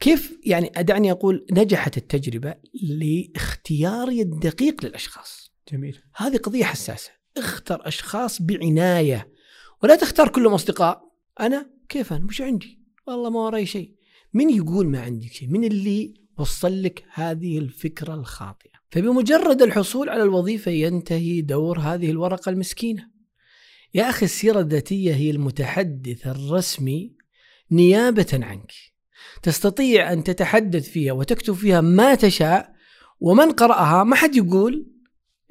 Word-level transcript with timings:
كيف 0.00 0.38
يعني 0.44 0.72
دعني 0.78 1.10
أقول 1.10 1.46
نجحت 1.52 1.96
التجربة 1.96 2.54
لاختياري 2.82 4.22
الدقيق 4.22 4.84
للأشخاص. 4.84 5.52
جميل. 5.72 5.98
هذه 6.16 6.36
قضية 6.36 6.64
حساسة. 6.64 7.10
اختر 7.36 7.88
أشخاص 7.88 8.42
بعناية. 8.42 9.32
ولا 9.82 9.96
تختار 9.96 10.28
كلهم 10.28 10.54
أصدقاء. 10.54 11.02
أنا 11.40 11.70
كيف 11.88 12.12
أنا؟ 12.12 12.24
مش 12.24 12.40
عندي. 12.40 12.80
والله 13.06 13.30
ما 13.30 13.40
وراي 13.40 13.66
شيء. 13.66 13.94
من 14.32 14.50
يقول 14.50 14.86
ما 14.86 15.00
عندك 15.00 15.32
شيء؟ 15.32 15.48
من 15.48 15.64
اللي 15.64 16.14
وصل 16.38 16.82
لك 16.82 17.04
هذه 17.12 17.58
الفكرة 17.58 18.14
الخاطئة؟ 18.14 18.70
فبمجرد 18.90 19.62
الحصول 19.62 20.08
على 20.08 20.22
الوظيفة 20.22 20.70
ينتهي 20.70 21.40
دور 21.40 21.78
هذه 21.78 22.10
الورقة 22.10 22.50
المسكينة. 22.50 23.10
يا 23.94 24.08
أخي 24.08 24.26
السيرة 24.26 24.60
الذاتية 24.60 25.14
هي 25.14 25.30
المتحدث 25.30 26.26
الرسمي 26.26 27.16
نيابة 27.70 28.28
عنك. 28.32 28.72
تستطيع 29.42 30.12
أن 30.12 30.24
تتحدث 30.24 30.88
فيها 30.88 31.12
وتكتب 31.12 31.54
فيها 31.54 31.80
ما 31.80 32.14
تشاء 32.14 32.72
ومن 33.20 33.50
قرأها 33.52 34.04
ما 34.04 34.16
حد 34.16 34.36
يقول 34.36 34.86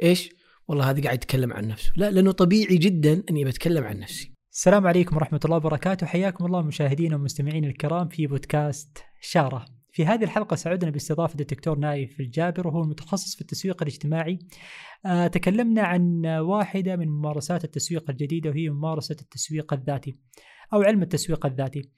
إيش؟ 0.03 0.30
والله 0.67 0.89
هذا 0.89 1.03
قاعد 1.03 1.16
يتكلم 1.16 1.53
عن 1.53 1.67
نفسه. 1.67 1.91
لا 1.95 2.12
لأنه 2.12 2.31
طبيعي 2.31 2.77
جدا 2.77 3.23
أني 3.29 3.45
بتكلم 3.45 3.84
عن 3.84 3.99
نفسي. 3.99 4.34
السلام 4.52 4.88
عليكم 4.88 5.16
ورحمة 5.16 5.40
الله 5.45 5.57
وبركاته. 5.57 6.05
حياكم 6.07 6.45
الله 6.45 6.62
مشاهدينا 6.62 7.16
ومستمعين 7.16 7.66
الكرام 7.66 8.07
في 8.07 8.27
بودكاست 8.27 8.98
شارة. 9.21 9.66
في 9.91 10.05
هذه 10.05 10.23
الحلقة 10.23 10.55
سعدنا 10.55 10.91
باستضافة 10.91 11.40
الدكتور 11.40 11.77
نايف 11.77 12.20
الجابر 12.20 12.67
وهو 12.67 12.84
المتخصص 12.84 13.35
في 13.35 13.41
التسويق 13.41 13.81
الاجتماعي. 13.81 14.40
آه 15.05 15.27
تكلمنا 15.27 15.81
عن 15.81 16.26
واحدة 16.26 16.95
من 16.95 17.07
ممارسات 17.07 17.63
التسويق 17.63 18.09
الجديدة 18.09 18.49
وهي 18.49 18.70
ممارسة 18.70 19.15
التسويق 19.21 19.73
الذاتي 19.73 20.17
أو 20.73 20.81
علم 20.81 21.01
التسويق 21.01 21.45
الذاتي. 21.45 21.90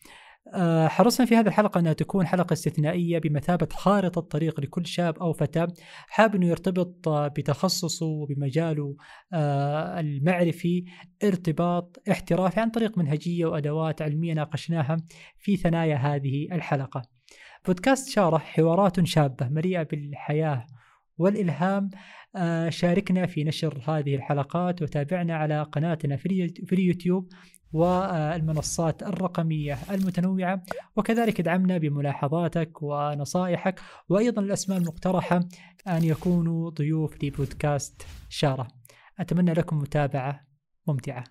حرصنا 0.87 1.25
في 1.25 1.35
هذه 1.35 1.47
الحلقة 1.47 1.79
أنها 1.79 1.93
تكون 1.93 2.27
حلقة 2.27 2.53
استثنائية 2.53 3.19
بمثابة 3.19 3.67
خارطة 3.71 4.21
طريق 4.21 4.59
لكل 4.59 4.85
شاب 4.85 5.19
أو 5.19 5.33
فتاة 5.33 5.67
حاب 6.07 6.35
أنه 6.35 6.47
يرتبط 6.47 7.09
بتخصصه 7.09 8.05
وبمجاله 8.05 8.95
آه، 9.33 9.99
المعرفي 9.99 10.85
ارتباط 11.23 12.01
احترافي 12.11 12.59
عن 12.59 12.69
طريق 12.69 12.97
منهجية 12.97 13.45
وأدوات 13.45 14.01
علمية 14.01 14.33
ناقشناها 14.33 14.97
في 15.39 15.57
ثنايا 15.57 15.95
هذه 15.95 16.47
الحلقة. 16.51 17.01
بودكاست 17.67 18.09
شارح 18.09 18.55
حوارات 18.55 19.05
شابة 19.05 19.49
مليئة 19.49 19.83
بالحياة 19.83 20.65
والإلهام 21.17 21.89
آه، 22.35 22.69
شاركنا 22.69 23.25
في 23.25 23.43
نشر 23.43 23.81
هذه 23.87 24.15
الحلقات 24.15 24.81
وتابعنا 24.81 25.35
على 25.35 25.63
قناتنا 25.63 26.17
في 26.17 26.73
اليوتيوب 26.73 27.29
والمنصات 27.73 29.03
الرقمية 29.03 29.77
المتنوعة. 29.91 30.63
وكذلك 30.95 31.39
ادعمنا 31.39 31.77
بملاحظاتك 31.77 32.81
ونصائحك. 32.81 33.81
وأيضا 34.09 34.41
الأسماء 34.41 34.77
المقترحة 34.77 35.39
أن 35.87 36.03
يكونوا 36.03 36.69
ضيوف 36.69 37.23
لبودكاست 37.23 38.07
شارة. 38.29 38.67
أتمنى 39.19 39.53
لكم 39.53 39.77
متابعة 39.77 40.47
ممتعة. 40.87 41.23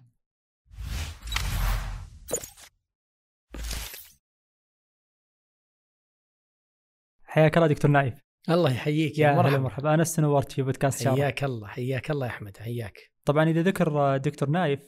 حياك 7.25 7.57
الله 7.57 7.69
دكتور 7.69 7.91
نايف. 7.91 8.15
الله 8.51 8.73
يحييك 8.73 9.19
يا 9.19 9.35
مرحبا. 9.35 9.59
مرحبا 9.59 9.95
أنا 9.95 10.05
نورت 10.19 10.53
في 10.53 10.63
بودكاست 10.63 11.03
شارة. 11.03 11.15
حياك 11.15 11.45
الله 11.45 11.69
حياك 11.69 12.11
الله 12.11 12.27
يا 12.27 12.31
أحمد 12.31 12.57
حياك. 12.57 13.11
طبعا 13.25 13.45
إذا 13.45 13.63
ذكر 13.63 14.17
دكتور 14.17 14.51
نايف 14.51 14.81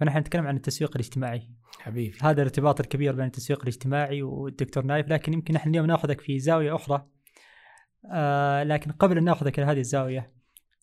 فنحن 0.00 0.18
نتكلم 0.18 0.46
عن 0.46 0.56
التسويق 0.56 0.90
الاجتماعي. 0.94 1.48
حبيبي. 1.78 2.16
هذا 2.22 2.42
الارتباط 2.42 2.80
الكبير 2.80 3.12
بين 3.12 3.24
التسويق 3.24 3.62
الاجتماعي 3.62 4.22
والدكتور 4.22 4.84
نايف 4.84 5.08
لكن 5.08 5.32
يمكن 5.32 5.54
نحن 5.54 5.70
اليوم 5.70 5.86
ناخذك 5.86 6.20
في 6.20 6.38
زاوية 6.38 6.74
أخرى. 6.74 7.06
آه 8.12 8.62
لكن 8.62 8.90
قبل 8.90 9.18
أن 9.18 9.24
ناخذك 9.24 9.58
لهذه 9.58 9.78
الزاوية 9.80 10.32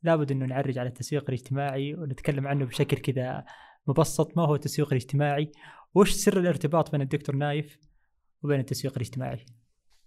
لابد 0.04 0.32
انه 0.32 0.46
نعرج 0.46 0.78
على 0.78 0.90
التسويق 0.90 1.24
الاجتماعي 1.30 1.94
ونتكلم 1.94 2.48
عنه 2.48 2.66
بشكل 2.66 2.98
كذا 2.98 3.46
مبسط. 3.88 4.38
ما 4.38 4.44
هو 4.44 4.56
التسويق 4.56 4.88
الاجتماعي؟ 4.88 5.52
وش 5.96 6.12
سر 6.12 6.40
الارتباط 6.40 6.92
بين 6.92 7.02
الدكتور 7.02 7.36
نايف 7.36 7.80
وبين 8.44 8.60
التسويق 8.60 8.94
الاجتماعي؟ 8.96 9.46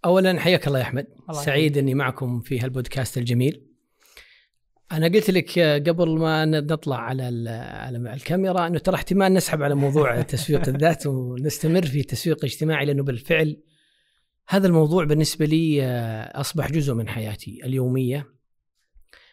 اولا 0.05 0.39
حياك 0.39 0.67
الله 0.67 0.79
يا 0.79 0.83
أحمد. 0.83 1.07
الله 1.29 1.41
سعيد 1.41 1.77
أني 1.77 1.93
معكم 1.93 2.41
في 2.41 2.59
هالبودكاست 2.59 3.17
الجميل. 3.17 3.68
أنا 4.91 5.07
قلت 5.07 5.29
لك 5.29 5.59
قبل 5.59 6.09
ما 6.09 6.45
نطلع 6.45 6.97
على 6.97 7.49
على 7.49 8.13
الكاميرا 8.13 8.67
أنه 8.67 8.79
ترى 8.79 8.95
احتمال 8.95 9.33
نسحب 9.33 9.61
على 9.63 9.75
موضوع 9.75 10.21
تسويق 10.33 10.69
الذات 10.69 11.07
ونستمر 11.07 11.85
في 11.85 11.99
التسويق 11.99 12.37
الاجتماعي 12.37 12.85
لأنه 12.85 13.03
بالفعل 13.03 13.57
هذا 14.47 14.67
الموضوع 14.67 15.03
بالنسبة 15.03 15.45
لي 15.45 15.83
آه، 15.83 16.39
أصبح 16.39 16.71
جزء 16.71 16.93
من 16.93 17.07
حياتي 17.07 17.61
اليومية 17.63 18.27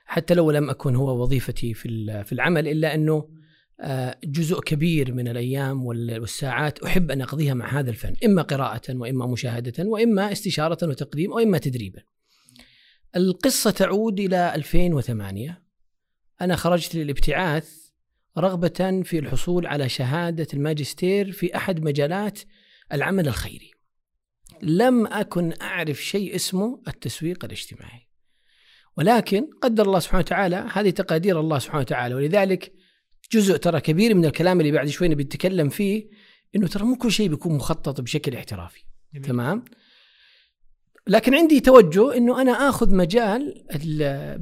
حتى 0.04 0.34
لو 0.34 0.50
لم 0.50 0.70
أكن 0.70 0.96
هو 0.96 1.22
وظيفتي 1.22 1.74
في 1.74 2.22
في 2.24 2.32
العمل 2.32 2.68
إلا 2.68 2.94
أنه 2.94 3.28
آه، 3.80 4.18
جزء 4.24 4.60
كبير 4.60 5.14
من 5.14 5.28
الأيام 5.28 5.86
والساعات 5.86 6.82
أحب 6.82 7.10
أن 7.10 7.22
أقضيها 7.22 7.54
مع 7.54 7.78
هذا 7.78 7.90
الفن 7.90 8.14
إما 8.24 8.42
قراءة 8.42 8.96
وإما 8.96 9.26
مشاهدة 9.26 9.84
وإما 9.84 10.32
استشارة 10.32 10.78
وتقديم 10.82 11.32
وإما 11.32 11.58
تدريبا. 11.58 12.02
القصة 13.16 13.70
تعود 13.70 14.20
إلى 14.20 14.54
2008 14.54 15.62
أنا 16.40 16.56
خرجت 16.56 16.94
للابتعاث 16.94 17.86
رغبة 18.38 19.02
في 19.04 19.18
الحصول 19.18 19.66
على 19.66 19.88
شهادة 19.88 20.46
الماجستير 20.54 21.32
في 21.32 21.56
أحد 21.56 21.80
مجالات 21.80 22.40
العمل 22.92 23.28
الخيري. 23.28 23.70
لم 24.62 25.06
أكن 25.06 25.52
أعرف 25.62 26.04
شيء 26.04 26.34
اسمه 26.34 26.82
التسويق 26.88 27.44
الاجتماعي. 27.44 28.08
ولكن 28.96 29.46
قدر 29.62 29.86
الله 29.86 29.98
سبحانه 29.98 30.20
وتعالى 30.20 30.68
هذه 30.72 30.90
تقادير 30.90 31.40
الله 31.40 31.58
سبحانه 31.58 31.80
وتعالى 31.80 32.14
ولذلك 32.14 32.72
جزء 33.32 33.56
ترى 33.56 33.80
كبير 33.80 34.14
من 34.14 34.24
الكلام 34.24 34.60
اللي 34.60 34.72
بعد 34.72 34.88
شوي 34.88 35.08
بنتكلم 35.08 35.68
فيه 35.68 36.08
إنه 36.56 36.66
ترى 36.66 36.84
مو 36.84 36.96
كل 36.96 37.12
شيء 37.12 37.28
بيكون 37.28 37.54
مخطط 37.54 38.00
بشكل 38.00 38.36
احترافي. 38.36 38.84
جميل. 39.14 39.26
تمام؟ 39.26 39.64
لكن 41.08 41.34
عندي 41.34 41.60
توجه 41.60 42.16
إنه 42.16 42.42
أنا 42.42 42.68
آخذ 42.68 42.94
مجال 42.94 43.64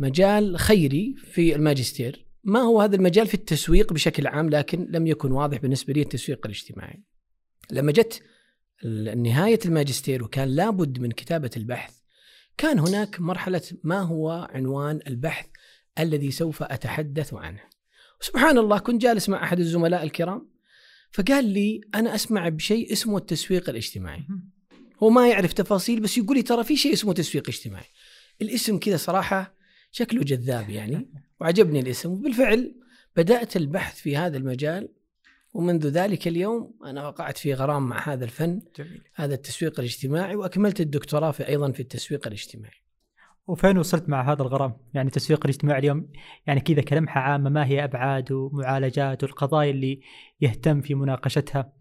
مجال 0.00 0.58
خيري 0.58 1.14
في 1.16 1.54
الماجستير. 1.54 2.26
ما 2.44 2.60
هو 2.60 2.80
هذا 2.80 2.96
المجال 2.96 3.26
في 3.26 3.34
التسويق 3.34 3.92
بشكل 3.92 4.26
عام 4.26 4.50
لكن 4.50 4.86
لم 4.90 5.06
يكن 5.06 5.32
واضح 5.32 5.58
بالنسبة 5.58 5.92
لي 5.92 6.02
التسويق 6.02 6.46
الاجتماعي. 6.46 7.02
لما 7.70 7.92
جت 7.92 8.22
نهاية 9.16 9.58
الماجستير 9.64 10.24
وكان 10.24 10.48
لابد 10.48 10.98
من 10.98 11.10
كتابة 11.10 11.50
البحث 11.56 11.94
كان 12.58 12.78
هناك 12.78 13.20
مرحلة 13.20 13.62
ما 13.82 14.00
هو 14.00 14.48
عنوان 14.50 15.00
البحث 15.06 15.46
الذي 15.98 16.30
سوف 16.30 16.62
أتحدث 16.62 17.34
عنه. 17.34 17.60
سبحان 18.20 18.58
الله 18.58 18.78
كنت 18.78 19.02
جالس 19.02 19.28
مع 19.28 19.44
أحد 19.44 19.58
الزملاء 19.58 20.02
الكرام 20.02 20.50
فقال 21.10 21.44
لي 21.44 21.80
أنا 21.94 22.14
أسمع 22.14 22.48
بشيء 22.48 22.92
اسمه 22.92 23.16
التسويق 23.16 23.70
الاجتماعي. 23.70 24.26
هو 25.02 25.10
ما 25.10 25.28
يعرف 25.28 25.52
تفاصيل 25.52 26.00
بس 26.00 26.18
يقول 26.18 26.36
لي 26.36 26.42
ترى 26.42 26.64
في 26.64 26.76
شيء 26.76 26.92
اسمه 26.92 27.12
تسويق 27.12 27.48
اجتماعي. 27.48 27.86
الاسم 28.42 28.78
كذا 28.78 28.96
صراحة 28.96 29.54
شكله 29.90 30.22
جذاب 30.22 30.70
يعني. 30.70 31.10
وعجبني 31.40 31.80
الاسم. 31.80 32.10
وبالفعل 32.10 32.74
بدأت 33.16 33.56
البحث 33.56 33.96
في 33.96 34.16
هذا 34.16 34.36
المجال 34.36 34.88
ومنذ 35.54 35.86
ذلك 35.86 36.28
اليوم 36.28 36.74
أنا 36.84 37.08
وقعت 37.08 37.38
في 37.38 37.54
غرام 37.54 37.88
مع 37.88 38.08
هذا 38.08 38.24
الفن 38.24 38.62
جميل. 38.78 39.02
هذا 39.14 39.34
التسويق 39.34 39.80
الاجتماعي 39.80 40.36
وأكملت 40.36 40.80
الدكتوراه 40.80 41.30
في 41.30 41.48
أيضا 41.48 41.72
في 41.72 41.80
التسويق 41.80 42.26
الاجتماعي. 42.26 42.84
وفين 43.46 43.78
وصلت 43.78 44.08
مع 44.08 44.32
هذا 44.32 44.42
الغرام؟ 44.42 44.76
يعني 44.94 45.08
التسويق 45.08 45.40
الاجتماعي 45.44 45.78
اليوم 45.78 46.08
يعني 46.46 46.60
كذا 46.60 46.82
كلمحة 46.82 47.20
عامة 47.20 47.50
ما 47.50 47.66
هي 47.66 47.84
أبعاده 47.84 48.36
ومعالجاته 48.36 49.24
والقضايا 49.24 49.70
اللي 49.70 50.00
يهتم 50.40 50.80
في 50.80 50.94
مناقشتها؟ 50.94 51.72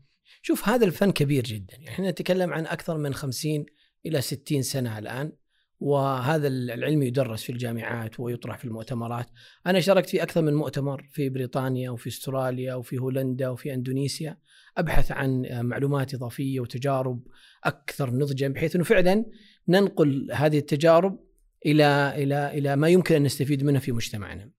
شوف 0.41 0.69
هذا 0.69 0.85
الفن 0.85 1.11
كبير 1.11 1.43
جدا. 1.43 1.73
يعني 1.73 1.89
إحنا 1.89 2.11
نتكلم 2.11 2.53
عن 2.53 2.65
أكثر 2.65 2.97
من 2.97 3.13
50 3.13 3.65
إلى 4.05 4.21
60 4.21 4.61
سنة 4.61 4.99
الآن 4.99 5.31
وهذا 5.79 6.47
العلم 6.47 7.03
يدرس 7.03 7.43
في 7.43 7.51
الجامعات 7.51 8.19
ويطرح 8.19 8.57
في 8.57 8.65
المؤتمرات. 8.65 9.25
أنا 9.67 9.79
شاركت 9.79 10.09
في 10.09 10.23
أكثر 10.23 10.41
من 10.41 10.53
مؤتمر 10.53 11.07
في 11.11 11.29
بريطانيا 11.29 11.89
وفي 11.89 12.09
أستراليا 12.09 12.75
وفي 12.75 12.97
هولندا 12.97 13.49
وفي 13.49 13.73
أندونيسيا. 13.73 14.37
أبحث 14.77 15.11
عن 15.11 15.45
معلومات 15.61 16.13
إضافية 16.13 16.59
وتجارب 16.59 17.27
أكثر 17.63 18.09
نضجا 18.11 18.47
بحيث 18.47 18.75
أنه 18.75 18.83
فعلا 18.83 19.25
ننقل 19.67 20.29
هذه 20.33 20.57
التجارب 20.57 21.19
إلى 21.65 22.13
إلى 22.15 22.57
إلى 22.57 22.75
ما 22.75 22.89
يمكن 22.89 23.15
أن 23.15 23.23
نستفيد 23.23 23.63
منه 23.63 23.79
في 23.79 23.91
مجتمعنا. 23.91 24.51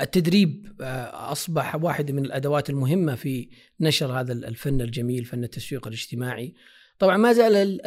التدريب 0.00 0.72
آه، 0.80 1.32
أصبح 1.32 1.74
واحد 1.74 2.10
من 2.10 2.24
الأدوات 2.24 2.70
المهمة 2.70 3.14
في 3.14 3.48
نشر 3.80 4.20
هذا 4.20 4.32
الفن 4.32 4.80
الجميل 4.80 5.24
فن 5.24 5.44
التسويق 5.44 5.86
الاجتماعي 5.86 6.54
طبعا 6.98 7.16
ما 7.16 7.32
زال 7.32 7.80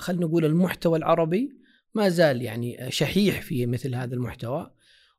خلينا 0.00 0.26
نقول 0.26 0.44
المحتوى 0.44 0.98
العربي 0.98 1.50
ما 1.94 2.08
زال 2.08 2.42
يعني 2.42 2.90
شحيح 2.90 3.42
في 3.42 3.66
مثل 3.66 3.94
هذا 3.94 4.14
المحتوى 4.14 4.70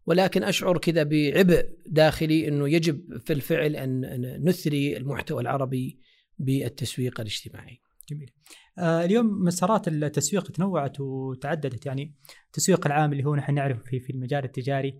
ولكن 0.05 0.43
أشعر 0.43 0.77
كذا 0.77 1.03
بعبء 1.03 1.69
داخلي 1.85 2.47
إنه 2.47 2.69
يجب 2.69 3.17
في 3.17 3.33
الفعل 3.33 3.75
ان 3.75 4.45
نثري 4.49 4.97
المحتوى 4.97 5.41
العربي 5.41 5.99
بالتسويق 6.39 7.19
الاجتماعي 7.19 7.81
جميل. 8.09 8.31
آه 8.77 9.05
اليوم 9.05 9.43
مسارات 9.43 9.87
التسويق 9.87 10.51
تنوعت 10.51 10.99
وتعددت 10.99 11.85
يعني 11.85 12.15
التسويق 12.45 12.85
العام 12.85 13.11
اللي 13.11 13.25
هو 13.25 13.35
نحن 13.35 13.53
نعرفه 13.53 13.99
في 13.99 14.09
المجال 14.09 14.43
التجاري 14.43 14.99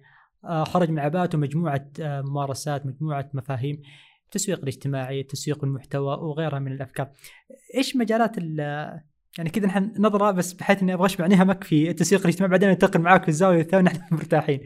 خرج 0.64 0.90
من 0.90 1.00
عباءته 1.00 1.38
مجموعة 1.38 1.88
آه 2.02 2.22
ممارسات 2.22 2.86
مجموعة 2.86 3.30
مفاهيم 3.34 3.82
التسويق 4.26 4.60
الاجتماعي، 4.60 5.22
التسويق 5.22 5.64
المحتوى 5.64 6.16
وغيرها 6.16 6.60
من 6.60 6.72
الأفكار. 6.72 7.10
إيش 7.78 7.96
مجالات 7.96 8.38
يعني 9.38 9.50
كذا 9.50 9.68
نحن 9.68 9.94
نظرة 10.00 10.32
بس 10.32 10.54
بحيث 10.54 10.82
إني 10.82 10.94
أبغى 10.94 11.06
أشبع 11.06 11.28
نهمك 11.28 11.64
في 11.64 11.90
التسويق 11.90 12.22
الاجتماعي 12.22 12.52
بعدين 12.52 12.70
ننتقل 12.70 13.02
معاك 13.02 13.24
في 13.24 13.30
الزاوية 13.30 13.62
الثانية 13.62 13.92
نحن 13.92 14.02
مرتاحين. 14.16 14.60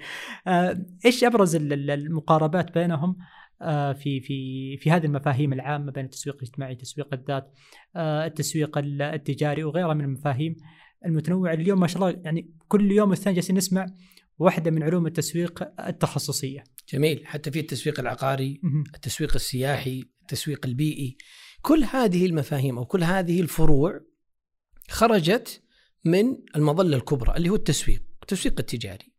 آه 0.48 0.86
إيش 1.06 1.24
أبرز 1.24 1.56
المقاربات 1.56 2.74
بينهم 2.74 3.18
آه 3.62 3.94
في 3.94 4.22
في 4.22 4.78
في 4.78 4.92
هذه 4.92 5.06
المفاهيم 5.06 5.54
العامة 5.54 5.92
بين 5.92 6.06
التسويق 6.06 6.36
الاجتماعي، 6.36 6.76
تسويق 6.76 7.14
الذات، 7.14 7.54
آه 7.96 8.26
التسويق 8.26 8.78
التجاري 8.78 9.64
وغيرها 9.64 9.94
من 9.94 10.06
المفاهيم 10.06 10.56
المتنوعة 11.06 11.54
اليوم 11.54 11.80
ما 11.80 11.88
شاء 11.88 12.04
الله 12.04 12.22
يعني 12.24 12.50
كل 12.68 12.92
يوم 12.92 13.10
والثاني 13.10 13.36
جالسين 13.36 13.56
نسمع 13.56 13.86
واحدة 14.39 14.71
من 14.71 14.83
علوم 14.83 15.07
التسويق 15.07 15.69
التخصصية. 15.88 16.63
جميل، 16.94 17.27
حتى 17.27 17.51
في 17.51 17.59
التسويق 17.59 18.00
العقاري، 18.00 18.62
التسويق 18.95 19.36
السياحي، 19.36 20.03
التسويق 20.21 20.65
البيئي، 20.65 21.18
كل 21.62 21.83
هذه 21.83 22.25
المفاهيم 22.25 22.77
أو 22.77 22.86
كل 22.86 23.03
هذه 23.03 23.41
الفروع 23.41 24.01
خرجت 24.89 25.62
من 26.06 26.38
المظلة 26.56 26.97
الكبرى 26.97 27.38
اللي 27.38 27.50
هو 27.50 27.56
التسويق، 27.56 28.01
التسويق 28.21 28.59
التجاري. 28.59 29.13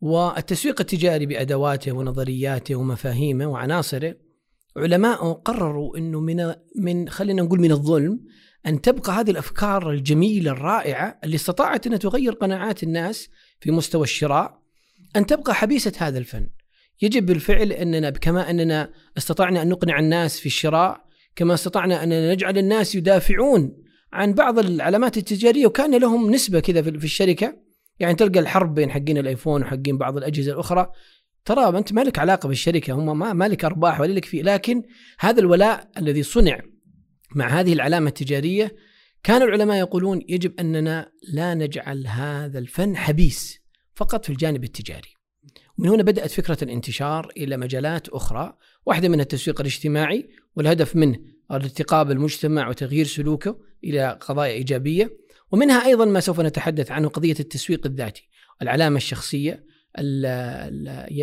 والتسويق 0.00 0.80
التجاري 0.80 1.26
بأدواته 1.26 1.92
ونظرياته 1.92 2.74
ومفاهيمه 2.74 3.46
وعناصره 3.46 4.16
علماء 4.76 5.32
قرروا 5.32 5.98
إنه 5.98 6.20
من 6.20 6.54
من 6.76 7.08
خلينا 7.08 7.42
نقول 7.42 7.60
من 7.60 7.72
الظلم 7.72 8.20
أن 8.66 8.80
تبقى 8.80 9.12
هذه 9.12 9.30
الأفكار 9.30 9.90
الجميلة 9.90 10.50
الرائعة 10.50 11.20
اللي 11.24 11.34
استطاعت 11.34 11.86
إنها 11.86 11.98
تغير 11.98 12.32
قناعات 12.32 12.82
الناس 12.82 13.28
في 13.60 13.70
مستوى 13.70 14.02
الشراء 14.02 14.58
أن 15.16 15.26
تبقى 15.26 15.54
حبيسة 15.54 15.92
هذا 15.98 16.18
الفن. 16.18 16.46
يجب 17.02 17.26
بالفعل 17.26 17.72
أننا 17.72 18.10
كما 18.10 18.50
أننا 18.50 18.90
استطعنا 19.18 19.62
أن 19.62 19.68
نقنع 19.68 19.98
الناس 19.98 20.40
في 20.40 20.46
الشراء 20.46 21.04
كما 21.36 21.54
استطعنا 21.54 22.04
ان 22.04 22.30
نجعل 22.32 22.58
الناس 22.58 22.94
يدافعون 22.94 23.76
عن 24.12 24.32
بعض 24.32 24.58
العلامات 24.58 25.16
التجارية 25.16 25.66
وكان 25.66 26.00
لهم 26.00 26.30
نسبة 26.30 26.60
كذا 26.60 26.82
في 26.82 27.04
الشركة. 27.04 27.56
يعني 27.98 28.14
تلقى 28.14 28.40
الحرب 28.40 28.74
بين 28.74 28.90
حقين 28.90 29.18
الأيفون 29.18 29.62
وحقين 29.62 29.98
بعض 29.98 30.16
الأجهزة 30.16 30.52
الأخرى. 30.52 30.90
ترى 31.44 31.78
أنت 31.78 31.92
ما 31.92 32.00
لك 32.00 32.18
علاقة 32.18 32.46
بالشركة 32.48 32.92
هم 32.92 33.18
ما 33.18 33.32
مالك 33.32 33.64
أرباح 33.64 34.00
ولا 34.00 34.12
لك 34.12 34.24
فيه. 34.24 34.42
لكن 34.42 34.82
هذا 35.18 35.40
الولاء 35.40 35.90
الذي 35.98 36.22
صنع 36.22 36.60
مع 37.34 37.60
هذه 37.60 37.72
العلامة 37.72 38.08
التجارية 38.08 38.76
كان 39.24 39.42
العلماء 39.42 39.78
يقولون 39.78 40.20
يجب 40.28 40.60
أننا 40.60 41.12
لا 41.32 41.54
نجعل 41.54 42.06
هذا 42.06 42.58
الفن 42.58 42.96
حبيس 42.96 43.60
فقط 43.94 44.24
في 44.24 44.30
الجانب 44.30 44.64
التجاري. 44.64 45.08
ومن 45.78 45.88
هنا 45.88 46.02
بدأت 46.02 46.30
فكرة 46.30 46.58
الانتشار 46.62 47.32
إلى 47.36 47.56
مجالات 47.56 48.08
أخرى، 48.08 48.56
واحدة 48.86 49.08
من 49.08 49.20
التسويق 49.20 49.60
الاجتماعي 49.60 50.28
والهدف 50.56 50.96
منه 50.96 51.18
ارتقاب 51.50 52.10
المجتمع 52.10 52.68
وتغيير 52.68 53.06
سلوكه 53.06 53.60
إلى 53.84 54.18
قضايا 54.20 54.52
إيجابية، 54.52 55.18
ومنها 55.52 55.86
أيضا 55.86 56.04
ما 56.04 56.20
سوف 56.20 56.40
نتحدث 56.40 56.90
عنه 56.90 57.08
قضية 57.08 57.36
التسويق 57.40 57.86
الذاتي، 57.86 58.28
العلامة 58.62 58.96
الشخصية 58.96 59.64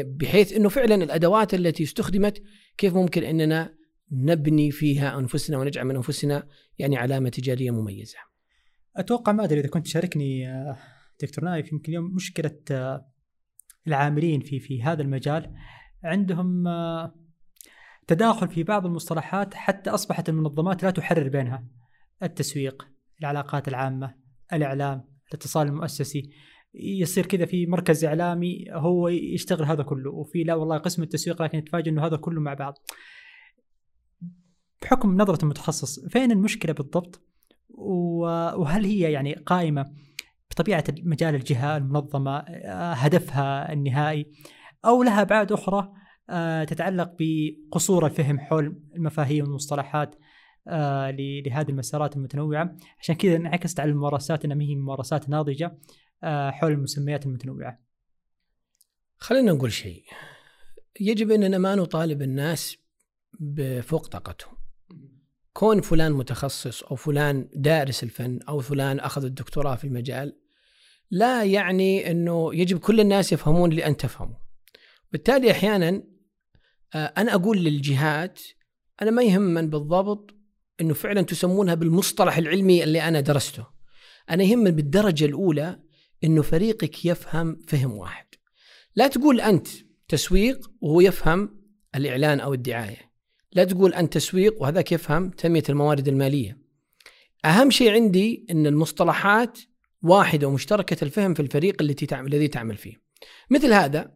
بحيث 0.06 0.54
إنه 0.54 0.70
فعلا 0.70 0.96
الأدوات 0.96 1.54
التي 1.54 1.84
استخدمت 1.84 2.44
كيف 2.78 2.94
ممكن 2.94 3.24
إننا 3.24 3.81
نبني 4.12 4.72
فيها 4.72 5.20
أنفسنا 5.20 5.58
ونجعل 5.58 5.86
من 5.86 5.96
أنفسنا 5.96 6.48
يعني 6.80 6.98
علامة 6.98 7.30
تجارية 7.30 7.72
مميزة. 7.72 8.18
أتوقع 8.96 9.32
ما 9.32 9.44
أدري 9.44 9.60
إذا 9.60 9.70
كنت 9.70 9.86
تشاركني 9.86 10.50
آه، 10.50 10.78
دكتور 11.22 11.46
نايف 11.46 11.72
يمكن 11.72 11.92
اليوم 11.92 12.16
مشكلة 12.16 12.60
آه، 12.72 13.12
العاملين 13.88 14.42
في 14.42 14.60
في 14.60 14.84
هذا 14.84 15.02
المجال 15.02 15.56
عندهم 16.04 16.68
آه، 16.68 17.16
تداخل 18.08 18.50
في 18.50 18.64
بعض 18.64 18.86
المصطلحات 18.86 19.54
حتى 19.54 19.90
أصبحت 19.90 20.30
المنظمات 20.30 20.84
لا 20.84 20.92
تحرر 20.92 21.30
بينها 21.30 21.68
التسويق، 22.24 22.88
العلاقات 23.22 23.68
العامة، 23.68 24.16
الإعلام، 24.54 25.06
الاتصال 25.30 25.68
المؤسسي، 25.68 26.30
يصير 26.74 27.26
كذا 27.26 27.46
في 27.46 27.66
مركز 27.66 28.06
إعلامي 28.06 28.66
هو 28.72 29.08
يشتغل 29.08 29.66
هذا 29.66 29.84
كله 29.84 30.12
وفي 30.12 30.44
لا 30.44 30.56
والله 30.56 30.78
قسم 30.78 31.04
التسويق 31.04 31.42
لكن 31.42 31.58
يتفاجئ 31.58 31.90
إنه 31.90 32.06
هذا 32.06 32.18
كله 32.18 32.42
مع 32.42 32.54
بعض. 32.54 32.78
بحكم 34.82 35.18
نظرة 35.18 35.44
المتخصص 35.44 36.00
فين 36.00 36.32
المشكلة 36.32 36.74
بالضبط؟ 36.74 37.22
وهل 37.70 38.86
هي 38.86 39.12
يعني 39.12 39.34
قائمة 39.34 39.94
بطبيعة 40.52 40.84
مجال 40.90 41.36
الجهة 41.36 41.78
المنظمة 41.78 42.38
هدفها 42.94 43.74
النهائي 43.74 44.26
أو 44.86 45.04
لها 45.04 45.22
أبعاد 45.22 45.52
أخرى 45.52 45.94
آه، 46.30 46.64
تتعلق 46.64 47.16
بقصور 47.20 48.06
الفهم 48.06 48.40
حول 48.40 48.82
المفاهيم 48.96 49.46
والمصطلحات 49.46 50.16
آه، 50.68 51.12
لهذه 51.12 51.70
المسارات 51.70 52.16
المتنوعة؟ 52.16 52.76
عشان 53.00 53.16
كذا 53.16 53.36
انعكست 53.36 53.80
على 53.80 53.92
الممارسات 53.92 54.46
انها 54.46 54.62
هي 54.62 54.76
ممارسات 54.76 55.30
ناضجة 55.30 55.78
آه، 56.24 56.52
حول 56.52 56.72
المسميات 56.72 57.26
المتنوعة. 57.26 57.80
خلينا 59.18 59.52
نقول 59.52 59.72
شيء. 59.72 60.04
يجب 61.00 61.32
أننا 61.32 61.58
ما 61.58 61.76
نطالب 61.76 62.22
الناس 62.22 62.78
بفوق 63.40 64.08
طاقتهم. 64.08 64.61
كون 65.54 65.82
فلان 65.82 66.12
متخصص 66.12 66.84
أو 66.84 66.96
فلان 66.96 67.50
دارس 67.54 68.04
الفن 68.04 68.40
أو 68.50 68.60
فلان 68.60 69.00
أخذ 69.00 69.26
الدكتوراه 69.26 69.76
في 69.76 69.84
المجال 69.84 70.38
لا 71.12 71.44
يعني 71.44 72.12
أنه 72.12 72.56
يجب 72.56 72.80
كل 72.80 73.00
الناس 73.00 73.34
يفهمون 73.34 73.72
اللي 73.72 73.86
أنت 73.86 74.02
تفهمه. 74.02 74.38
بالتالي 75.12 75.52
أحيانا 75.52 76.04
آه، 76.96 77.14
أنا 77.18 77.34
أقول 77.34 77.58
للجهات 77.58 78.42
أنا 79.02 79.12
ما 79.12 79.24
يهم 79.24 79.70
بالضبط 79.70 80.36
أنه 80.82 80.94
فعلا 80.94 81.22
تسمونها 81.22 81.74
بالمصطلح 81.74 82.38
العلمي 82.38 82.84
اللي 82.84 83.02
أنا 83.02 83.22
درسته. 83.22 83.68
أنا 84.30 84.44
يهم 84.44 84.64
بالدرجة 84.64 85.26
الأولى 85.26 85.80
إنه 86.24 86.42
فريقك 86.42 87.06
يفهم 87.06 87.60
فهم 87.68 87.92
واحد. 87.92 88.26
لا 88.96 89.08
تقول 89.08 89.42
أنت 89.42 89.68
تسويق 90.08 90.72
وهو 90.82 91.02
يفهم 91.02 91.62
الإعلان 91.96 92.40
أو 92.40 92.54
الدعاية. 92.54 93.11
لا 93.54 93.64
تقول 93.64 93.94
أنت 93.94 94.14
تسويق 94.14 94.62
وهذاك 94.62 94.92
يفهم 94.92 95.30
تنمية 95.30 95.64
الموارد 95.70 96.08
المالية. 96.08 96.58
أهم 97.46 97.72
شيء 97.72 97.92
عندي 97.92 98.46
إن 98.52 98.68
المصطلحات 98.68 99.60
واحدة 100.04 100.48
ومشتركة 100.48 101.04
الفهم 101.04 101.34
في 101.34 101.40
الفريق 101.40 101.82
التي 101.82 102.06
تعمل 102.06 102.34
الذي 102.34 102.48
تعمل 102.48 102.78
فيه. 102.78 103.02
مثل 103.50 103.74
هذا 103.74 104.12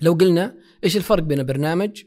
لو 0.00 0.12
قلنا 0.12 0.56
إيش 0.84 0.96
الفرق 0.96 1.22
بين 1.22 1.38
البرنامج 1.38 2.02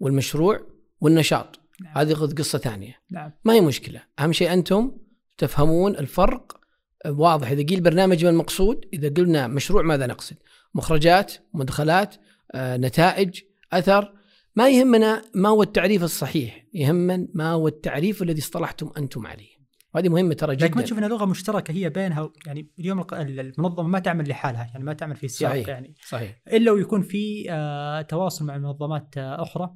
والمشروع 0.00 0.60
والنشاط؟ 1.00 1.60
نعم. 1.80 1.98
هذه 1.98 2.12
قصة 2.12 2.58
ثانية. 2.58 3.00
نعم. 3.10 3.32
ما 3.44 3.52
هي 3.52 3.60
مشكلة. 3.60 4.02
أهم 4.18 4.32
شيء 4.32 4.52
أنتم 4.52 4.96
تفهمون 5.38 5.96
الفرق 5.96 6.60
واضح. 7.06 7.50
إذا 7.50 7.62
قيل 7.62 7.80
برنامج 7.80 8.24
ما 8.24 8.30
المقصود؟ 8.30 8.88
إذا 8.92 9.08
قلنا 9.08 9.46
مشروع 9.46 9.82
ماذا 9.82 10.06
نقصد؟ 10.06 10.36
مخرجات 10.74 11.32
مدخلات 11.54 12.14
آه، 12.52 12.76
نتائج 12.76 13.40
أثر 13.72 14.12
ما 14.56 14.70
يهمنا 14.70 15.22
ما 15.34 15.48
هو 15.48 15.62
التعريف 15.62 16.02
الصحيح 16.02 16.66
يهمنا 16.74 17.28
ما 17.34 17.50
هو 17.50 17.68
التعريف 17.68 18.22
الذي 18.22 18.40
اصطلحتم 18.40 18.90
أنتم 18.98 19.26
عليه. 19.26 19.54
وهذه 19.94 20.08
مهمة 20.08 20.34
ترى 20.34 20.56
جدا 20.56 20.66
لكن 20.66 20.76
ما 20.76 20.82
تشوف 20.82 20.98
انها 20.98 21.08
لغة 21.08 21.24
مشتركة 21.24 21.72
هي 21.72 21.90
بينها 21.90 22.32
يعني 22.46 22.70
اليوم 22.78 23.06
المنظمة 23.12 23.88
ما 23.88 23.98
تعمل 23.98 24.28
لحالها 24.28 24.64
يعني 24.64 24.84
ما 24.84 24.92
تعمل 24.92 25.16
في 25.16 25.28
سياق 25.28 25.50
صحيح 25.50 25.68
يعني. 25.68 25.94
صحيح. 26.08 26.40
إلا 26.52 26.72
ويكون 26.72 27.02
في 27.02 27.46
آه 27.50 28.02
تواصل 28.02 28.44
مع 28.44 28.58
منظمات 28.58 29.18
آه 29.18 29.42
أخرى. 29.42 29.70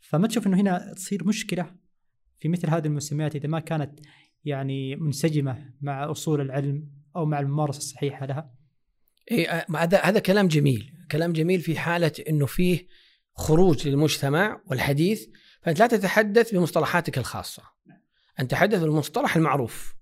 فما 0.00 0.28
تشوف 0.28 0.46
إنه 0.46 0.60
هنا 0.60 0.92
تصير 0.96 1.24
مشكلة 1.24 1.74
في 2.38 2.48
مثل 2.48 2.70
هذه 2.70 2.86
المسميات 2.86 3.36
إذا 3.36 3.48
ما 3.48 3.60
كانت 3.60 4.00
يعني 4.44 4.96
منسجمة 4.96 5.70
مع 5.80 6.10
أصول 6.10 6.40
العلم 6.40 6.88
أو 7.16 7.26
مع 7.26 7.40
الممارسة 7.40 7.78
الصحيحة 7.78 8.26
لها؟ 8.26 8.54
إيه 9.30 9.66
هذا 9.76 10.00
هذا 10.00 10.18
كلام 10.18 10.48
جميل، 10.48 10.92
كلام 11.10 11.32
جميل 11.32 11.60
في 11.60 11.78
حالة 11.78 12.12
إنه 12.28 12.46
فيه 12.46 12.86
خروج 13.34 13.88
للمجتمع 13.88 14.60
والحديث 14.66 15.26
فأنت 15.62 15.78
لا 15.78 15.86
تتحدث 15.86 16.54
بمصطلحاتك 16.54 17.18
الخاصة. 17.18 17.62
انت 18.40 18.50
تحدث 18.50 18.80
بالمصطلح 18.80 19.36
المعروف. 19.36 19.94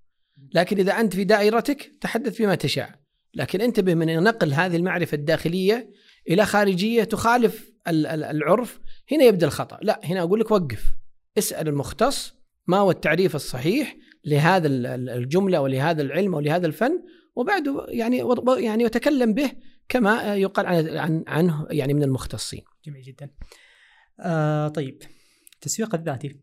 لكن 0.53 0.79
إذا 0.79 0.99
أنت 0.99 1.15
في 1.15 1.23
دائرتك 1.23 1.91
تحدث 2.01 2.41
بما 2.41 2.55
تشاء. 2.55 2.99
لكن 3.33 3.61
انتبه 3.61 3.95
من 3.95 4.23
نقل 4.23 4.53
هذه 4.53 4.75
المعرفة 4.75 5.15
الداخلية 5.15 5.89
إلى 6.29 6.45
خارجية 6.45 7.03
تخالف 7.03 7.71
العرف 7.87 8.79
هنا 9.11 9.23
يبدأ 9.23 9.47
الخطأ، 9.47 9.79
لا 9.81 9.99
هنا 10.03 10.21
أقول 10.21 10.39
لك 10.39 10.51
وقف 10.51 10.93
اسأل 11.37 11.67
المختص 11.67 12.33
ما 12.67 12.77
هو 12.77 12.91
التعريف 12.91 13.35
الصحيح 13.35 13.97
لهذا 14.25 14.67
الجملة 14.95 15.61
ولهذا 15.61 16.01
العلم 16.01 16.33
ولهذا 16.33 16.67
الفن 16.67 17.03
وبعده 17.35 17.85
يعني 17.89 18.23
يعني 18.57 18.83
يتكلم 18.83 19.33
به 19.33 19.51
كما 19.89 20.35
يقال 20.35 20.65
عن 20.97 21.23
عنه 21.27 21.67
يعني 21.69 21.93
من 21.93 22.03
المختصين. 22.03 22.61
جميل 22.85 23.01
جدا. 23.01 23.29
آه 24.19 24.67
طيب 24.67 25.01
التسويق 25.53 25.95
الذاتي. 25.95 26.39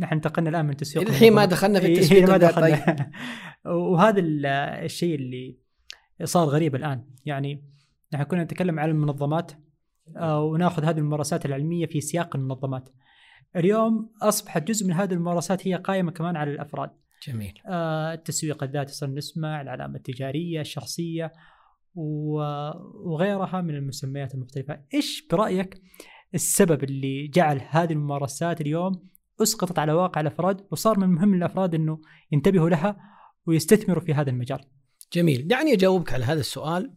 نحن 0.00 0.14
انتقلنا 0.14 0.50
الآن 0.50 0.66
من 0.66 0.76
تسويق 0.76 1.08
الحين 1.08 1.32
ما 1.32 1.44
دخلنا 1.44 1.80
في 1.80 1.86
إيه، 1.86 1.94
التسويق 1.94 2.22
ما 2.30 2.38
طيب. 2.38 2.40
دخلنا. 2.50 3.10
وهذا 3.92 4.20
ال- 4.20 4.46
الشيء 4.84 5.14
اللي 5.14 5.58
صار 6.24 6.48
غريب 6.48 6.74
الآن. 6.74 7.04
يعني 7.24 7.64
نحن 8.12 8.22
كنا 8.22 8.44
نتكلم 8.44 8.78
عن 8.78 8.88
المنظمات 8.90 9.52
آه، 10.16 10.42
وناخذ 10.42 10.84
هذه 10.84 10.98
الممارسات 10.98 11.46
العلمية 11.46 11.86
في 11.86 12.00
سياق 12.00 12.36
المنظمات. 12.36 12.88
اليوم 13.56 14.12
اصبحت 14.22 14.68
جزء 14.68 14.86
من 14.86 14.92
هذه 14.92 15.12
الممارسات 15.12 15.68
هي 15.68 15.74
قائمة 15.74 16.12
كمان 16.12 16.36
على 16.36 16.50
الأفراد. 16.50 16.90
جميل. 17.28 17.58
آه، 17.66 18.14
التسويق 18.14 18.62
الذاتي 18.62 18.92
صرنا 18.92 19.14
نسمع 19.14 19.60
العلامة 19.60 19.96
التجارية 19.96 20.60
الشخصية 20.60 21.32
وغيرها 21.94 23.60
من 23.60 23.74
المسميات 23.74 24.34
المختلفة. 24.34 24.80
إيش 24.94 25.26
برأيك 25.30 25.82
السبب 26.34 26.84
اللي 26.84 27.28
جعل 27.28 27.60
هذه 27.68 27.92
الممارسات 27.92 28.60
اليوم 28.60 29.02
أسقطت 29.42 29.78
على 29.78 29.92
واقع 29.92 30.20
الأفراد 30.20 30.66
وصار 30.70 30.98
من 30.98 31.04
المهم 31.04 31.34
للأفراد 31.34 31.74
إنه 31.74 32.00
ينتبهوا 32.32 32.70
لها 32.70 32.96
ويستثمروا 33.46 34.02
في 34.02 34.14
هذا 34.14 34.30
المجال؟ 34.30 34.64
جميل. 35.12 35.48
دعني 35.48 35.72
أجاوبك 35.72 36.12
على 36.12 36.24
هذا 36.24 36.40
السؤال. 36.40 36.94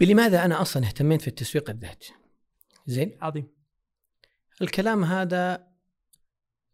بلماذا 0.00 0.44
أنا 0.44 0.60
أصلا 0.62 0.86
اهتميت 0.86 1.20
في 1.20 1.28
التسويق 1.28 1.70
الذاتي؟ 1.70 2.12
زين. 2.86 3.18
عظيم. 3.20 3.48
الكلام 4.62 5.04
هذا 5.04 5.68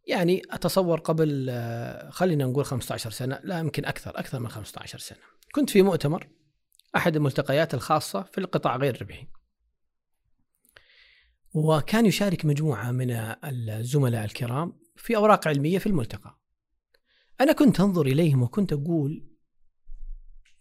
يعني 0.07 0.43
أتصور 0.51 1.01
قبل 1.01 1.51
خلينا 2.11 2.45
نقول 2.45 2.65
15 2.65 3.11
سنة 3.11 3.41
لا 3.45 3.59
يمكن 3.59 3.85
أكثر 3.85 4.19
أكثر 4.19 4.41
من 4.41 4.49
15 4.49 4.99
سنة. 4.99 5.19
كنت 5.55 5.71
في 5.71 5.83
مؤتمر. 5.83 6.29
أحد 6.97 7.17
الملتقيات 7.17 7.75
الخاصة 7.75 8.23
في 8.23 8.39
القطاع 8.39 8.77
غير 8.77 8.95
الربحي. 8.95 9.27
وكان 11.55 12.07
يشارك 12.07 12.45
مجموعة 12.45 12.91
من 12.91 13.11
الزملاء 13.11 14.25
الكرام 14.25 14.81
في 14.97 15.17
أوراق 15.17 15.49
علمية 15.49 15.79
في 15.79 15.87
الملتقى. 15.87 16.39
أنا 17.41 17.53
كنت 17.53 17.81
أنظر 17.81 18.07
إليهم 18.07 18.43
وكنت 18.43 18.73
أقول 18.73 19.31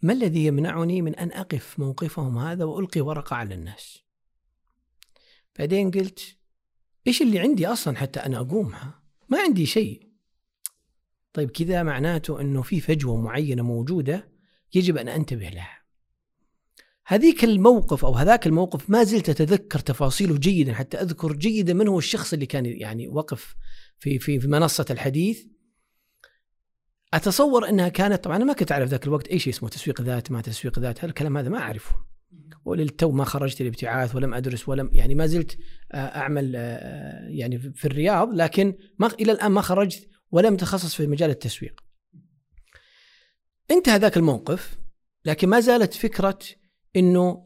ما 0.02 0.14
الذي 0.14 0.46
يمنعني 0.46 1.02
من 1.02 1.16
أن 1.16 1.32
أقف 1.32 1.80
موقفهم 1.80 2.38
هذا 2.38 2.64
وألقي 2.64 3.02
ورقة 3.02 3.36
على 3.36 3.56
الناس؟ 3.56 4.04
بعدين 5.60 5.92
قلت 5.92 6.38
إيش 7.08 7.22
اللي 7.22 7.40
عندي 7.40 7.68
أصلا 7.68 7.98
حتى 7.98 8.20
أنا 8.20 8.38
أقومها؟ 8.38 9.04
ما 9.30 9.42
عندي 9.42 9.66
شيء. 9.66 10.14
طيب 11.34 11.52
كذا 11.52 11.84
معناته 11.84 12.42
إنه 12.42 12.62
في 12.62 12.82
فجوة 12.82 13.18
معينة 13.22 13.64
موجودة 13.64 14.32
يجب 14.74 14.98
أن 14.98 15.08
أنتبه 15.08 15.50
لها. 15.50 15.83
هذيك 17.06 17.44
الموقف 17.44 18.06
أو 18.06 18.14
هذاك 18.14 18.48
الموقف 18.48 18.90
ما 18.90 19.04
زلت 19.04 19.30
أتذكر 19.30 19.80
تفاصيله 19.80 20.38
جيدا 20.38 20.74
حتى 20.74 20.98
أذكر 20.98 21.34
جيدا 21.34 21.74
من 21.74 21.88
هو 21.88 21.98
الشخص 21.98 22.34
اللي 22.34 22.46
كان 22.46 22.66
يعني 22.66 23.08
وقف 23.08 23.56
في 24.00 24.20
في 24.20 24.40
في 24.40 24.48
منصة 24.48 24.86
الحديث 24.90 25.46
أتصور 27.14 27.70
أنها 27.70 27.90
كانت 27.90 28.24
طبعا 28.24 28.36
أنا 28.36 28.46
ما 28.46 28.54
كنت 28.54 28.72
أعرف 28.72 28.90
ذاك 28.90 29.04
الوقت 29.08 29.28
أي 29.28 29.40
شيء 29.40 29.54
اسمه 29.54 29.70
تسويق 29.70 30.02
ذات 30.02 30.32
ما 30.32 30.42
تسويق 30.42 30.80
ذات 30.80 31.04
هالكلام 31.04 31.38
هذا 31.38 31.50
ما 31.50 31.58
أعرفه 31.58 31.96
وللتو 32.66 33.12
ما 33.12 33.24
خرجت 33.24 33.62
الابتعاث 33.62 34.16
ولم 34.16 34.34
أدرس 34.34 34.70
ولم 34.70 34.90
يعني 34.94 35.16
ما 35.16 35.26
زلت 35.26 35.58
آه، 35.92 35.98
أعمل 35.98 36.54
آه، 36.56 37.28
يعني 37.30 37.60
في 37.60 37.86
الرياض 37.86 38.34
لكن 38.34 38.74
ما 39.00 39.08
إلى 39.08 39.32
الآن 39.32 39.52
ما 39.52 39.62
خرجت 39.62 40.10
ولم 40.32 40.58
تخصص 40.58 40.96
في 40.96 41.08
مجال 41.08 41.30
التسويق. 41.30 41.84
انتهى 43.72 43.98
ذاك 43.98 44.18
الموقف 44.18 44.78
لكن 45.26 45.50
ما 45.50 45.60
زالت 45.60 45.94
فكرة 45.94 46.40
إنه 46.96 47.46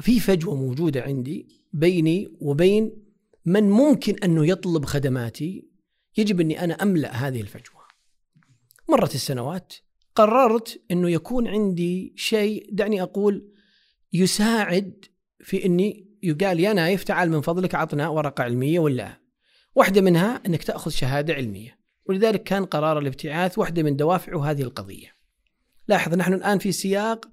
في 0.00 0.20
فجوة 0.20 0.54
موجودة 0.54 1.02
عندي 1.02 1.48
بيني 1.72 2.36
وبين 2.40 2.92
من 3.44 3.70
ممكن 3.70 4.14
أنه 4.24 4.46
يطلب 4.46 4.84
خدماتي 4.84 5.68
يجب 6.16 6.40
أني 6.40 6.64
أنا 6.64 6.74
أملأ 6.74 7.12
هذه 7.12 7.40
الفجوة. 7.40 7.82
مرت 8.88 9.14
السنوات 9.14 9.74
قررت 10.14 10.82
أنه 10.90 11.10
يكون 11.10 11.48
عندي 11.48 12.12
شيء 12.16 12.68
دعني 12.72 13.02
أقول 13.02 13.52
يساعد 14.12 15.04
في 15.40 15.64
أني 15.64 16.06
يقال 16.22 16.60
يا 16.60 16.72
نايف 16.72 17.04
تعال 17.04 17.30
من 17.30 17.40
فضلك 17.40 17.74
عطنا 17.74 18.08
ورقة 18.08 18.44
علمية 18.44 18.78
ولا 18.78 19.20
واحدة 19.74 20.00
منها 20.00 20.42
أنك 20.46 20.62
تأخذ 20.62 20.90
شهادة 20.90 21.34
علمية 21.34 21.78
ولذلك 22.06 22.42
كان 22.42 22.64
قرار 22.64 22.98
الابتعاث 22.98 23.58
واحدة 23.58 23.82
من 23.82 23.96
دوافعه 23.96 24.50
هذه 24.50 24.62
القضية. 24.62 25.16
لاحظ 25.88 26.14
نحن 26.14 26.32
الآن 26.32 26.58
في 26.58 26.72
سياق 26.72 27.28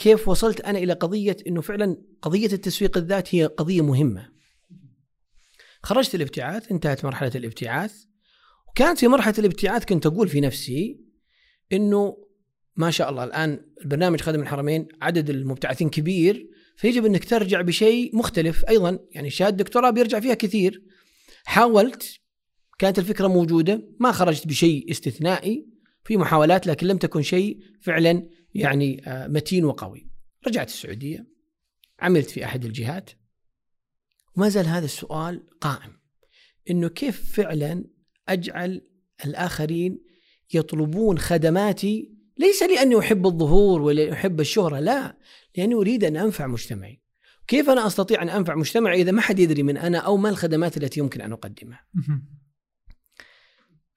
كيف 0.00 0.28
وصلت 0.28 0.60
أنا 0.60 0.78
إلى 0.78 0.92
قضية 0.92 1.36
إنه 1.46 1.60
فعلا 1.60 1.96
قضية 2.22 2.52
التسويق 2.52 2.96
الذات 2.96 3.34
هي 3.34 3.46
قضية 3.46 3.80
مهمة. 3.80 4.28
خرجت 5.82 6.14
الابتعاث 6.14 6.72
انتهت 6.72 7.04
مرحلة 7.04 7.32
الابتعاث. 7.34 7.94
وكانت 8.68 8.98
في 8.98 9.08
مرحلة 9.08 9.34
الابتعاث 9.38 9.84
كنت 9.84 10.06
أقول 10.06 10.28
في 10.28 10.40
نفسي 10.40 11.00
إنه 11.72 12.16
ما 12.76 12.90
شاء 12.90 13.10
الله 13.10 13.24
الآن 13.24 13.60
البرنامج 13.80 14.20
خادم 14.20 14.42
الحرمين 14.42 14.88
عدد 15.02 15.30
المبتعثين 15.30 15.90
كبير 15.90 16.50
فيجب 16.76 17.04
إنك 17.04 17.24
ترجع 17.24 17.60
بشيء 17.60 18.16
مختلف 18.16 18.64
أيضا. 18.68 18.98
يعني 19.10 19.30
شهادة 19.30 19.56
دكتوراه 19.56 19.90
بيرجع 19.90 20.20
فيها 20.20 20.34
كثير. 20.34 20.82
حاولت 21.44 22.20
كانت 22.78 22.98
الفكرة 22.98 23.26
موجودة 23.26 23.82
ما 23.98 24.12
خرجت 24.12 24.46
بشيء 24.46 24.90
استثنائي 24.90 25.66
في 26.04 26.16
محاولات 26.16 26.66
لكن 26.66 26.86
لم 26.86 26.98
تكن 26.98 27.22
شيء 27.22 27.58
فعلا 27.80 28.39
يعني 28.54 29.08
آه، 29.08 29.28
متين 29.28 29.64
وقوي. 29.64 30.10
رجعت 30.46 30.68
السعودية 30.68 31.26
عملت 32.00 32.30
في 32.30 32.44
أحد 32.44 32.64
الجهات. 32.64 33.10
وما 34.36 34.48
زال 34.48 34.66
هذا 34.66 34.84
السؤال 34.84 35.46
قائم 35.60 36.00
إنه 36.70 36.88
كيف 36.88 37.32
فعلا 37.32 37.84
أجعل 38.28 38.80
الآخرين 39.24 39.98
يطلبون 40.54 41.18
خدماتي؟ 41.18 42.14
ليس 42.38 42.62
لأني 42.62 42.98
أحب 42.98 43.26
الظهور 43.26 43.82
ولا 43.82 44.12
أحب 44.12 44.40
الشهرة 44.40 44.78
لا 44.78 45.18
لأني 45.56 45.74
أريد 45.74 46.04
أن 46.04 46.16
أنفع 46.16 46.46
مجتمعي. 46.46 47.02
كيف 47.46 47.70
أنا 47.70 47.86
أستطيع 47.86 48.22
أن 48.22 48.28
أنفع 48.28 48.54
مجتمعي 48.54 49.00
إذا 49.02 49.12
ما 49.12 49.20
حد 49.20 49.38
يدري 49.38 49.62
من 49.62 49.76
أنا 49.76 49.98
أو 49.98 50.16
ما 50.16 50.28
الخدمات 50.28 50.76
التي 50.76 51.00
يمكن 51.00 51.20
أن 51.20 51.32
أقدمها؟ 51.32 51.86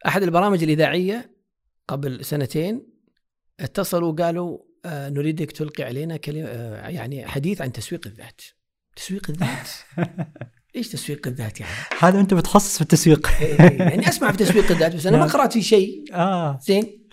أحد 0.08 0.24
البرامج 0.24 0.64
الإذاعية 0.64 1.36
قبل 1.88 2.26
سنتين 2.26 2.93
اتصلوا 3.64 4.12
وقالوا 4.12 4.60
آه 4.86 5.10
نريدك 5.10 5.52
تلقي 5.52 5.84
علينا 5.84 6.18
كلمة 6.18 6.48
آه 6.48 6.90
يعني 6.90 7.28
حديث 7.28 7.62
عن 7.62 7.72
تسويق 7.72 8.08
الذات. 8.08 8.42
تسويق 8.96 9.30
الذات؟ 9.30 9.70
إيش 10.76 10.90
تسويق 10.90 11.28
الذات 11.28 11.60
يعني؟ 11.60 11.74
هذا 12.00 12.20
أنت 12.20 12.34
متخصص 12.34 12.76
في 12.76 12.82
التسويق. 12.82 13.28
إيه، 13.42 13.58
يعني 13.80 14.10
أسمع 14.10 14.32
في 14.32 14.38
تسويق 14.38 14.72
الذات 14.72 14.96
بس 14.96 15.06
أنا 15.06 15.18
ما 15.18 15.26
نعم. 15.26 15.34
قرأت 15.34 15.54
في 15.54 15.62
شيء. 15.62 16.06
آه. 16.14 16.60
زين. 16.64 17.10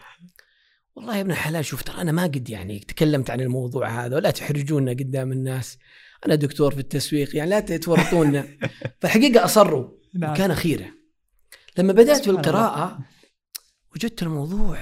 والله 0.96 1.16
يا 1.16 1.20
ابن 1.20 1.30
الحلال 1.30 1.64
شوف 1.64 1.82
ترى 1.82 2.00
أنا 2.00 2.12
ما 2.12 2.22
قد 2.22 2.50
يعني 2.50 2.78
تكلمت 2.78 3.30
عن 3.30 3.40
الموضوع 3.40 4.04
هذا 4.04 4.16
ولا 4.16 4.30
تحرجونا 4.30 4.90
قدام 4.90 5.32
الناس. 5.32 5.78
أنا 6.26 6.34
دكتور 6.34 6.74
في 6.74 6.80
التسويق 6.80 7.36
يعني 7.36 7.50
لا 7.50 7.60
تورطونا 7.60 8.46
فالحقيقة 9.00 9.44
أصروا. 9.44 9.88
نعم. 10.14 10.32
وكان 10.32 10.54
خيرة. 10.54 10.86
لما 11.78 11.92
بدأت 11.92 12.24
في 12.24 12.30
القراءة 12.30 12.98
وجدت 13.94 14.22
الموضوع 14.22 14.78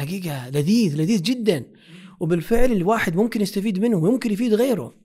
الحقيقة 0.00 0.50
لذيذ 0.50 0.96
لذيذ 0.96 1.22
جدا. 1.22 1.72
وبالفعل 2.20 2.72
الواحد 2.72 3.16
ممكن 3.16 3.40
يستفيد 3.40 3.78
منه 3.78 3.96
وممكن 3.96 4.32
يفيد 4.32 4.54
غيره. 4.54 5.00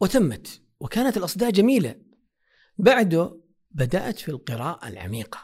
وتمت. 0.00 0.60
وكانت 0.80 1.16
الأصداء 1.16 1.50
جميلة. 1.50 1.96
بعده 2.78 3.40
بدأت 3.70 4.18
في 4.18 4.28
القراءة 4.28 4.88
العميقة. 4.88 5.38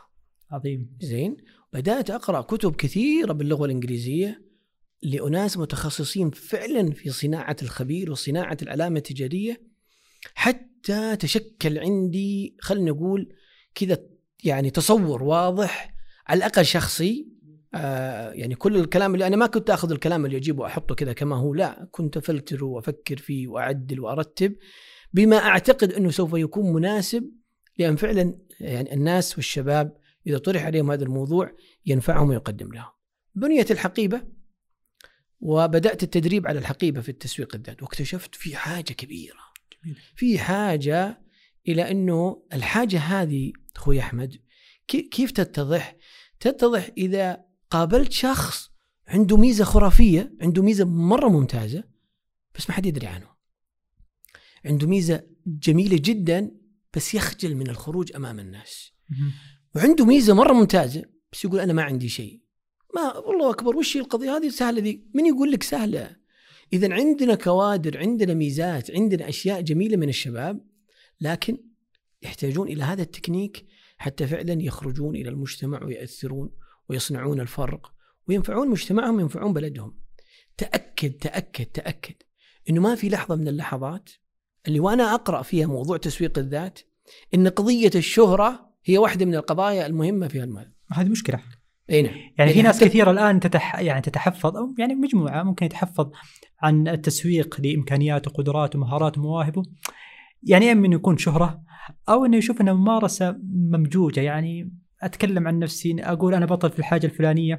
عظيم. 0.50 0.96
زين. 1.00 1.36
بدأت 1.72 2.10
أقرأ 2.10 2.40
كتب 2.40 2.76
كثيرة 2.76 3.32
باللغة 3.32 3.64
الإنجليزية 3.64 4.42
لأناس 5.02 5.58
متخصصين 5.58 6.30
فعلا 6.30 6.90
في 6.90 7.10
صناعة 7.10 7.56
الخبير 7.62 8.10
وصناعة 8.10 8.56
العلامة 8.62 8.96
التجارية. 8.96 9.62
حتى 10.34 11.16
تشكل 11.16 11.78
عندي 11.78 12.56
خلينا 12.60 12.90
نقول 12.90 13.34
كذا 13.74 13.98
يعني 14.44 14.70
تصور 14.70 15.22
واضح 15.22 15.94
على 16.26 16.38
الأقل 16.38 16.66
شخصي 16.66 17.37
آه 17.74 18.32
يعني 18.32 18.54
كل 18.54 18.76
الكلام 18.76 19.14
اللي 19.14 19.26
أنا 19.26 19.36
ما 19.36 19.46
كنت 19.46 19.70
أخذ 19.70 19.90
الكلام 19.90 20.26
اللي 20.26 20.36
أجيبه 20.36 20.62
وأحطه 20.62 20.94
كذا 20.94 21.12
كما 21.12 21.36
هو 21.36 21.54
لا 21.54 21.88
كنت 21.90 22.16
أفلتره 22.16 22.64
وأفكر 22.66 23.16
فيه 23.16 23.48
وأعدل 23.48 24.00
وأرتب 24.00 24.56
بما 25.12 25.36
أعتقد 25.36 25.92
أنه 25.92 26.10
سوف 26.10 26.32
يكون 26.34 26.72
مناسب 26.72 27.30
لأن 27.78 27.96
فعلا 27.96 28.38
يعني 28.60 28.94
الناس 28.94 29.36
والشباب 29.36 29.96
إذا 30.26 30.38
طرح 30.38 30.64
عليهم 30.64 30.90
هذا 30.90 31.04
الموضوع 31.04 31.52
ينفعهم 31.86 32.28
ويقدم 32.28 32.72
لهم. 32.72 32.90
بنيت 33.34 33.70
الحقيبة 33.70 34.22
وبدأت 35.40 36.02
التدريب 36.02 36.46
على 36.46 36.58
الحقيبة 36.58 37.00
في 37.00 37.08
التسويق 37.08 37.54
الذات 37.54 37.82
واكتشفت 37.82 38.34
في 38.34 38.56
حاجة 38.56 38.92
كبيرة. 38.92 39.38
في 40.14 40.38
حاجة 40.38 41.22
إلى 41.68 41.90
أنه 41.90 42.42
الحاجة 42.52 42.98
هذه 42.98 43.52
أخوي 43.76 44.00
أحمد 44.00 44.36
كي- 44.88 45.02
كيف 45.02 45.30
تتضح؟ 45.30 45.96
تتضح 46.40 46.90
إذا 46.98 47.44
قابلت 47.70 48.12
شخص 48.12 48.70
عنده 49.08 49.36
ميزة 49.36 49.64
خرافية 49.64 50.36
عنده 50.40 50.62
ميزة 50.62 50.84
مرة 50.84 51.28
ممتازة 51.28 51.84
بس 52.54 52.68
ما 52.68 52.74
حد 52.74 52.86
يدري 52.86 53.06
عنه. 53.06 53.28
عنده 54.64 54.86
ميزة 54.86 55.22
جميلة 55.46 55.98
جدا 56.00 56.50
بس 56.94 57.14
يخجل 57.14 57.54
من 57.54 57.70
الخروج 57.70 58.12
أمام 58.16 58.40
الناس. 58.40 58.92
وعنده 59.74 60.04
ميزة 60.04 60.34
مرة 60.34 60.52
ممتازة 60.52 61.04
بس 61.32 61.44
يقول 61.44 61.60
أنا 61.60 61.72
ما 61.72 61.82
عندي 61.82 62.08
شيء. 62.08 62.42
ما 62.94 63.16
والله 63.16 63.50
أكبر 63.50 63.76
وش 63.76 63.96
هي 63.96 64.00
القضية؟ 64.00 64.36
هذه 64.36 64.48
سهلة 64.48 64.82
ذي. 64.82 65.04
من 65.14 65.26
يقول 65.26 65.52
لك 65.52 65.62
سهلة؟ 65.62 66.16
اذا 66.72 66.94
عندنا 66.94 67.34
كوادر 67.34 67.98
عندنا 67.98 68.34
ميزات 68.34 68.90
عندنا 68.90 69.28
أشياء 69.28 69.60
جميلة 69.60 69.96
من 69.96 70.08
الشباب 70.08 70.60
لكن 71.20 71.58
يحتاجون 72.22 72.68
إلى 72.68 72.84
هذا 72.84 73.02
التكنيك 73.02 73.66
حتى 73.98 74.26
فعلا 74.26 74.62
يخرجون 74.62 75.16
إلى 75.16 75.28
المجتمع 75.28 75.84
ويأثرون 75.84 76.50
ويصنعون 76.88 77.40
الفرق 77.40 77.92
وينفعون 78.28 78.68
مجتمعهم 78.70 79.16
وينفعون 79.16 79.52
بلدهم. 79.52 79.98
تأكد 80.56 81.10
تأكد 81.10 81.66
تأكد 81.66 82.14
إنه 82.70 82.80
ما 82.80 82.94
في 82.94 83.08
لحظة 83.08 83.36
من 83.36 83.48
اللحظات 83.48 84.10
اللي 84.68 84.80
وأنا 84.80 85.14
أقرأ 85.14 85.42
فيها 85.42 85.66
موضوع 85.66 85.96
تسويق 85.96 86.38
الذات 86.38 86.78
إن 87.34 87.48
قضية 87.48 87.90
الشهرة 87.94 88.68
هي 88.84 88.98
واحدة 88.98 89.26
من 89.26 89.34
القضايا 89.34 89.86
المهمة 89.86 90.28
في 90.28 90.42
المال 90.42 90.72
هذه 90.92 91.08
مشكلة. 91.08 91.40
إي 91.90 92.02
نعم. 92.02 92.14
يعني 92.38 92.52
في 92.52 92.62
ناس 92.62 92.84
كثيرة 92.84 93.10
الآن 93.10 93.40
تتح 93.40 93.78
يعني 93.78 94.00
تتحفظ 94.00 94.56
أو 94.56 94.74
يعني 94.78 94.94
مجموعة 94.94 95.42
ممكن 95.42 95.66
يتحفظ 95.66 96.10
عن 96.60 96.88
التسويق 96.88 97.60
لامكانياته 97.60 98.30
وقدراته 98.30 98.78
ومهاراته 98.78 99.20
ومواهبه 99.20 99.62
يعني 100.42 100.72
اما 100.72 100.86
إنه 100.86 100.96
يكون 100.96 101.16
شهرة 101.18 101.62
أو 102.08 102.24
إنه 102.24 102.36
يشوف 102.36 102.60
انها 102.60 102.72
ممارسة 102.72 103.36
ممجوجة. 103.52 104.20
يعني 104.20 104.72
أتكلم 105.02 105.48
عن 105.48 105.58
نفسي 105.58 105.96
أقول 106.00 106.34
أنا 106.34 106.46
بطل 106.46 106.70
في 106.70 106.78
الحاجة 106.78 107.06
الفلانية. 107.06 107.58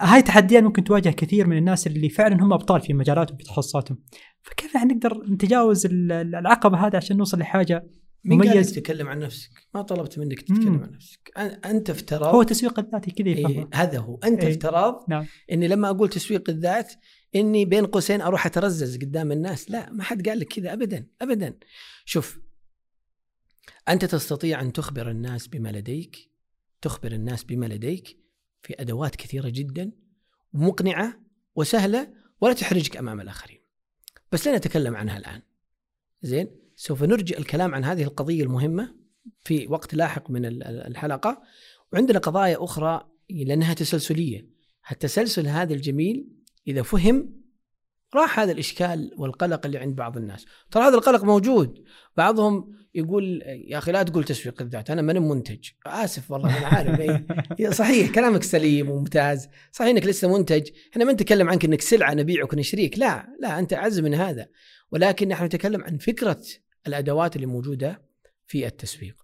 هاي 0.00 0.22
تحديات 0.22 0.62
ممكن 0.62 0.84
تواجه 0.84 1.08
كثير 1.08 1.46
من 1.46 1.56
الناس 1.56 1.86
اللي 1.86 2.08
فعلا 2.08 2.42
هم 2.42 2.52
أبطال 2.52 2.80
في 2.80 2.94
مجالاتهم 2.94 3.36
في 3.36 3.44
تخصصاتهم. 3.44 3.98
فكيف 4.42 4.74
يعني 4.74 4.94
نقدر 4.94 5.24
نتجاوز 5.30 5.86
العقبة 5.86 6.86
هذه 6.86 6.96
عشان 6.96 7.16
نوصل 7.16 7.38
لحاجة 7.38 7.86
مميز 8.24 8.72
تتكلم 8.72 9.08
عن 9.08 9.18
نفسك؟ 9.18 9.50
ما 9.74 9.82
طلبت 9.82 10.18
منك 10.18 10.40
تتكلم 10.40 10.72
مم. 10.72 10.82
عن 10.82 10.90
نفسك. 10.90 11.32
أنت 11.64 11.90
افترض 11.90 12.34
هو 12.34 12.42
تسويق 12.42 12.78
الذاتي 12.78 13.10
كذا 13.10 13.26
إيه 13.26 13.68
هذا 13.74 13.98
هو. 13.98 14.18
أنت 14.24 14.44
إيه. 14.44 14.50
افترض 14.50 14.94
نعم. 15.08 15.26
إني 15.52 15.68
لما 15.68 15.90
أقول 15.90 16.08
تسويق 16.08 16.50
الذات 16.50 16.92
إني 17.34 17.64
بين 17.64 17.86
قوسين 17.86 18.20
أروح 18.20 18.46
أترزز 18.46 18.96
قدام 18.96 19.32
الناس. 19.32 19.70
لا 19.70 19.92
ما 19.92 20.02
حد 20.02 20.28
قال 20.28 20.38
لك 20.38 20.48
كذا 20.48 20.72
ابدا 20.72 21.06
ابدا. 21.22 21.58
شوف 22.04 22.40
أنت 23.88 24.04
تستطيع 24.04 24.60
أن 24.60 24.72
تخبر 24.72 25.10
الناس 25.10 25.46
بما 25.46 25.68
لديك. 25.68 26.31
تخبر 26.82 27.12
الناس 27.12 27.44
بما 27.44 27.66
لديك 27.66 28.18
في 28.62 28.74
أدوات 28.80 29.16
كثيرة 29.16 29.48
جدا 29.48 29.92
مقنعة 30.52 31.20
وسهلة 31.54 32.14
ولا 32.40 32.52
تحرجك 32.52 32.96
أمام 32.96 33.20
الآخرين. 33.20 33.58
بس 34.32 34.48
لا 34.48 34.56
نتكلم 34.56 34.96
عنها 34.96 35.16
الآن. 35.16 35.42
زين 36.22 36.50
سوف 36.76 37.02
نرجع 37.02 37.38
الكلام 37.38 37.74
عن 37.74 37.84
هذه 37.84 38.02
القضية 38.02 38.42
المهمة 38.42 38.94
في 39.40 39.66
وقت 39.66 39.94
لاحق 39.94 40.30
من 40.30 40.62
الحلقة. 40.62 41.42
وعندنا 41.92 42.18
قضايا 42.18 42.64
أخرى 42.64 43.10
لأنها 43.30 43.74
تسلسلية. 43.74 44.48
التسلسل 44.92 45.46
هذا 45.46 45.74
الجميل 45.74 46.28
إذا 46.66 46.82
فهم 46.82 47.42
راح 48.14 48.40
هذا 48.40 48.52
الإشكال 48.52 49.14
والقلق 49.16 49.66
اللي 49.66 49.78
عند 49.78 49.96
بعض 49.96 50.16
الناس. 50.16 50.46
ترى 50.70 50.82
هذا 50.82 50.94
القلق 50.94 51.24
موجود. 51.24 51.84
بعضهم 52.16 52.81
يقول 52.94 53.42
يا 53.44 53.78
أخي 53.78 53.92
لا 53.92 54.02
تقول 54.02 54.24
تسويق 54.24 54.62
الذات 54.62 54.90
أنا 54.90 55.02
ماني 55.02 55.20
منتج. 55.20 55.68
آسف 55.86 56.30
والله 56.30 56.58
أنا 56.58 56.66
عارف. 56.66 57.00
إيه. 57.00 57.70
صحيح 57.70 58.10
كلامك 58.10 58.42
سليم 58.42 58.90
وممتاز. 58.90 59.48
صحيح 59.72 59.90
إنك 59.90 60.06
لسه 60.06 60.38
منتج. 60.38 60.68
إحنا 60.92 61.04
ما 61.04 61.12
نتكلم 61.12 61.50
عنك 61.50 61.64
إنك 61.64 61.80
سلعة 61.80 62.14
نبيعك 62.14 62.52
ونشريك 62.52 62.98
لا 62.98 63.36
لا 63.40 63.58
أنت 63.58 63.72
اعز 63.72 64.00
من 64.00 64.14
هذا 64.14 64.46
ولكن 64.90 65.28
نحن 65.28 65.44
نتكلم 65.44 65.84
عن 65.84 65.98
فكرة 65.98 66.42
الأدوات 66.86 67.36
اللي 67.36 67.46
موجودة 67.46 68.02
في 68.46 68.66
التسويق. 68.66 69.14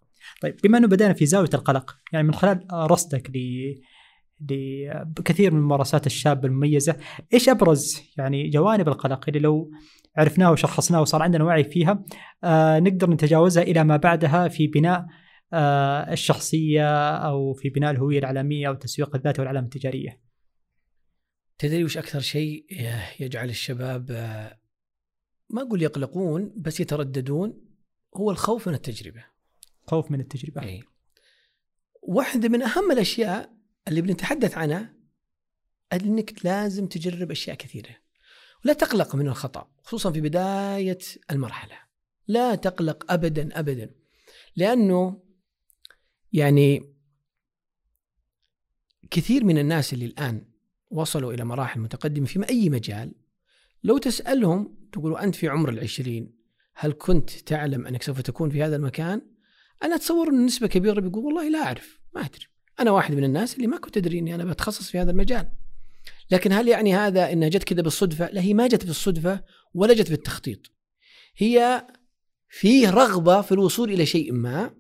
طيب 0.43 0.57
بما 0.65 0.79
أنه 0.79 0.87
بدأنا 0.87 1.13
في 1.13 1.27
زاوية 1.27 1.51
القلق 1.55 1.97
يعني 2.13 2.27
من 2.27 2.35
خلال 2.35 2.67
رصدك 2.73 3.31
لكثير 4.41 5.55
من 5.55 5.61
ممارسات 5.61 6.07
الشاب 6.07 6.45
المميزة، 6.45 6.97
إيش 7.35 7.49
أبرز 7.49 8.03
يعني 8.17 8.51
جوانب 8.51 8.89
القلق 8.89 9.25
اللي 9.29 9.41
لو 9.41 9.71
عرفناها 10.17 10.50
وشخصناها 10.50 11.00
وصار 11.00 11.23
عندنا 11.23 11.45
وعي 11.45 11.65
فيها 11.65 12.04
آه 12.45 12.78
نقدر 12.78 13.11
نتجاوزها 13.11 13.63
إلى 13.63 13.85
ما 13.85 13.97
بعدها 13.97 14.49
في 14.49 14.67
بناء 14.67 15.06
آه 15.52 16.13
الشخصية 16.13 17.11
أو 17.17 17.52
في 17.52 17.69
بناء 17.69 17.91
الهوية 17.91 18.19
العالمية 18.19 18.69
أو 18.69 18.75
تسويق 18.75 19.17
الذات 19.17 19.39
والعلامه 19.39 19.67
التجارية. 19.67 20.28
تدري 21.59 21.85
وش 21.85 21.99
أكثر 21.99 22.21
شيء 22.21 22.67
يجعل 23.21 23.49
الشباب 23.50 24.11
آه، 24.11 24.59
ما 25.50 25.63
أقول 25.63 25.82
يقلقون 25.82 26.54
بس 26.56 26.80
يترددون 26.80 27.61
هو 28.17 28.30
الخوف 28.30 28.69
من 28.69 28.75
التجربة. 28.75 29.25
خوف 29.87 30.11
من 30.11 30.21
التجربة. 30.21 30.63
اي. 30.63 30.82
واحدة 32.02 32.49
من 32.49 32.63
أهم 32.63 32.93
الأشياء 32.93 33.52
اللي 33.89 34.02
بنتحدث 34.02 34.59
عنها 34.59 34.95
إنك 35.93 36.45
لازم 36.45 36.87
تجرب 36.87 37.30
أشياء 37.30 37.56
كثيرة 37.56 37.97
ولا 38.64 38.75
تقلق 38.75 39.16
من 39.16 39.28
الخطأ 39.28 39.71
خصوصا 39.82 40.12
في 40.12 40.21
بداية 40.21 40.99
المرحلة. 41.30 41.76
لا 42.28 42.54
تقلق 42.54 43.12
ابدا 43.12 43.58
ابدا. 43.58 43.90
لأنه 44.56 45.23
يعني 46.32 46.94
كثير 49.10 49.44
من 49.44 49.58
الناس 49.58 49.92
اللي 49.92 50.04
الآن 50.04 50.44
وصلوا 50.90 51.32
إلى 51.32 51.44
مراحل 51.44 51.80
متقدمة 51.80 52.26
في 52.26 52.49
أي 52.49 52.71
مجال 52.71 53.14
لو 53.84 53.99
تسألهم 53.99 54.76
تقولوا 54.92 55.25
أنت 55.25 55.34
في 55.34 55.49
عمر 55.49 55.68
العشرين 55.68 56.38
هل 56.75 56.92
كنت 56.99 57.30
تعلم 57.30 57.86
أنك 57.86 58.02
سوف 58.02 58.21
تكون 58.21 58.50
في 58.50 58.62
هذا 58.62 58.76
المكان؟ 58.76 59.23
أنا 59.82 59.94
أتصور 59.94 60.28
إن 60.28 60.47
نسبة 60.47 60.66
كبيرة 60.66 61.00
بيقول 61.00 61.25
والله 61.25 61.49
لا 61.49 61.58
أعرف 61.58 62.00
ما 62.14 62.21
أدري. 62.21 62.47
أنا 62.80 62.90
واحد 62.90 63.14
من 63.14 63.25
الناس 63.25 63.56
اللي 63.56 63.66
ما 63.66 63.78
كنت 63.78 63.97
أدري 63.97 64.18
إني 64.18 64.34
أنا 64.34 64.44
بتخصص 64.44 64.90
في 64.90 64.99
هذا 64.99 65.10
المجال. 65.10 65.49
لكن 66.30 66.52
هل 66.52 66.68
يعني 66.68 66.94
هذا 66.94 67.32
إنها 67.32 67.49
جت 67.49 67.64
كذا 67.64 67.82
بالصدفة؟ 67.82 68.30
لا 68.32 68.40
هي 68.40 68.54
ما 68.54 68.66
جت 68.66 68.84
بالصدفة 68.84 69.44
ولا 69.75 69.94
جت 69.94 70.10
بالتخطيط. 70.10 70.73
هي 71.36 71.86
فيه 72.49 72.90
رغبة 72.90 73.40
في 73.40 73.52
الوصول 73.52 73.92
إلى 73.92 74.06
شيء 74.06 74.32
ما 74.32 74.75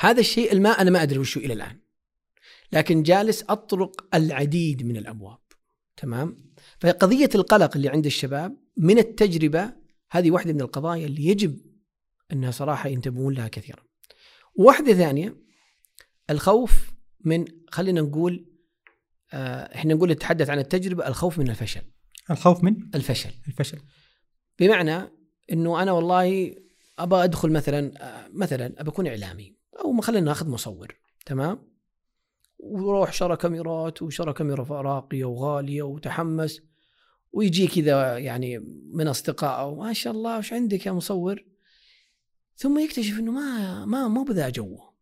هذا 0.00 0.20
الشيء 0.20 0.52
الما 0.52 0.70
أنا 0.70 0.90
ما 0.90 1.02
أدري 1.02 1.18
وشو 1.18 1.40
إلى 1.40 1.52
الآن. 1.52 1.80
لكن 2.72 3.02
جالس 3.02 3.44
أطرق 3.48 4.14
العديد 4.14 4.86
من 4.86 4.96
الأبواب. 4.96 5.38
تمام؟ 5.96 6.54
فقضية 6.80 7.30
القلق 7.34 7.76
اللي 7.76 7.88
عند 7.88 8.06
الشباب 8.06 8.56
من 8.76 8.98
التجربة 8.98 9.72
هذه 10.10 10.30
واحدة 10.30 10.52
من 10.52 10.60
القضايا 10.60 11.06
اللي 11.06 11.26
يجب 11.26 11.60
أنها 12.32 12.50
صراحة 12.50 12.88
ينتبهون 12.88 13.34
لها 13.34 13.48
كثيرا. 13.48 13.82
واحدة 14.54 14.94
ثانية 14.94 15.36
الخوف 16.30 16.90
من 17.24 17.44
خلينا 17.70 18.00
نقول 18.00 18.53
إحنا 19.74 19.94
نقول 19.94 20.10
نتحدث 20.10 20.50
عن 20.50 20.58
التجربة 20.58 21.08
الخوف 21.08 21.38
من 21.38 21.50
الفشل. 21.50 21.82
الخوف 22.30 22.64
من؟ 22.64 22.76
الفشل. 22.94 23.30
الفشل. 23.48 23.78
بمعنى 24.58 25.10
إنه 25.52 25.82
أنا 25.82 25.92
والله 25.92 26.54
ابى 26.98 27.16
أدخل 27.16 27.52
مثلا 27.52 27.92
آه، 28.02 28.28
مثلا 28.32 28.80
ابى 28.80 28.90
أكون 28.90 29.06
إعلامي 29.06 29.56
أو 29.80 30.00
خلينا 30.00 30.26
ناخذ 30.26 30.48
مصور 30.48 30.98
تمام؟ 31.26 31.74
وروح 32.58 33.12
شرى 33.12 33.36
كاميرات 33.36 34.02
وشرى 34.02 34.32
كاميرا 34.32 34.82
راقيه 34.82 35.24
وغالية 35.24 35.82
وتحمس 35.82 36.62
ويجي 37.32 37.66
كذا 37.66 38.18
يعني 38.18 38.58
من 38.92 39.08
اصدقائه 39.08 39.74
ما 39.74 39.92
شاء 39.92 40.12
الله 40.12 40.38
وش 40.38 40.52
عندك 40.52 40.86
يا 40.86 40.92
مصور؟ 40.92 41.44
ثم 42.56 42.78
يكتشف 42.78 43.18
إنه 43.18 43.32
ما 43.32 43.84
ما 43.84 44.08
مو 44.08 44.24
بذا 44.24 44.48
جوه. 44.48 44.94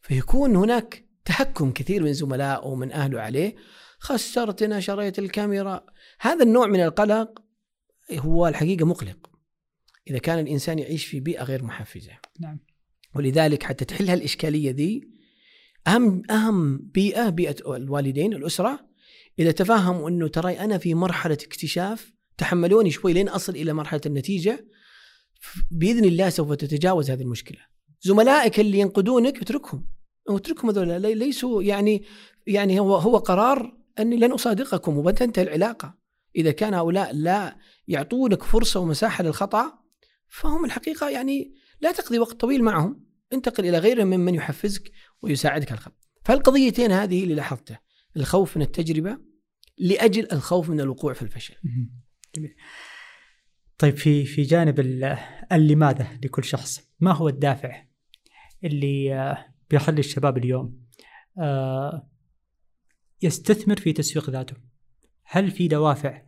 فيكون 0.00 0.56
هناك 0.56 1.09
تهكم 1.30 1.72
كثير 1.72 2.02
من 2.02 2.12
زملائه 2.12 2.66
ومن 2.66 2.92
أهله 2.92 3.20
عليه 3.20 3.54
خسرتنا 3.98 4.80
شريت 4.80 5.18
الكاميرا. 5.18 5.86
هذا 6.20 6.42
النوع 6.42 6.66
من 6.66 6.80
القلق 6.80 7.42
هو 8.12 8.48
الحقيقة 8.48 8.86
مقلق. 8.86 9.30
إذا 10.10 10.18
كان 10.18 10.38
الإنسان 10.38 10.78
يعيش 10.78 11.06
في 11.06 11.20
بيئة 11.20 11.42
غير 11.42 11.64
محفزة. 11.64 12.12
نعم. 12.40 12.58
ولذلك 13.14 13.62
حتى 13.62 13.84
تحل 13.84 14.10
هالإشكالية 14.10 14.70
ذي 14.70 15.08
أهم 15.86 16.22
أهم 16.30 16.78
بيئة 16.78 17.28
بيئة 17.28 17.76
الوالدين 17.76 18.32
الأسرة 18.32 18.86
إذا 19.38 19.50
تفهموا 19.50 20.08
إنه 20.08 20.28
ترى 20.28 20.58
أنا 20.58 20.78
في 20.78 20.94
مرحلة 20.94 21.34
اكتشاف 21.34 22.12
تحملوني 22.38 22.90
شوي 22.90 23.12
لين 23.12 23.28
أصل 23.28 23.56
إلى 23.56 23.72
مرحلة 23.72 24.00
النتيجة 24.06 24.66
بإذن 25.70 26.04
الله 26.04 26.28
سوف 26.28 26.52
تتجاوز 26.52 27.10
هذه 27.10 27.22
المشكلة. 27.22 27.58
زملائك 28.00 28.60
اللي 28.60 28.78
ينقدونك 28.78 29.42
اتركهم. 29.42 29.99
أتركهم 30.28 30.70
هذول 30.70 31.18
ليسوا 31.18 31.62
يعني 31.62 32.04
يعني 32.46 32.80
هو 32.80 32.96
هو 32.96 33.16
قرار 33.16 33.76
أني 33.98 34.16
لن 34.16 34.32
أصادقكم 34.32 34.98
وبتنتهي 34.98 35.42
العلاقة. 35.42 35.98
إذا 36.36 36.50
كان 36.50 36.74
هؤلاء 36.74 37.14
لا 37.14 37.56
يعطونك 37.88 38.42
فرصة 38.42 38.80
ومساحة 38.80 39.24
للخطأ 39.24 39.78
فهم 40.28 40.64
الحقيقة 40.64 41.10
يعني 41.10 41.54
لا 41.80 41.92
تقضي 41.92 42.18
وقت 42.18 42.40
طويل 42.40 42.64
معهم. 42.64 43.04
انتقل 43.32 43.66
إلى 43.66 43.78
غيرهم 43.78 44.06
ممن 44.06 44.34
يحفزك 44.34 44.92
ويساعدك 45.22 45.72
على 45.72 45.78
الخطأ. 45.78 45.96
فالقضيتين 46.24 46.92
هذه 46.92 47.22
اللي 47.22 47.34
لاحظته 47.34 47.78
الخوف 48.16 48.56
من 48.56 48.62
التجربة 48.62 49.18
لأجل 49.78 50.28
الخوف 50.32 50.70
من 50.70 50.80
الوقوع 50.80 51.12
في 51.12 51.22
الفشل. 51.22 51.54
جميل. 52.34 52.54
طيب 53.78 53.96
في 53.96 54.24
في 54.24 54.42
جانب 54.42 54.80
اللماذا 55.52 56.06
لكل 56.24 56.44
شخص؟ 56.44 56.80
ما 57.00 57.12
هو 57.12 57.28
الدافع 57.28 57.84
اللي 58.64 59.14
آه، 59.14 59.49
بيخلي 59.70 59.98
الشباب 59.98 60.38
اليوم 60.38 60.80
آه، 61.38 62.08
يستثمر 63.22 63.76
في 63.76 63.92
تسويق 63.92 64.30
ذاته. 64.30 64.56
هل 65.24 65.50
في 65.50 65.68
دوافع 65.68 66.22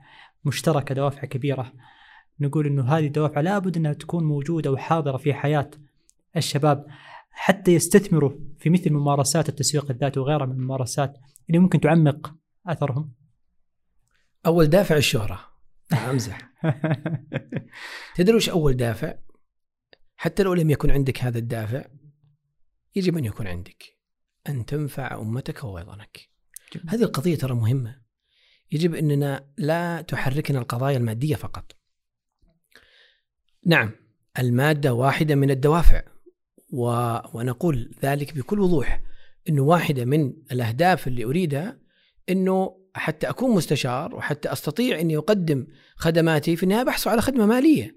مشتركة 0.44 0.94
دوافع 0.94 1.24
كبيرة؟ 1.24 1.72
نقول 2.40 2.66
إنه 2.66 2.84
هذه 2.84 3.06
الدوافع 3.06 3.40
لابد 3.40 3.76
إنها 3.76 3.92
تكون 3.92 4.24
موجودة 4.24 4.72
وحاضرة 4.72 5.16
في 5.16 5.34
حياة 5.34 5.70
الشباب 6.36 6.86
حتى 7.30 7.74
يستثمروا 7.74 8.32
في 8.58 8.70
مثل 8.70 8.92
ممارسات 8.92 9.48
التسويق 9.48 9.90
الذاتي 9.90 10.20
وغيرها 10.20 10.46
من 10.46 10.52
الممارسات 10.52 11.18
اللي 11.48 11.58
ممكن 11.58 11.80
تعمق 11.80 12.34
أثرهم. 12.66 13.12
أول 14.46 14.66
دافع 14.66 14.96
الشهرة. 14.96 15.40
أمزح. 16.10 16.52
تدري 18.16 18.36
وش 18.36 18.48
أول 18.48 18.76
دافع؟ 18.76 19.14
حتى 20.16 20.42
لو 20.42 20.54
لم 20.54 20.70
يكن 20.70 20.90
عندك 20.90 21.24
هذا 21.24 21.38
الدافع 21.38 21.84
يجب 22.94 23.16
أن 23.16 23.24
يكون 23.24 23.46
عندك 23.46 23.84
أن 24.48 24.66
تنفع 24.66 25.20
أمتك 25.20 25.64
ووطنك. 25.64 26.28
هذه 26.88 27.02
القضية 27.02 27.36
ترى 27.36 27.54
مهمة. 27.54 28.02
يجب 28.72 28.94
أننا 28.94 29.52
لا 29.58 30.00
تحركنا 30.00 30.58
القضايا 30.58 30.96
المادية 30.96 31.36
فقط. 31.36 31.76
نعم 33.66 33.90
المادة 34.38 34.94
واحدة 34.94 35.34
من 35.34 35.50
الدوافع 35.50 36.02
و... 36.70 37.16
ونقول 37.34 37.94
ذلك 38.02 38.34
بكل 38.34 38.60
وضوح 38.60 39.02
إنه 39.48 39.62
واحدة 39.62 40.04
من 40.04 40.32
الأهداف 40.52 41.08
اللي 41.08 41.24
أريدها 41.24 41.78
إنه 42.28 42.82
حتى 42.94 43.28
أكون 43.28 43.50
مستشار 43.50 44.14
وحتى 44.14 44.52
أستطيع 44.52 45.00
إني 45.00 45.16
أقدم 45.16 45.66
خدماتي 45.96 46.56
في 46.56 46.62
النهاية 46.62 46.84
بحصل 46.84 47.10
على 47.10 47.22
خدمة 47.22 47.46
مالية. 47.46 47.96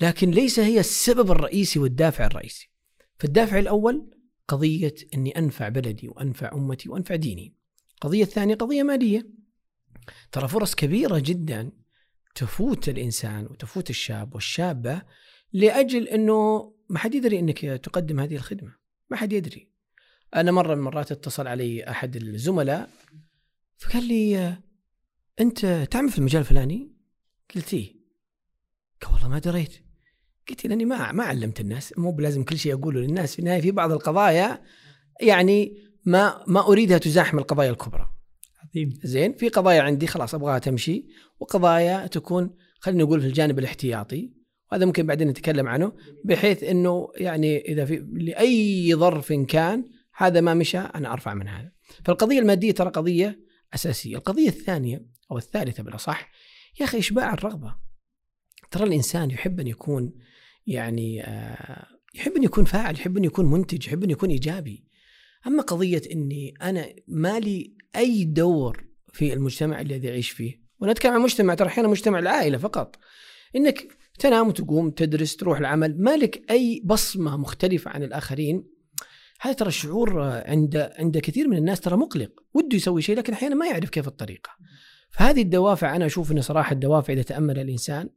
لكن 0.00 0.30
ليس 0.30 0.58
هي 0.60 0.80
السبب 0.80 1.30
الرئيسي 1.30 1.78
والدافع 1.78 2.26
الرئيسي. 2.26 2.70
فالدافع 3.18 3.58
الأول 3.58 4.10
قضية 4.50 4.94
إني 5.14 5.38
أنفع 5.38 5.68
بلدي 5.68 6.08
وأنفع 6.08 6.52
أمتي 6.52 6.88
وأنفع 6.88 7.16
ديني. 7.16 7.54
القضية 7.94 8.22
الثانية 8.22 8.54
قضية 8.54 8.82
مالية. 8.82 9.30
ترى 10.32 10.48
فرص 10.48 10.74
كبيرة 10.74 11.18
جدا 11.18 11.72
تفوت 12.34 12.88
الإنسان 12.88 13.46
وتفوت 13.46 13.90
الشاب 13.90 14.34
والشابة 14.34 15.02
لأجل 15.52 16.08
إنه 16.08 16.72
ما 16.88 16.98
حد 16.98 17.14
يدري 17.14 17.38
إنك 17.38 17.58
تقدم 17.60 18.20
هذه 18.20 18.36
الخدمة. 18.36 18.74
ما 19.10 19.16
حد 19.16 19.32
يدري. 19.32 19.70
أنا 20.36 20.52
مرة 20.52 20.74
من 20.74 20.80
المرات 20.80 21.12
اتصل 21.12 21.46
علي 21.46 21.90
أحد 21.90 22.16
الزملاء 22.16 22.90
فقال 23.78 24.04
لي 24.08 24.56
أنت 25.40 25.88
تعمل 25.90 26.10
في 26.10 26.18
المجال 26.18 26.40
الفلاني؟ 26.40 26.92
قلت 27.54 27.74
إيه. 27.74 27.94
قال 29.02 29.12
والله 29.12 29.28
ما 29.28 29.38
دريت. 29.38 29.89
قلت 30.50 30.66
لاني 30.66 30.84
ما 30.84 31.12
ما 31.12 31.24
علمت 31.24 31.60
الناس. 31.60 31.98
مو 31.98 32.12
بلازم 32.12 32.44
كل 32.44 32.58
شيء 32.58 32.74
أقوله 32.74 33.00
للناس. 33.00 33.32
في 33.32 33.38
النهاية 33.38 33.60
في 33.60 33.70
بعض 33.70 33.92
القضايا 33.92 34.62
يعني 35.20 35.76
ما 36.04 36.44
ما 36.46 36.66
أريدها 36.68 36.98
تزاحم 36.98 37.38
القضايا 37.38 37.70
الكبرى. 37.70 38.10
عظيم. 38.64 38.98
زين؟ 39.02 39.32
في 39.32 39.48
قضايا 39.48 39.82
عندي 39.82 40.06
خلاص 40.06 40.34
أبغاها 40.34 40.58
تمشي 40.58 41.06
وقضايا 41.40 42.06
تكون 42.06 42.56
خلينا 42.80 43.04
نقول 43.04 43.20
في 43.20 43.26
الجانب 43.26 43.58
الاحتياطي 43.58 44.32
وهذا 44.72 44.86
ممكن 44.86 45.06
بعدين 45.06 45.28
نتكلم 45.28 45.68
عنه 45.68 45.92
بحيث 46.24 46.64
إنه 46.64 47.08
يعني 47.16 47.58
إذا 47.60 47.84
في 47.84 48.06
لأي 48.12 48.94
ظرف 48.94 49.32
كان 49.32 49.84
هذا 50.16 50.40
ما 50.40 50.54
مشى 50.54 50.78
أنا 50.78 51.12
أرفع 51.12 51.34
من 51.34 51.48
هذا. 51.48 51.72
فالقضية 52.04 52.38
المادية 52.38 52.72
ترى 52.72 52.90
قضية 52.90 53.40
أساسية. 53.74 54.16
القضية 54.16 54.48
الثانية 54.48 55.06
أو 55.30 55.38
الثالثة 55.38 55.82
بالأصح 55.82 56.30
يا 56.80 56.84
أخي 56.84 56.98
إشباع 56.98 57.34
الرغبة. 57.34 57.76
ترى 58.70 58.84
الإنسان 58.84 59.30
يحب 59.30 59.60
أن 59.60 59.66
يكون 59.66 60.12
يعني 60.70 61.24
آه، 61.24 61.86
يحب 62.14 62.32
أن 62.36 62.42
يكون 62.42 62.64
فاعل 62.64 62.94
يحب 62.94 63.16
أن 63.16 63.24
يكون 63.24 63.50
منتج 63.50 63.86
يحب 63.86 64.04
أن 64.04 64.10
يكون 64.10 64.30
إيجابي. 64.30 64.84
أما 65.46 65.62
قضية 65.62 66.02
إني 66.12 66.54
أنا 66.62 66.88
مالي 67.08 67.74
أي 67.96 68.24
دور 68.24 68.84
في 69.12 69.32
المجتمع 69.32 69.80
الذي 69.80 70.08
أعيش 70.08 70.30
فيه 70.30 70.62
ونتكلم 70.80 71.12
عن 71.12 71.20
مجتمع 71.20 71.54
ترى 71.54 71.68
أحيانا 71.68 71.88
مجتمع 71.88 72.18
العائلة 72.18 72.58
فقط. 72.58 72.96
إنك 73.56 73.96
تنام 74.18 74.48
وتقوم 74.48 74.90
تدرس 74.90 75.36
تروح 75.36 75.58
العمل 75.58 76.02
مالك 76.02 76.50
أي 76.50 76.82
بصمة 76.84 77.36
مختلفة 77.36 77.90
عن 77.90 78.02
الآخرين. 78.02 78.64
هذا 79.40 79.52
ترى 79.52 79.68
الشعور 79.68 80.20
عند 80.22 80.90
عند 80.98 81.18
كثير 81.18 81.48
من 81.48 81.56
الناس 81.56 81.80
ترى 81.80 81.96
مقلق. 81.96 82.30
وده 82.54 82.76
يسوي 82.76 83.02
شيء 83.02 83.16
لكن 83.16 83.32
أحيانا 83.32 83.54
ما 83.54 83.66
يعرف 83.66 83.90
كيف 83.90 84.08
الطريقة. 84.08 84.50
فهذه 85.10 85.42
الدوافع 85.42 85.96
أنا 85.96 86.06
أشوف 86.06 86.32
إن 86.32 86.40
صراحة 86.40 86.72
الدوافع 86.72 87.12
إذا 87.12 87.22
تأمل 87.22 87.58
الإنسان 87.58 88.08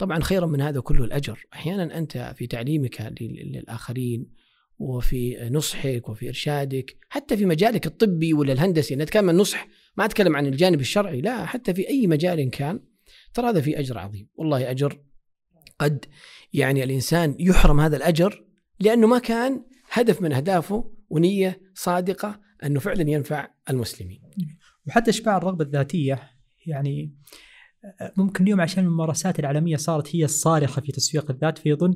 طبعا 0.00 0.22
خيرا 0.22 0.46
من 0.46 0.60
هذا 0.60 0.80
كله 0.80 1.04
الأجر 1.04 1.46
أحيانا 1.52 1.98
أنت 1.98 2.34
في 2.36 2.46
تعليمك 2.46 3.12
للآخرين 3.20 4.26
وفي 4.78 5.48
نصحك 5.50 6.08
وفي 6.08 6.28
إرشادك 6.28 6.96
حتى 7.08 7.36
في 7.36 7.46
مجالك 7.46 7.86
الطبي 7.86 8.34
ولا 8.34 8.52
الهندسي 8.52 8.96
نتكلم 8.96 9.28
عن 9.28 9.34
النصح 9.34 9.68
ما 9.96 10.04
أتكلم 10.04 10.36
عن 10.36 10.46
الجانب 10.46 10.80
الشرعي 10.80 11.20
لا 11.20 11.46
حتى 11.46 11.74
في 11.74 11.88
أي 11.88 12.06
مجال 12.06 12.50
كان 12.50 12.80
ترى 13.34 13.50
هذا 13.50 13.60
في 13.60 13.78
أجر 13.80 13.98
عظيم 13.98 14.28
والله 14.34 14.70
أجر 14.70 15.00
قد 15.78 16.04
يعني 16.52 16.84
الإنسان 16.84 17.36
يحرم 17.38 17.80
هذا 17.80 17.96
الأجر 17.96 18.44
لأنه 18.80 19.06
ما 19.06 19.18
كان 19.18 19.64
هدف 19.90 20.22
من 20.22 20.32
أهدافه 20.32 20.92
ونية 21.10 21.60
صادقة 21.74 22.40
أنه 22.64 22.80
فعلا 22.80 23.10
ينفع 23.10 23.48
المسلمين. 23.70 24.22
وحتى 24.86 25.10
اشباع 25.10 25.36
الرغبة 25.36 25.64
الذاتية 25.64 26.30
يعني 26.66 27.14
ممكن 28.16 28.44
اليوم 28.44 28.60
عشان 28.60 28.84
الممارسات 28.84 29.38
العالمية 29.38 29.76
صارت 29.76 30.16
هي 30.16 30.24
الصارخة 30.24 30.82
في 30.82 30.92
تسويق 30.92 31.30
الذات 31.30 31.58
فيظن 31.58 31.94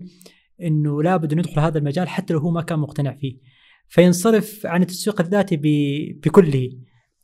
إنه 0.62 1.02
لابد 1.02 1.32
أن 1.32 1.38
يدخل 1.38 1.60
هذا 1.60 1.78
المجال 1.78 2.08
حتى 2.08 2.34
لو 2.34 2.40
هو 2.40 2.50
ما 2.50 2.62
كان 2.62 2.78
مقتنع 2.78 3.14
فيه. 3.14 3.38
فينصرف 3.88 4.66
عن 4.66 4.82
التسويق 4.82 5.20
الذاتي 5.20 5.56
بكله 6.24 6.70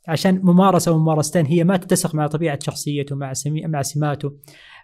عشان 0.07 0.41
ممارسة 0.43 0.91
وممارستين 0.91 1.45
هي 1.45 1.63
ما 1.63 1.77
تتسق 1.77 2.15
مع 2.15 2.27
طبيعة 2.27 2.59
شخصيته 2.63 3.15
مع 3.15 3.33
مع 3.47 3.81
سماته. 3.81 4.37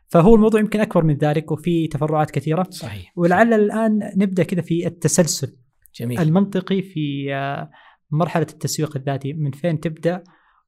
فهو 0.07 0.35
الموضوع 0.35 0.59
يمكن 0.59 0.79
أكبر 0.79 1.03
من 1.03 1.17
ذلك 1.17 1.51
وفي 1.51 1.87
تفرعات 1.87 2.31
كثيرة. 2.31 2.67
صحيح. 2.69 3.13
ولعل 3.15 3.53
الآن 3.53 3.99
نبدأ 4.15 4.43
كذا 4.43 4.61
في 4.61 4.87
التسلسل 4.87 5.57
جميل. 5.95 6.19
المنطقي 6.19 6.81
في 6.81 7.33
آه، 7.33 7.71
مرحلة 8.11 8.47
التسويق 8.49 8.97
الذاتي. 8.97 9.33
من 9.33 9.51
فين 9.51 9.79
تبدأ؟ 9.79 10.23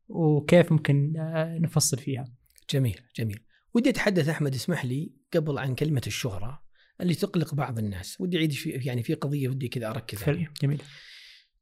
وكيف 0.10 0.72
ممكن 0.72 1.14
آه، 1.18 1.58
نفصل 1.62 1.98
فيها؟ 1.98 2.39
جميل 2.70 3.02
جميل. 3.16 3.44
ودي 3.74 3.90
أتحدث 3.90 4.30
أحمد 4.30 4.56
اسمح 4.56 4.86
لي 4.86 5.14
قبل 5.34 5.58
عن 5.58 5.76
كلمة 5.76 6.02
الشهرة 6.08 6.64
اللي 7.02 7.16
تقلق 7.16 7.54
بعض 7.54 7.80
الناس. 7.80 8.22
ودي 8.22 8.38
أعيد 8.38 8.52
في 8.52 8.70
يعني 8.70 9.04
في 9.04 9.14
قضية 9.14 9.50
ودي 9.50 9.68
كذا 9.68 9.90
أركز 9.90 10.24
عليها. 10.24 10.54
جميل. 10.62 10.82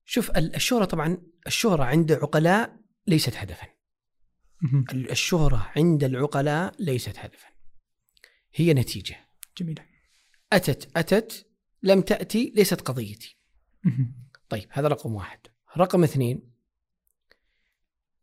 شوف 0.06 0.38
الشهرة 0.38 0.86
طبعا 0.86 1.18
الشهرة 1.48 1.84
عند 1.84 2.12
عقلاء 2.12 2.80
ليست 3.08 3.36
هدفا. 3.36 3.68
الشهرة 4.94 5.72
عند 5.76 6.04
العقلاء 6.04 6.76
ليست 6.80 7.18
هدفا. 7.18 7.48
هي 8.56 8.74
نتيجة. 8.74 9.16
جميلة. 9.58 9.86
أتت 10.54 10.98
أتت 10.98 11.48
لم 11.84 12.02
تأتي 12.02 12.54
ليست 12.56 12.82
قضيتي. 12.82 13.38
طيب 14.50 14.68
هذا 14.72 14.88
رقم 14.88 15.16
واحد. 15.16 15.40
رقم 15.78 16.04
اثنين 16.04 16.52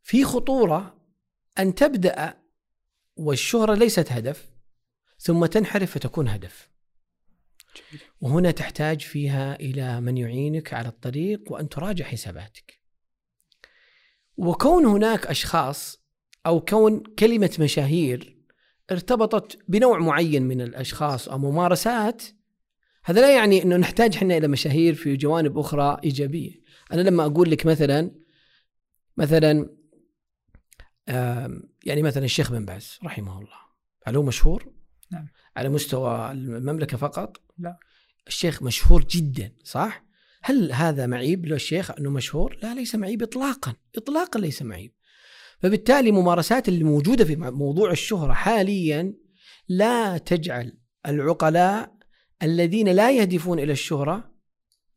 في 0.03 0.25
خطورة 0.25 1.01
أن 1.59 1.75
تبدأ 1.75 2.44
والشهرة 3.17 3.75
ليست 3.75 4.13
هدف 4.13 4.51
ثم 5.19 5.47
تنحرف 5.47 5.91
فتكون 5.91 6.29
هدف. 6.29 6.71
وهنا 8.21 8.51
تحتاج 8.51 9.01
فيها 9.01 9.55
إلى 9.55 10.01
من 10.01 10.17
يعينك 10.17 10.75
على 10.75 10.89
الطريق 10.89 11.53
وأن 11.53 11.69
تراجع 11.69 12.05
حساباتك. 12.05 12.81
وكون 14.37 14.87
هناك 14.87 15.27
أشخاص 15.27 16.05
أو 16.47 16.61
كون 16.61 17.03
كلمة 17.19 17.57
مشاهير 17.61 18.39
ارتبطت 18.93 19.59
بنوع 19.69 19.99
معين 19.99 20.43
من 20.43 20.61
الأشخاص 20.61 21.29
أو 21.29 21.39
ممارسات 21.39 22.23
هذا 23.05 23.21
لا 23.21 23.37
يعني 23.37 23.63
إنه 23.63 23.77
نحتاج 23.77 24.17
إحنا 24.17 24.37
إلى 24.37 24.49
مشاهير 24.49 24.95
في 24.95 25.17
جوانب 25.17 25.59
أخرى 25.59 26.01
إيجابية. 26.05 26.51
أنا 26.93 27.01
لما 27.01 27.27
أقول 27.27 27.51
لك 27.51 27.67
مثلا 27.67 28.11
مثلا 29.17 29.77
يعني 31.85 32.03
مثلا 32.03 32.25
الشيخ 32.25 32.53
بن 32.53 32.65
باز 32.65 32.99
رحمه 33.05 33.39
الله 33.39 33.59
هل 34.05 34.17
هو 34.17 34.23
مشهور؟ 34.23 34.73
نعم 35.13 35.29
على 35.57 35.69
مستوى 35.69 36.33
المملكة 36.33 36.97
فقط؟ 36.97 37.41
لا 37.59 37.79
الشيخ 38.27 38.63
مشهور 38.63 39.05
جدا 39.05 39.53
صح؟ 39.65 40.05
هل 40.43 40.73
هذا 40.73 41.07
معيب 41.07 41.47
له 41.47 41.57
الشيخ 41.57 41.91
أنه 41.91 42.11
مشهور؟ 42.11 42.59
لا 42.63 42.75
ليس 42.75 42.95
معيب 42.95 43.23
اطلاقا، 43.23 43.75
اطلاقا 43.97 44.41
ليس 44.41 44.63
معيب. 44.63 44.93
فبالتالي 45.59 46.13
ممارسات 46.13 46.69
اللي 46.69 46.85
موجوده 46.85 47.25
في 47.25 47.37
موضوع 47.37 47.91
الشهرة 47.91 48.33
حاليا 48.33 49.15
لا 49.69 50.19
تجعل 50.19 50.79
العقلاء 51.07 51.95
الذين 52.43 52.89
لا 52.89 53.11
يهدفون 53.11 53.59
إلى 53.59 53.73
الشهرة 53.73 54.35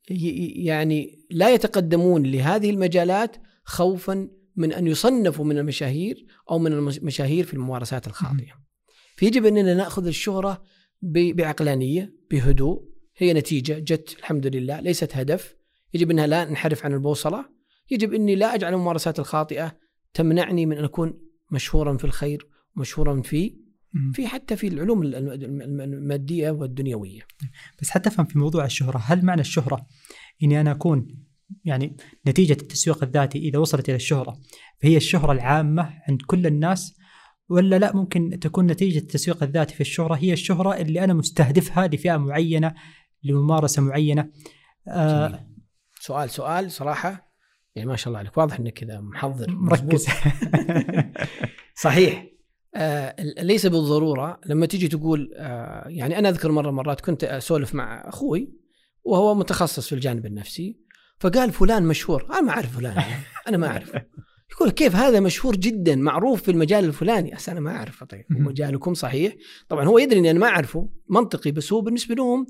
يعني 0.09 1.25
لا 1.31 1.49
يتقدمون 1.49 2.23
لهذه 2.23 2.69
المجالات 2.69 3.37
خوفا 3.63 4.29
من 4.57 4.73
أن 4.73 4.87
يصنفوا 4.87 5.45
من 5.45 5.57
المشاهير 5.57 6.25
أو 6.51 6.59
من 6.59 6.73
المشاهير 6.73 7.45
في 7.45 7.53
الممارسات 7.53 8.07
الخاطئة. 8.07 8.53
فيجب 9.15 9.45
أننا 9.45 9.73
نأخذ 9.73 10.07
الشهرة 10.07 10.63
بعقلانية 11.01 12.13
بهدوء. 12.31 12.89
هي 13.17 13.33
نتيجة 13.33 13.79
جت 13.79 14.15
الحمد 14.19 14.47
لله 14.55 14.79
ليست 14.79 15.17
هدف. 15.17 15.55
يجب 15.93 16.11
أنها 16.11 16.27
لا 16.27 16.45
ننحرف 16.45 16.85
عن 16.85 16.93
البوصلة. 16.93 17.45
يجب 17.91 18.13
أني 18.13 18.35
لا 18.35 18.55
أجعل 18.55 18.73
الممارسات 18.73 19.19
الخاطئة 19.19 19.77
تمنعني 20.13 20.65
من 20.65 20.77
أن 20.77 20.83
أكون 20.83 21.19
مشهورا 21.51 21.97
في 21.97 22.05
الخير 22.05 22.47
مشهورا 22.75 23.21
في 23.21 23.67
في 24.13 24.27
حتى 24.27 24.55
في 24.55 24.67
العلوم 24.67 25.03
المادية 25.03 26.51
والدنيوية. 26.51 27.21
بس 27.81 27.89
حتى 27.89 28.09
أفهم 28.09 28.25
في 28.25 28.39
موضوع 28.39 28.65
الشهرة 28.65 28.97
هل 28.97 29.25
معنى 29.25 29.41
الشهرة 29.41 29.87
إني 30.43 30.61
أنا 30.61 30.71
أكون 30.71 31.26
يعني 31.65 31.97
نتيجة 32.27 32.53
التسويق 32.53 33.03
الذاتي 33.03 33.39
إذا 33.39 33.59
وصلت 33.59 33.89
إلى 33.89 33.95
الشهرة 33.95 34.37
فهي 34.81 34.97
الشهرة 34.97 35.31
العامة 35.31 35.93
عند 36.07 36.21
كل 36.21 36.47
الناس 36.47 36.97
ولا 37.49 37.75
لا 37.79 37.95
ممكن 37.95 38.39
تكون 38.41 38.67
نتيجة 38.67 38.97
التسويق 38.97 39.43
الذاتي 39.43 39.75
في 39.75 39.81
الشهرة 39.81 40.15
هي 40.15 40.33
الشهرة 40.33 40.75
اللي 40.75 41.03
أنا 41.03 41.13
مستهدفها 41.13 41.87
لفئة 41.87 42.17
معينة 42.17 42.75
لممارسة 43.23 43.81
معينة. 43.81 44.31
آه 44.87 45.47
سؤال 45.99 46.29
سؤال 46.29 46.71
صراحة 46.71 47.33
يعني 47.75 47.89
ما 47.89 47.95
شاء 47.95 48.07
الله 48.07 48.19
عليك 48.19 48.37
واضح 48.37 48.59
إنك 48.59 48.73
كذا 48.73 48.99
محضر 48.99 49.51
مركز. 49.51 50.07
صحيح. 51.85 52.25
آه 52.75 53.15
ليس 53.21 53.65
بالضرورة 53.65 54.39
لما 54.45 54.65
تيجي 54.65 54.87
تقول 54.87 55.33
آه 55.37 55.87
يعني 55.87 56.19
أنا 56.19 56.29
أذكر 56.29 56.51
مرة 56.51 56.71
مرات 56.71 57.01
كنت 57.01 57.23
أسولف 57.23 57.75
مع 57.75 58.09
أخوي 58.09 58.53
وهو 59.03 59.35
متخصص 59.35 59.87
في 59.87 59.95
الجانب 59.95 60.25
النفسي 60.25 60.86
فقال 61.19 61.51
فلان 61.51 61.83
مشهور. 61.83 62.25
أنا 62.31 62.41
ما 62.41 62.49
أعرف 62.51 62.77
فلان. 62.77 63.03
أنا 63.47 63.57
ما 63.57 63.67
اعرفه 63.67 64.05
يقول 64.51 64.71
كيف 64.71 64.95
هذا 64.95 65.19
مشهور 65.19 65.55
جدا 65.55 65.95
معروف 65.95 66.41
في 66.41 66.51
المجال 66.51 66.85
الفلاني. 66.85 67.35
أس 67.35 67.49
أنا 67.49 67.59
ما 67.59 67.71
أعرفه. 67.71 68.05
طيب 68.05 68.25
مجالكم 68.29 68.93
صحيح؟ 68.93 69.35
طبعا 69.69 69.85
هو 69.85 69.97
يدري 69.97 70.19
إني 70.19 70.31
أنا 70.31 70.39
ما 70.39 70.47
أعرفه. 70.47 70.89
منطقي 71.09 71.51
بس 71.51 71.73
هو 71.73 71.81
بالنسبة 71.81 72.15
لهم 72.15 72.47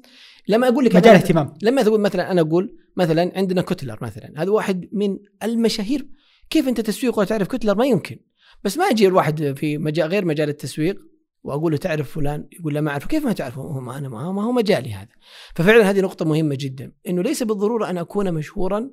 لما 0.48 0.68
أقول 0.68 0.86
لك 0.86 0.96
مجال 0.96 1.16
اهتمام. 1.16 1.54
لما 1.62 1.84
تقول 1.84 2.02
مثلا 2.02 2.32
أنا 2.32 2.42
أقول 2.42 2.78
مثلا 2.98 3.32
عندنا 3.36 3.62
كتلر 3.62 3.98
مثلا. 4.02 4.34
هذا 4.38 4.50
واحد 4.50 4.90
من 4.92 5.18
المشاهير. 5.44 6.08
كيف 6.50 6.68
أنت 6.68 6.82
تسويق 6.82 7.18
ولا 7.18 7.28
تعرف 7.28 7.48
كتلر 7.48 7.76
ما 7.76 7.86
يمكن. 7.86 8.20
بس 8.64 8.78
ما 8.78 8.86
أجي 8.86 9.08
الواحد 9.08 9.54
في 9.58 9.78
مجال 9.78 10.10
غير 10.10 10.26
مجال 10.26 10.50
التسويق. 10.50 11.02
وأقول 11.44 11.72
له 11.72 11.78
تعرف 11.78 12.12
فلان 12.12 12.48
يقول 12.60 12.74
لا 12.74 12.82
ما 12.82 12.92
اعرفه 12.92 13.08
كيف 13.08 13.26
ما 13.26 13.34
تعرفه 13.34 13.62
هو 13.62 13.80
ما 13.80 13.98
أنا 13.98 14.10
ما 14.10 14.44
هو 14.44 14.52
مجالي 14.52 14.94
هذا 14.94 15.10
ففعلا 15.56 15.90
هذه 15.90 16.02
نقطة 16.02 16.26
مهمة 16.26 16.56
جدا 16.60 16.92
إنه 17.08 17.22
ليس 17.22 17.44
بالضرورة 17.44 17.90
أن 17.90 17.98
أكون 17.98 18.34
مشهورا 18.34 18.90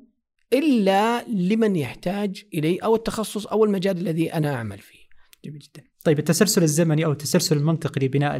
إلا 0.53 1.25
لمن 1.29 1.77
يحتاج 1.77 2.45
الي 2.55 2.77
أو 2.77 2.95
التخصص 2.95 3.47
أو 3.47 3.65
المجال 3.65 3.99
الذي 3.99 4.33
أنا 4.33 4.55
أعمل 4.55 4.79
فيه. 4.79 5.05
جميل 5.45 5.59
جدا. 5.59 5.85
طيب 6.05 6.19
التسلسل 6.19 6.63
الزمني 6.63 7.05
أو 7.05 7.13
التسلسل 7.13 7.57
المنطقي 7.57 8.07
لبناء 8.07 8.37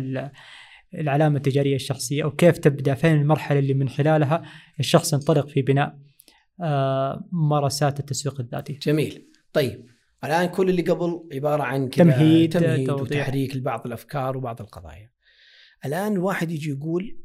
العلامة 0.95 1.37
التجارية 1.37 1.75
الشخصية 1.75 2.25
أو 2.25 2.31
كيف 2.31 2.59
تبدأ 2.59 2.95
فين 2.95 3.21
المرحلة 3.21 3.59
اللي 3.59 3.75
من 3.75 3.89
خلالها 3.89 4.43
الشخص 4.81 5.13
ينطلق 5.13 5.49
في 5.49 5.63
بناء 5.63 5.99
آه، 6.61 7.29
ممارسات 7.33 8.01
التسويق 8.01 8.41
الذاتي. 8.41 8.73
جميل. 8.73 9.31
طيب 9.53 9.94
الآن 10.27 10.47
كل 10.47 10.71
اللي 10.71 10.83
قبل 10.83 11.29
عبارة 11.33 11.63
عن 11.63 11.91
تمهيد, 11.91 12.53
تمهيد 12.53 12.91
وتحريك 12.91 13.57
لبعض 13.57 13.87
الأفكار 13.87 14.37
وبعض 14.37 14.61
القضايا. 14.61 15.11
الآن 15.85 16.13
الواحد 16.13 16.51
يجي 16.51 16.71
يقول 16.71 17.25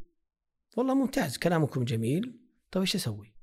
والله 0.77 0.93
ممتاز 0.93 1.37
كلامكم 1.37 1.83
جميل 1.83 2.39
طيب 2.71 2.81
إيش 2.81 2.95
أسوي؟ 2.95 3.35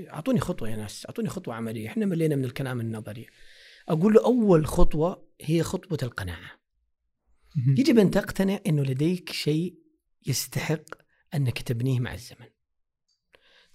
أعطوني 0.00 0.40
خطوة 0.40 0.68
يا 0.68 0.76
ناس 0.76 1.06
أعطوني 1.06 1.28
خطوة 1.28 1.54
عملية 1.54 1.88
إحنا 1.88 2.06
ملينا 2.06 2.36
من 2.36 2.44
الكلام 2.44 2.80
النظري 2.80 3.26
أقول 3.88 4.14
له 4.14 4.24
أول 4.24 4.66
خطوة 4.66 5.28
هي 5.40 5.62
خطوة 5.62 5.98
القناعة 6.02 6.50
يجب 7.78 7.98
أن 7.98 8.10
تقتنع 8.10 8.58
إنه 8.66 8.82
لديك 8.82 9.32
شيء 9.32 9.78
يستحق 10.26 10.84
أنك 11.34 11.62
تبنيه 11.62 12.00
مع 12.00 12.14
الزمن 12.14 12.46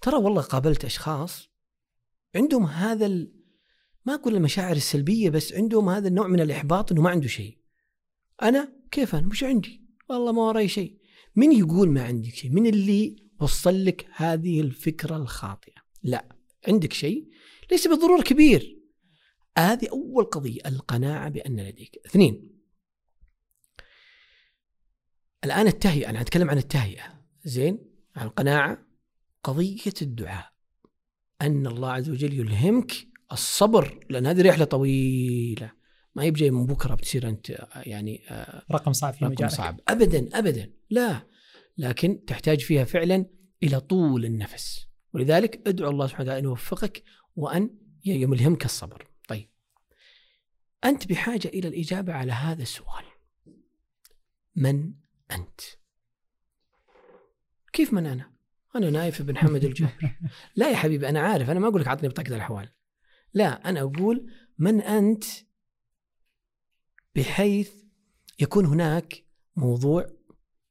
ترى 0.00 0.16
والله 0.16 0.42
قابلت 0.42 0.84
أشخاص 0.84 1.50
عندهم 2.36 2.64
هذا. 2.64 3.26
ما 4.06 4.14
أقول 4.14 4.34
المشاعر 4.34 4.76
السلبية 4.76 5.30
بس 5.30 5.52
عندهم 5.52 5.88
هذا 5.88 6.08
النوع 6.08 6.26
من 6.26 6.40
الإحباط 6.40 6.92
إنه 6.92 7.02
ما 7.02 7.10
عنده 7.10 7.28
شيء. 7.28 7.58
أنا 8.42 8.72
كيف 8.90 9.14
أنا؟ 9.14 9.26
مش 9.26 9.44
عندي. 9.44 9.84
والله 10.08 10.32
ما 10.32 10.42
وراي 10.42 10.68
شيء. 10.68 10.98
من 11.36 11.52
يقول 11.52 11.90
ما 11.90 12.02
عندك 12.04 12.34
شيء؟ 12.34 12.50
من 12.50 12.66
اللي 12.66 13.16
وصل 13.40 13.84
لك 13.84 14.06
هذه 14.14 14.60
الفكرة 14.60 15.16
الخاطئة؟ 15.16 15.82
لا. 16.02 16.36
عندك 16.68 16.92
شيء؟ 16.92 17.28
ليس 17.70 17.88
بالضرورة 17.88 18.22
كبير. 18.22 18.78
هذه 19.58 19.88
أول 19.88 20.24
قضية 20.24 20.60
القناعة 20.66 21.28
بأن 21.28 21.60
لديك. 21.60 22.00
اثنين. 22.06 22.58
الآن 25.44 25.66
التهيئة 25.66 26.10
أنا 26.10 26.20
أتكلم 26.20 26.50
عن 26.50 26.58
التهيئة. 26.58 27.24
زين؟ 27.44 27.78
عن 28.16 28.26
القناعة. 28.26 28.86
قضية 29.42 29.92
الدعاء. 30.02 30.52
أن 31.42 31.66
الله 31.66 31.92
عز 31.92 32.10
وجل 32.10 32.32
يلهمك 32.34 33.08
الصبر 33.32 34.06
لأن 34.10 34.26
هذه 34.26 34.48
رحلة 34.48 34.64
طويلة. 34.64 35.72
ما 36.14 36.22
هي 36.22 36.30
بجاي 36.30 36.50
من 36.50 36.66
بكرة 36.66 36.94
بتصير 36.94 37.28
أنت 37.28 37.68
يعني 37.76 38.22
آه، 38.30 38.62
رقم 38.72 38.92
صعب 38.92 39.14
في 39.14 39.24
رقم 39.24 39.48
صعب. 39.48 39.80
أبدا 39.88 40.38
أبدا. 40.38 40.72
لا. 40.90 41.26
لكن 41.78 42.24
تحتاج 42.24 42.60
فيها 42.60 42.84
فعلا 42.84 43.26
إلى 43.62 43.80
طول 43.80 44.24
النفس. 44.24 44.88
ولذلك 45.14 45.68
أدعو 45.68 45.90
الله 45.90 46.06
سبحانه 46.06 46.24
وتعالى 46.24 46.38
أن 46.38 46.44
يوفقك 46.44 47.02
وأن 47.36 47.70
يلهمك 48.04 48.64
الصبر. 48.64 49.10
طيب. 49.28 49.48
أنت 50.84 51.08
بحاجة 51.08 51.48
إلى 51.48 51.68
الإجابة 51.68 52.12
على 52.12 52.32
هذا 52.32 52.62
السؤال. 52.62 53.04
من 54.56 54.92
أنت؟ 55.30 55.60
كيف 57.72 57.92
من 57.92 58.06
أنا؟ 58.06 58.32
أنا 58.76 58.90
نايف 58.90 59.22
بن 59.22 59.36
حمد 59.36 59.64
الجابر 59.64 60.16
لا 60.56 60.70
يا 60.70 60.76
حبيبي 60.76 61.08
أنا 61.08 61.20
عارف. 61.20 61.50
أنا 61.50 61.60
ما 61.60 61.68
أقول 61.68 61.80
لك 61.80 61.86
أعطني 61.86 62.08
بطاقة 62.08 62.36
الأحوال. 62.36 62.68
لا 63.34 63.68
أنا 63.68 63.80
أقول 63.80 64.32
من 64.58 64.80
أنت 64.80 65.24
بحيث 67.16 67.70
يكون 68.40 68.66
هناك 68.66 69.24
موضوع 69.56 70.10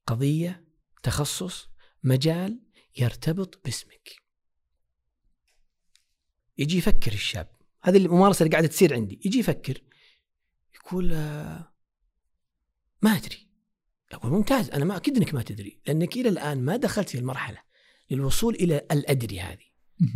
قضية 0.07 0.67
تخصص 1.03 1.69
مجال 2.03 2.59
يرتبط 2.97 3.61
باسمك. 3.65 4.09
يجي 6.57 6.77
يفكر 6.77 7.13
الشاب. 7.13 7.47
هذه 7.81 7.97
الممارسة 7.97 8.43
اللي 8.43 8.51
قاعدة 8.51 8.67
تصير 8.67 8.93
عندي. 8.93 9.21
يجي 9.25 9.39
يفكر 9.39 9.81
يقول 10.75 11.13
آه، 11.13 11.73
ما 13.01 13.09
أدري. 13.17 13.47
أقول 14.11 14.31
ممتاز 14.31 14.69
أنا 14.69 14.85
ما 14.85 14.97
أكيد 14.97 15.17
إنك 15.17 15.33
ما 15.33 15.43
تدري 15.43 15.81
لأنك 15.87 16.15
إلى 16.17 16.29
الآن 16.29 16.65
ما 16.65 16.77
دخلت 16.77 17.09
في 17.09 17.17
المرحلة 17.17 17.61
للوصول 18.11 18.55
إلى 18.55 18.87
الأدري 18.91 19.39
هذه. 19.39 19.67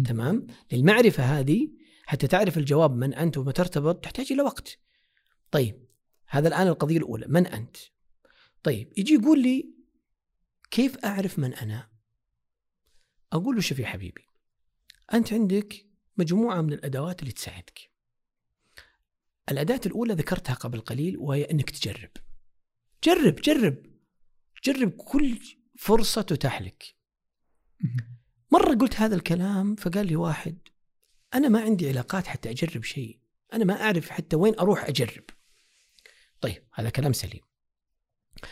تمام؟ 0.06 0.48
للمعرفة 0.72 1.24
هذه 1.24 1.70
حتى 2.12 2.28
تعرف 2.28 2.58
الجواب 2.58 2.96
من 2.96 3.14
أنت 3.14 3.38
وما 3.38 3.52
ترتبط 3.52 4.04
تحتاج 4.04 4.32
إلى 4.32 4.42
وقت. 4.42 4.80
طيب 5.52 5.88
هذا 6.28 6.48
الآن 6.48 6.68
القضية 6.68 6.98
الأولى 6.98 7.26
من 7.28 7.48
أنت؟ 7.48 7.78
طيب 8.64 8.94
يجي 8.98 9.14
يقول 9.14 9.42
لي 9.42 9.74
كيف 10.72 10.98
أعرف 11.06 11.40
من 11.40 11.54
أنا؟ 11.54 11.90
أقول 13.34 13.56
له 13.56 13.62
شوف 13.62 13.80
يا 13.80 13.86
حبيبي 13.86 14.26
أنت 15.14 15.34
عندك 15.34 15.86
مجموعة 16.18 16.62
من 16.62 16.74
الأدوات 16.74 17.22
اللي 17.22 17.32
تساعدك. 17.32 17.92
الأداة 19.52 19.82
الأولى 19.86 20.14
ذكرتها 20.14 20.54
قبل 20.54 20.80
قليل 20.80 21.18
وهي 21.18 21.44
أنك 21.44 21.70
تجرب. 21.70 22.12
جرب 23.04 23.36
جرب 23.36 23.86
جرب 24.64 24.90
كل 24.90 25.40
فرصة 25.78 26.22
تتاح 26.22 26.62
لك. 26.62 26.96
مرة 28.52 28.76
قلت 28.76 28.96
هذا 28.96 29.16
الكلام 29.16 29.76
فقال 29.76 30.08
لي 30.08 30.16
واحد 30.16 30.71
أنا 31.34 31.50
ما 31.50 31.62
عندي 31.62 31.90
علاقات 31.90 32.28
حتى 32.28 32.50
أجرب 32.50 32.84
شيء. 32.84 33.20
أنا 33.54 33.66
ما 33.66 33.82
أعرف 33.82 34.10
حتى 34.10 34.36
وين 34.36 34.60
أروح 34.60 34.84
أجرب. 34.86 35.24
طيب 36.42 36.64
هذا 36.74 36.90
كلام 36.90 37.14
سليم. 37.14 37.42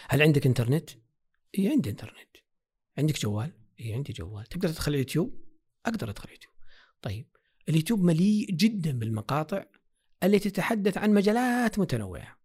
هل 0.09 0.21
عندك 0.21 0.45
إنترنت؟ 0.45 0.89
إي 1.59 1.69
عندي 1.69 1.89
إنترنت. 1.89 2.37
عندك 2.97 3.19
جوال؟ 3.19 3.51
إي 3.79 3.93
عندي 3.93 4.13
جوال. 4.13 4.45
تقدر 4.45 4.69
تدخل 4.69 4.93
اليوتيوب؟ 4.93 5.45
أقدر 5.85 6.09
أدخل 6.09 6.25
اليوتيوب. 6.25 6.53
طيب 7.01 7.27
اليوتيوب 7.69 8.03
مليء 8.03 8.51
جدا 8.51 8.99
بالمقاطع 8.99 9.65
التي 10.23 10.49
تتحدث 10.49 10.97
عن 10.97 11.13
مجالات 11.13 11.79
متنوعة. 11.79 12.39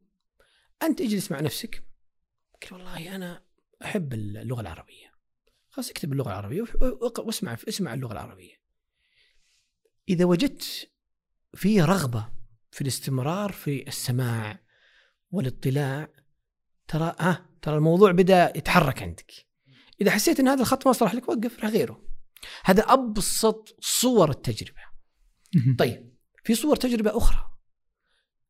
أنت 0.82 1.00
اجلس 1.00 1.32
مع 1.32 1.40
نفسك. 1.40 1.84
قل 2.62 2.76
والله 2.76 3.16
أنا 3.16 3.44
أحب 3.84 4.12
اللغة 4.12 4.60
العربية. 4.60 5.14
خلاص 5.68 5.90
اكتب 5.90 6.12
اللغة 6.12 6.28
العربية 6.28 6.64
واسمع 7.18 7.56
اسمع 7.68 7.94
اللغة 7.94 8.12
العربية. 8.12 8.63
إذا 10.08 10.24
وجدت 10.24 10.90
في 11.54 11.80
رغبة 11.80 12.28
في 12.70 12.80
الاستمرار 12.80 13.52
في 13.52 13.88
السماع 13.88 14.60
والاطلاع 15.30 16.08
ترى 16.88 17.16
آه 17.20 17.46
ترى 17.62 17.76
الموضوع 17.76 18.12
بدأ 18.12 18.52
يتحرك 18.56 19.02
عندك. 19.02 19.32
إذا 20.00 20.10
حسيت 20.10 20.40
أن 20.40 20.48
هذا 20.48 20.60
الخط 20.60 20.86
ما 20.86 20.92
صلح 20.92 21.14
لك 21.14 21.28
وقف 21.28 21.64
غيره. 21.64 22.04
هذا 22.64 22.82
أبسط 22.82 23.76
صور 23.80 24.30
التجربة. 24.30 24.80
طيب 25.78 26.14
في 26.44 26.54
صور 26.54 26.76
تجربة 26.76 27.16
أخرى. 27.16 27.50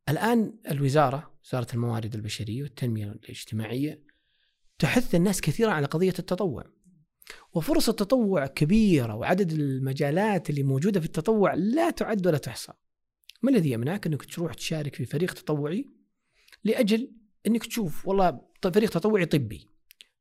الآن 0.08 0.58
الوزارة 0.70 1.34
وزارة 1.44 1.66
الموارد 1.74 2.14
البشرية 2.14 2.62
والتنمية 2.62 3.04
الاجتماعية 3.04 4.04
تحث 4.78 5.14
الناس 5.14 5.40
كثيرا 5.40 5.72
على 5.72 5.86
قضية 5.86 6.14
التطوع. 6.18 6.64
وفرص 7.52 7.88
التطوع 7.88 8.46
كبيرة 8.46 9.14
وعدد 9.14 9.52
المجالات 9.52 10.50
اللي 10.50 10.62
موجودة 10.62 11.00
في 11.00 11.06
التطوع 11.06 11.54
لا 11.54 11.90
تعد 11.90 12.26
ولا 12.26 12.38
تحصى. 12.38 12.72
ما 13.42 13.50
الذي 13.50 13.70
يمنعك 13.70 14.06
أنك 14.06 14.24
تروح 14.24 14.54
تشارك 14.54 14.94
في 14.94 15.06
فريق 15.06 15.32
تطوعي؟ 15.34 15.90
لأجل 16.64 17.10
أنك 17.46 17.66
تشوف 17.66 18.08
والله 18.08 18.40
فريق 18.62 18.90
تطوعي 18.90 19.26
طبي 19.26 19.68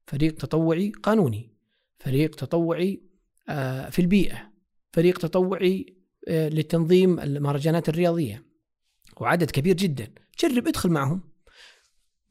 فريق 0.07 0.35
تطوعي 0.35 0.89
قانوني 0.89 1.53
فريق 1.99 2.35
تطوعي 2.35 3.03
آه، 3.49 3.89
في 3.89 3.99
البيئة 3.99 4.53
فريق 4.93 5.17
تطوعي 5.17 6.03
آه، 6.27 6.49
لتنظيم 6.49 7.19
المهرجانات 7.19 7.89
الرياضية. 7.89 8.45
وعدد 9.17 9.51
كبير 9.51 9.75
جدا. 9.75 10.13
جرب 10.39 10.67
ادخل 10.67 10.89
معهم. 10.89 11.21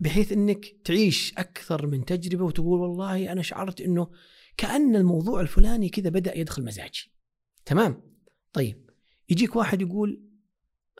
بحيث 0.01 0.33
أنك 0.33 0.67
تعيش 0.85 1.35
أكثر 1.39 1.87
من 1.87 2.05
تجربة 2.05 2.45
وتقول 2.45 2.81
والله 2.81 3.33
أنا 3.33 3.43
شعرت 3.43 3.81
إنه 3.81 4.11
كأن 4.57 4.97
الموضوع 4.97 5.41
الفلاني 5.41 5.89
كذا 5.89 6.11
بدأ 6.11 6.39
يدخل 6.39 6.65
مزاجي. 6.65 7.13
تمام؟ 7.65 8.03
طيب 8.53 8.91
يجيك 9.29 9.57
واحد 9.57 9.83
يقول 9.83 10.23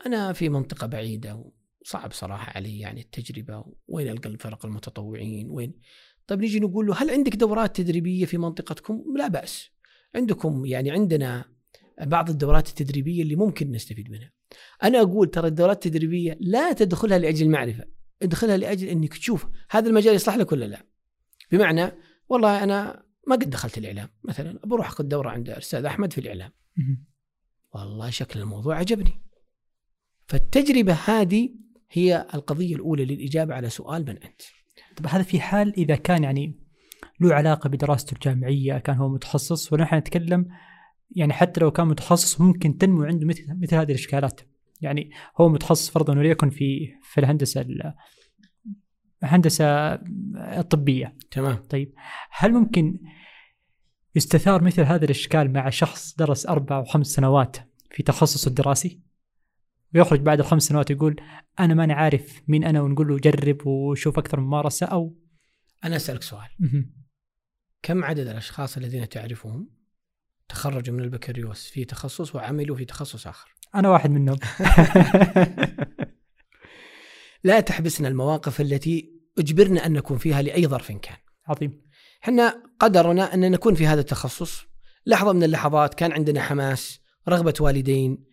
أنا 0.05 0.33
في 0.33 0.49
منطقة 0.49 0.87
بعيدة 0.87 1.51
وصعب 1.81 2.11
صراحة 2.11 2.51
علي 2.55 2.79
يعني 2.79 3.01
التجربة 3.01 3.65
وين 3.87 4.09
ألقى 4.09 4.29
الفرق 4.29 4.65
المتطوعين؟ 4.65 5.49
وين؟ 5.49 5.73
طيب 6.27 6.39
نيجي 6.39 6.59
نقول 6.59 6.87
له 6.87 7.03
هل 7.03 7.09
عندك 7.09 7.35
دورات 7.35 7.75
تدريبية 7.75 8.25
في 8.25 8.37
منطقتكم؟ 8.37 9.03
لا 9.17 9.27
بأس. 9.27 9.69
عندكم 10.15 10.65
يعني 10.65 10.91
عندنا 10.91 11.45
بعض 12.01 12.29
الدورات 12.29 12.69
التدريبية 12.69 13.23
اللي 13.23 13.35
ممكن 13.35 13.71
نستفيد 13.71 14.11
منها. 14.11 14.31
أنا 14.83 15.01
أقول 15.01 15.31
ترى 15.31 15.47
الدورات 15.47 15.85
التدريبية 15.85 16.37
لا 16.39 16.73
تدخلها 16.73 17.17
لأجل 17.17 17.45
المعرفة 17.45 17.85
ادخلها 18.21 18.57
لأجل 18.57 18.87
إنك 18.87 19.17
تشوف 19.17 19.47
هذا 19.69 19.89
المجال 19.89 20.15
يصلح 20.15 20.35
لك 20.35 20.51
ولا 20.51 20.65
لا. 20.65 20.85
بمعنى 21.51 21.91
والله 22.29 22.63
أنا 22.63 23.02
ما 23.27 23.35
قد 23.35 23.49
دخلت 23.49 23.77
الإعلام. 23.77 24.09
مثلا 24.23 24.59
بروح 24.65 24.87
أخذ 24.87 25.03
دورة 25.03 25.29
عند 25.29 25.49
الأستاذ 25.49 25.85
أحمد 25.85 26.13
في 26.13 26.21
الإعلام. 26.21 26.51
والله 27.73 28.09
شكل 28.09 28.39
الموضوع 28.39 28.77
عجبني. 28.77 29.21
فالتجربة 30.27 30.93
هذه 30.93 31.49
هي 31.91 32.27
القضية 32.33 32.75
الأولى 32.75 33.05
للإجابة 33.05 33.53
على 33.53 33.69
سؤال 33.69 34.01
من 34.01 34.17
أنت. 34.17 34.41
طب 34.97 35.07
هذا 35.07 35.23
في 35.23 35.39
حال 35.39 35.73
إذا 35.77 35.95
كان 35.95 36.23
يعني 36.23 36.59
له 37.19 37.33
علاقة 37.35 37.67
بدراسته 37.67 38.13
الجامعية 38.13 38.77
كان 38.77 38.95
هو 38.95 39.09
متخصص 39.09 39.73
ونحن 39.73 39.95
نتكلم 39.95 40.47
يعني 41.11 41.33
حتى 41.33 41.61
لو 41.61 41.71
كان 41.71 41.87
متخصص 41.87 42.41
ممكن 42.41 42.77
تنمو 42.77 43.03
عنده 43.03 43.25
مثل 43.25 43.45
مثل 43.61 43.75
هذه 43.75 43.89
الإشكالات. 43.89 44.41
يعني 44.81 45.11
هو 45.41 45.49
متخصص 45.49 45.89
فرضا 45.89 46.17
وليكن 46.17 46.49
في 46.49 46.93
في 47.03 47.19
الهندسة 47.19 47.61
الهندسه 49.23 49.65
الطبيه 50.35 51.15
تمام. 51.31 51.55
طيب 51.55 51.93
هل 52.31 52.53
ممكن 52.53 52.99
يستثار 54.15 54.63
مثل 54.63 54.81
هذا 54.81 55.05
الإشكال 55.05 55.53
مع 55.53 55.69
شخص 55.69 56.15
درس 56.15 56.47
أربع 56.47 56.77
وخمس 56.77 57.07
سنوات 57.07 57.57
في 57.91 58.03
تخصصه 58.03 58.49
الدراسي؟ 58.49 59.01
ويخرج 59.95 60.19
بعد 60.19 60.39
الخمس 60.39 60.63
سنوات 60.63 60.91
يقول 60.91 61.15
أنا 61.59 61.73
ماني 61.73 61.93
عارف 61.93 62.41
مين 62.47 62.63
أنا 62.63 62.81
ونقول 62.81 63.07
له 63.07 63.17
جرب 63.17 63.67
وشوف 63.67 64.19
أكثر 64.19 64.39
من 64.39 64.45
ممارسة 64.45 64.85
أو 64.85 65.15
أنا 65.83 65.95
أسألك 65.95 66.21
سؤال. 66.23 66.47
كم 67.81 68.03
عدد 68.03 68.27
الأشخاص 68.27 68.77
الذين 68.77 69.09
تعرفهم 69.09 69.69
تخرجوا 70.49 70.95
من 70.95 71.03
البكالوريوس 71.03 71.67
في 71.67 71.85
تخصص 71.85 72.35
وعملوا 72.35 72.75
في 72.75 72.85
تخصص 72.85 73.27
آخر؟ 73.27 73.55
أنا 73.75 73.89
واحد 73.89 74.09
منهم. 74.09 74.37
لا 77.43 77.59
تحبسنا 77.59 78.07
المواقف 78.07 78.61
التي 78.61 79.12
أجبرنا 79.37 79.85
أن 79.85 79.93
نكون 79.93 80.17
فيها 80.17 80.41
لأي 80.41 80.67
ظرف 80.67 80.91
كان. 80.91 81.17
عظيم. 81.47 81.81
إحنا 82.23 82.63
قدرنا 82.79 83.33
أن 83.33 83.51
نكون 83.51 83.75
في 83.75 83.87
هذا 83.87 84.01
التخصص. 84.01 84.61
لحظة 85.05 85.33
من 85.33 85.43
اللحظات 85.43 85.93
كان 85.93 86.11
عندنا 86.11 86.41
حماس 86.41 86.99
رغبة 87.29 87.53
والدين 87.59 88.23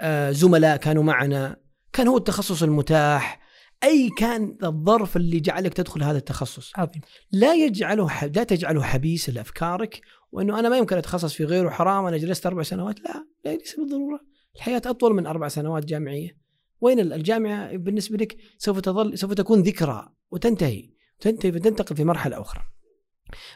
آه، 0.00 0.30
زملاء 0.30 0.76
كانوا 0.76 1.02
معنا. 1.02 1.56
كان 1.92 2.08
هو 2.08 2.16
التخصص 2.16 2.62
المتاح. 2.62 3.40
أي 3.84 4.10
كان 4.18 4.58
الظرف 4.62 5.16
اللي 5.16 5.40
جعلك 5.40 5.74
تدخل 5.74 6.02
هذا 6.02 6.18
التخصص؟ 6.18 6.72
عظيم. 6.76 7.02
لا 7.32 7.54
يجعله 7.54 8.24
لا 8.24 8.44
تجعله 8.44 8.82
حبيس 8.82 9.30
لأفكارك 9.30 10.00
وأنه 10.32 10.58
أنا 10.58 10.68
ما 10.68 10.78
يمكن 10.78 10.96
أتخصص 10.96 11.34
في 11.34 11.44
غيره 11.44 11.70
حرام 11.70 12.06
أنا 12.06 12.16
جلست 12.16 12.46
أربع 12.46 12.62
سنوات. 12.62 13.00
لا 13.00 13.26
لا 13.44 13.50
ليس 13.50 13.76
بالضرورة. 13.76 14.20
الحياة 14.56 14.82
أطول 14.86 15.14
من 15.14 15.26
أربع 15.26 15.48
سنوات 15.48 15.84
جامعية. 15.84 16.36
وين 16.80 17.00
الجامعة 17.00 17.76
بالنسبة 17.76 18.16
لك 18.16 18.36
سوف 18.58 18.80
تظل 18.80 19.18
سوف 19.18 19.32
تكون 19.32 19.62
ذكرى 19.62 20.08
وتنتهي 20.30 20.90
تنتهي 21.20 21.52
فتنتقل 21.52 21.96
في 21.96 22.04
مرحلة 22.04 22.40
أخرى. 22.40 22.62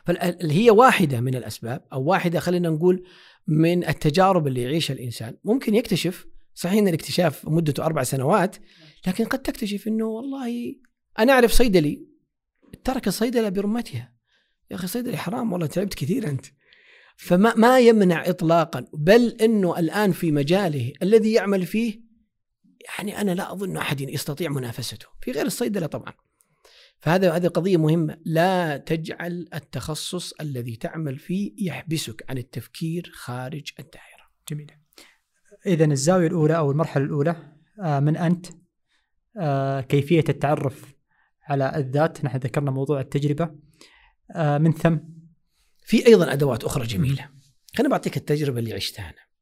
فهي 0.06 0.70
واحدة 0.70 1.20
من 1.20 1.34
الأسباب 1.34 1.84
أو 1.92 2.02
واحدة 2.02 2.40
خلينا 2.40 2.68
نقول 2.68 3.04
من 3.46 3.88
التجارب 3.88 4.46
اللي 4.46 4.62
يعيشها 4.62 4.94
الإنسان. 4.94 5.36
ممكن 5.44 5.74
يكتشف 5.74 6.26
صحيح 6.54 6.78
إن 6.78 6.88
الاكتشاف 6.88 7.48
مدته 7.48 7.84
أربع 7.84 8.02
سنوات 8.02 8.56
لكن 9.06 9.24
قد 9.24 9.42
تكتشف 9.42 9.88
إنه 9.88 10.04
والله 10.04 10.76
أنا 11.18 11.32
أعرف 11.32 11.52
صيدلي 11.52 12.06
ترك 12.84 13.08
الصيدلة 13.08 13.48
برمتها. 13.48 14.14
يا 14.70 14.76
أخي 14.76 14.86
صيدلي 14.86 15.16
حرام 15.16 15.52
والله 15.52 15.66
تعبت 15.66 15.94
كثير 15.94 16.28
أنت. 16.28 16.46
فما 17.16 17.54
ما 17.54 17.78
يمنع 17.78 18.28
اطلاقا 18.28 18.86
بل 18.92 19.36
إنه 19.40 19.78
الآن 19.78 20.12
في 20.12 20.32
مجاله 20.32 20.92
الذي 21.02 21.32
يعمل 21.32 21.66
فيه 21.66 22.03
يعني 22.88 23.20
أنا 23.20 23.30
لا 23.34 23.52
أظن 23.52 23.76
أحد 23.76 24.00
يستطيع 24.00 24.50
منافسته 24.50 25.06
في 25.20 25.30
غير 25.30 25.46
الصيدله 25.46 25.86
طبعا. 25.86 26.12
فهذا 26.98 27.32
هذه 27.32 27.48
قضية 27.48 27.76
مهمة. 27.76 28.18
لا 28.24 28.76
تجعل 28.76 29.48
التخصص 29.54 30.32
الذي 30.40 30.76
تعمل 30.76 31.18
فيه 31.18 31.52
يحبسك 31.58 32.24
عن 32.28 32.38
التفكير 32.38 33.10
خارج 33.14 33.72
الدائرة. 33.78 34.24
جميل. 34.48 34.72
اذا 35.66 35.84
الزاوية 35.84 36.26
الأولى 36.26 36.56
أو 36.56 36.70
المرحلة 36.70 37.04
الأولى 37.04 37.52
آه، 37.82 38.00
من 38.00 38.16
أنت 38.16 38.46
آه، 39.40 39.80
كيفية 39.80 40.24
التعرف 40.28 40.94
على 41.42 41.76
الذات. 41.76 42.24
نحن 42.24 42.36
ذكرنا 42.36 42.70
موضوع 42.70 43.00
التجربة. 43.00 43.50
آه، 44.30 44.58
من 44.58 44.72
ثم؟ 44.72 44.98
في 45.86 46.06
أيضا 46.06 46.32
أدوات 46.32 46.64
أخرى 46.64 46.86
جميلة. 46.86 47.28
خليني 47.74 47.90
بعطيك 47.90 48.16
التجربة 48.16 48.58
اللي 48.58 48.74
عشتها 48.74 49.04
أنا. 49.04 49.33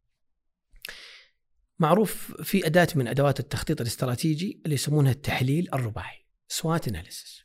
معروف 1.83 2.35
في 2.43 2.67
أداة 2.67 2.89
من 2.95 3.09
أدوات 3.09 3.41
التخطيط 3.41 3.81
الاستراتيجي 3.81 4.61
اللي 4.65 4.75
يسمونها 4.75 5.13
التحليل 5.13 5.69
الرباعي 5.75 6.27
سوات 6.49 6.89
اناليسيس 6.89 7.43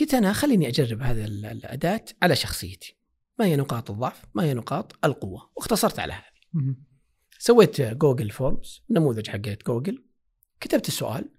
قلت 0.00 0.14
أنا 0.14 0.32
خليني 0.32 0.68
أجرب 0.68 1.02
هذه 1.02 1.24
الأداة 1.24 2.04
على 2.22 2.36
شخصيتي. 2.36 2.98
ما 3.38 3.44
هي 3.44 3.56
نقاط 3.56 3.90
الضعف؟ 3.90 4.22
ما 4.34 4.44
هي 4.44 4.54
نقاط 4.54 5.04
القوة؟ 5.04 5.50
واختصرت 5.56 5.98
على 5.98 6.12
هذه. 6.12 6.74
سويت 7.38 7.80
Google 7.80 8.30
Forms 8.30 8.82
نموذج 8.90 9.30
حقت 9.30 9.66
جوجل 9.66 10.04
كتبت 10.60 10.88
السؤال 10.88 11.30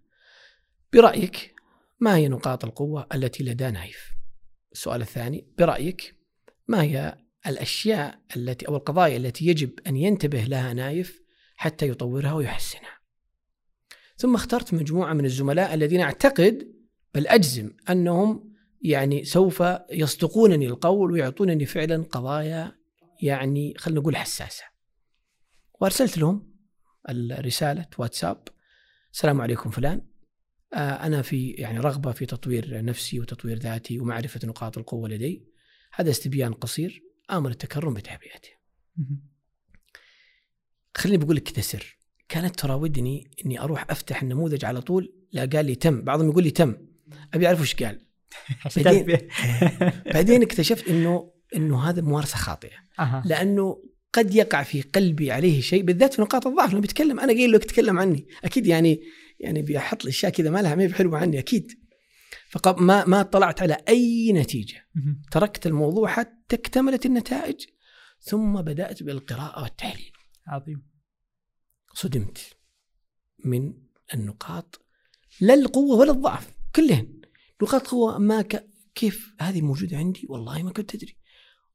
برأيك 0.94 1.56
ما 2.00 2.16
هي 2.16 2.28
نقاط 2.28 2.66
القوة 2.66 3.08
التي 3.14 3.44
لدى 3.44 3.72
نايف؟ 3.72 4.12
السؤال 4.72 5.02
الثاني 5.02 5.48
برأيك 5.58 6.16
ما 6.68 6.82
هي 6.82 7.18
الأشياء 7.48 8.22
التي 8.36 8.68
أو 8.68 8.76
القضايا 8.76 9.18
التي 9.18 9.48
يجب 9.48 9.80
أن 9.88 9.96
ينتبه 9.96 10.44
لها 10.44 10.74
نايف 10.74 11.25
حتى 11.56 11.90
يطورها 11.90 12.34
ويحسنها. 12.34 12.96
ثم 14.18 14.36
اخترت 14.36 14.74
مجموعة 14.74 15.14
من 15.14 15.26
الزملاء 15.26 15.74
الذين 15.74 16.02
أعتقد 16.02 16.76
بل 17.14 17.28
أجزم 17.28 17.72
أنهم 17.90 18.56
يعني 18.82 19.24
سوف 19.24 19.64
يصدقونني 19.92 20.68
القول 20.68 21.12
ويعطونني 21.12 21.66
فعلا 21.66 22.04
قضايا 22.04 22.72
يعني 23.22 23.74
خلينا 23.78 24.00
نقول 24.00 24.16
حساسة. 24.16 24.64
وأرسلت 25.82 26.18
لهم 26.18 26.56
الرسالة 27.10 27.86
واتساب 27.98 28.48
السلام 29.14 29.42
عليكم 29.42 29.70
فلان 29.70 30.02
آه، 30.74 30.78
أنا 30.78 31.22
في 31.22 31.50
يعني 31.50 31.80
رغبة 31.80 32.12
في 32.12 32.26
تطوير 32.26 32.84
نفسي 32.84 33.20
وتطوير 33.20 33.58
ذاتي 33.58 34.00
ومعرفة 34.00 34.40
نقاط 34.44 34.78
القوة 34.78 35.10
لدي 35.10 35.48
هذا 35.94 36.10
استبيان 36.10 36.54
قصير 36.54 37.04
أمر 37.32 37.50
التكرم 37.50 37.94
بتعبئته. 37.94 38.50
خليني 40.96 41.18
بقول 41.18 41.36
لك 41.36 41.44
كذا 41.44 41.62
سر. 41.62 41.98
كانت 42.30 42.60
تراودني 42.60 43.32
إني 43.46 43.60
أروح 43.62 43.86
أفتح 43.90 44.22
النموذج 44.22 44.66
على 44.66 44.82
طول 44.82 45.14
لا 45.32 45.46
قال 45.46 45.66
لي 45.66 45.76
تم. 45.76 46.02
بعضهم 46.02 46.30
يقول 46.30 46.44
لي 46.44 46.52
تم. 46.52 46.76
أبي 47.34 47.48
أعرف 47.48 47.62
وش 47.62 47.76
قال. 47.76 48.02
بعدين, 48.78 49.18
بعدين 50.14 50.42
اكتشفت 50.42 50.88
انه 50.88 51.32
إنه 51.56 51.90
هذا 51.90 52.02
ممارسة 52.02 52.38
خاطئة. 52.38 52.78
لأنه 53.26 53.84
قد 54.14 54.36
يقع 54.36 54.64
في 54.64 54.82
قلبي 54.82 55.32
عليه 55.32 55.62
شيء 55.62 55.84
بالذات 55.84 56.14
في 56.14 56.22
نقاط 56.22 56.48
الضعف. 56.48 56.72
لما 56.72 56.80
بيتكلم 56.82 57.20
أنا 57.20 57.34
قايل 57.34 57.52
له 57.52 57.56
يتكلم 57.56 58.00
عني 58.00 58.28
أكيد 58.44 58.68
يعني 58.68 59.02
يعني 59.40 59.62
بيحط 59.62 60.06
لي 60.06 60.10
أشياء 60.10 60.32
كذا 60.32 60.50
ما 60.50 60.62
لها 60.62 60.76
ما 60.76 60.88
بحلوة 60.88 61.18
عني 61.18 61.40
أكيد. 61.40 61.72
فما 62.50 63.06
ما 63.06 63.22
طلعت 63.22 63.62
على 63.62 63.78
أي 63.90 64.32
نتيجة. 64.34 64.88
تركت 65.32 65.68
الموضوع 65.68 66.10
حتى 66.10 66.56
اكتملت 66.56 67.06
النتائج 67.06 67.66
ثم 68.22 68.62
بدأت 68.62 69.04
بالقراءة 69.04 69.62
والتحليل. 69.64 70.15
عظيم. 70.48 70.88
صدمت 71.94 72.40
من 73.46 73.74
النقاط 74.14 74.86
لا 75.42 75.54
القوة 75.54 75.98
ولا 75.98 76.12
الضعف 76.12 76.50
كلهن. 76.76 77.22
نقاط 77.62 77.88
قوة 77.88 78.18
ما 78.18 78.42
ك... 78.42 78.70
كيف 78.96 79.34
هذه 79.40 79.62
موجودة 79.62 79.98
عندي؟ 79.98 80.26
والله 80.30 80.64
ما 80.64 80.72
كنت 80.72 80.96
أدري. 80.96 81.18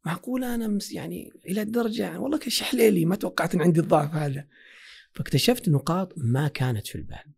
معقولة 0.05 0.55
أنا 0.55 0.79
يعني 0.93 1.33
إلى 1.47 1.63
الدرجه 1.63 2.03
يعني 2.03 2.19
والله 2.19 2.41
شحليلي 2.49 3.05
ما 3.05 3.17
توقعت 3.17 3.55
إن 3.55 3.61
عندي 3.61 3.81
الضعف 3.81 4.15
هذا. 4.15 4.49
فاكتشفت 5.13 5.69
نقاط 5.69 6.13
ما 6.17 6.49
كانت 6.49 6.87
في 6.87 6.95
البال. 6.95 7.35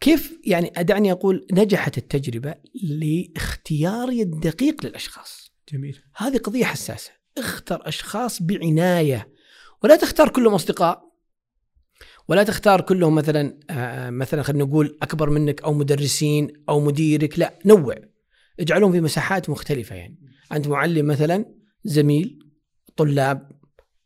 كيف 0.00 0.38
يعني 0.44 0.72
دعني 0.78 1.12
أقول 1.12 1.46
نجحت 1.52 1.98
التجربة 1.98 2.54
لاختياري 2.82 4.22
الدقيق 4.22 4.86
للأشخاص. 4.86 5.52
جميل. 5.72 6.02
هذه 6.16 6.36
قضية 6.36 6.64
حساسة. 6.64 7.12
اختر 7.38 7.88
أشخاص 7.88 8.42
بعناية 8.42 9.33
ولا 9.84 9.96
تختار 9.96 10.28
كلهم 10.28 10.54
أصدقاء. 10.54 11.14
ولا 12.28 12.42
تختار 12.42 12.80
كلهم 12.80 13.14
مثلا 13.14 13.58
آه، 13.70 14.10
مثلا 14.10 14.42
خلينا 14.42 14.64
نقول 14.64 14.98
أكبر 15.02 15.30
منك 15.30 15.62
أو 15.62 15.72
مدرسين 15.72 16.64
أو 16.68 16.80
مديرك. 16.80 17.38
لا 17.38 17.58
نوع. 17.64 17.94
اجعلهم 18.60 18.92
في 18.92 19.00
مساحات 19.00 19.50
مختلفة 19.50 19.96
يعني. 19.96 20.18
أنت 20.52 20.68
معلم 20.68 21.06
مثلا 21.06 21.44
زميل 21.84 22.38
طلاب 22.96 23.52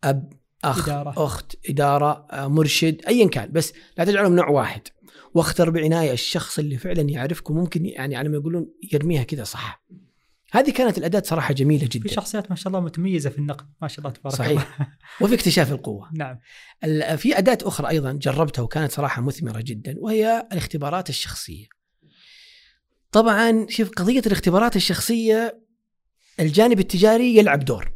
أب 0.05 0.33
أخ 0.65 0.89
إدارة. 0.89 1.25
أخت 1.25 1.57
إدارة 1.71 2.27
آه، 2.31 2.49
مرشد 2.49 3.03
ايا 3.09 3.29
كان. 3.29 3.53
بس 3.53 3.73
لا 3.99 4.05
تجعلهم 4.05 4.37
نوع 4.37 4.49
واحد. 4.49 4.83
واختر 5.35 5.71
بعناية 5.71 6.13
الشخص 6.13 6.59
اللي 6.59 6.77
فعلا 6.77 7.03
يعرفك 7.03 7.51
وممكن 7.51 7.87
يعني 7.87 8.17
على 8.17 8.29
ما 8.29 8.37
يقولون 8.37 8.67
يرميها 8.93 9.23
كذا 9.23 9.45
صح. 9.45 9.85
هذه 10.53 10.71
كانت 10.71 10.99
الأداة 10.99 11.23
صراحة 11.27 11.55
جميلة 11.55 11.89
جدا. 11.93 12.09
في 12.09 12.15
شخصيات 12.15 12.51
ما 12.51 12.57
شاء 12.57 12.69
الله 12.69 12.81
متميزة 12.81 13.31
في 13.31 13.39
النقد 13.39 13.67
ما 13.83 13.89
شاء 13.89 13.99
الله 13.99 14.11
تبارك 14.11 14.37
صحيح. 14.37 14.51
الله. 14.51 14.89
وفي 15.21 15.35
اكتشاف 15.35 15.73
القوة. 15.73 16.11
نعم. 16.13 16.39
في 17.17 17.39
أداة 17.39 17.59
أخرى 17.63 17.89
أيضا 17.89 18.13
جربتها 18.13 18.63
وكانت 18.63 18.93
صراحة 18.93 19.23
مثمرة 19.23 19.61
جدا 19.61 19.95
وهي 19.99 20.49
الاختبارات 20.53 21.09
الشخصية. 21.09 21.67
طبعا 23.13 23.67
شوف 23.69 23.91
قضية 23.91 24.23
الاختبارات 24.27 24.77
الشخصية 24.77 25.61
الجانب 26.41 26.79
التجاري 26.79 27.37
يلعب 27.37 27.65
دور. 27.65 27.93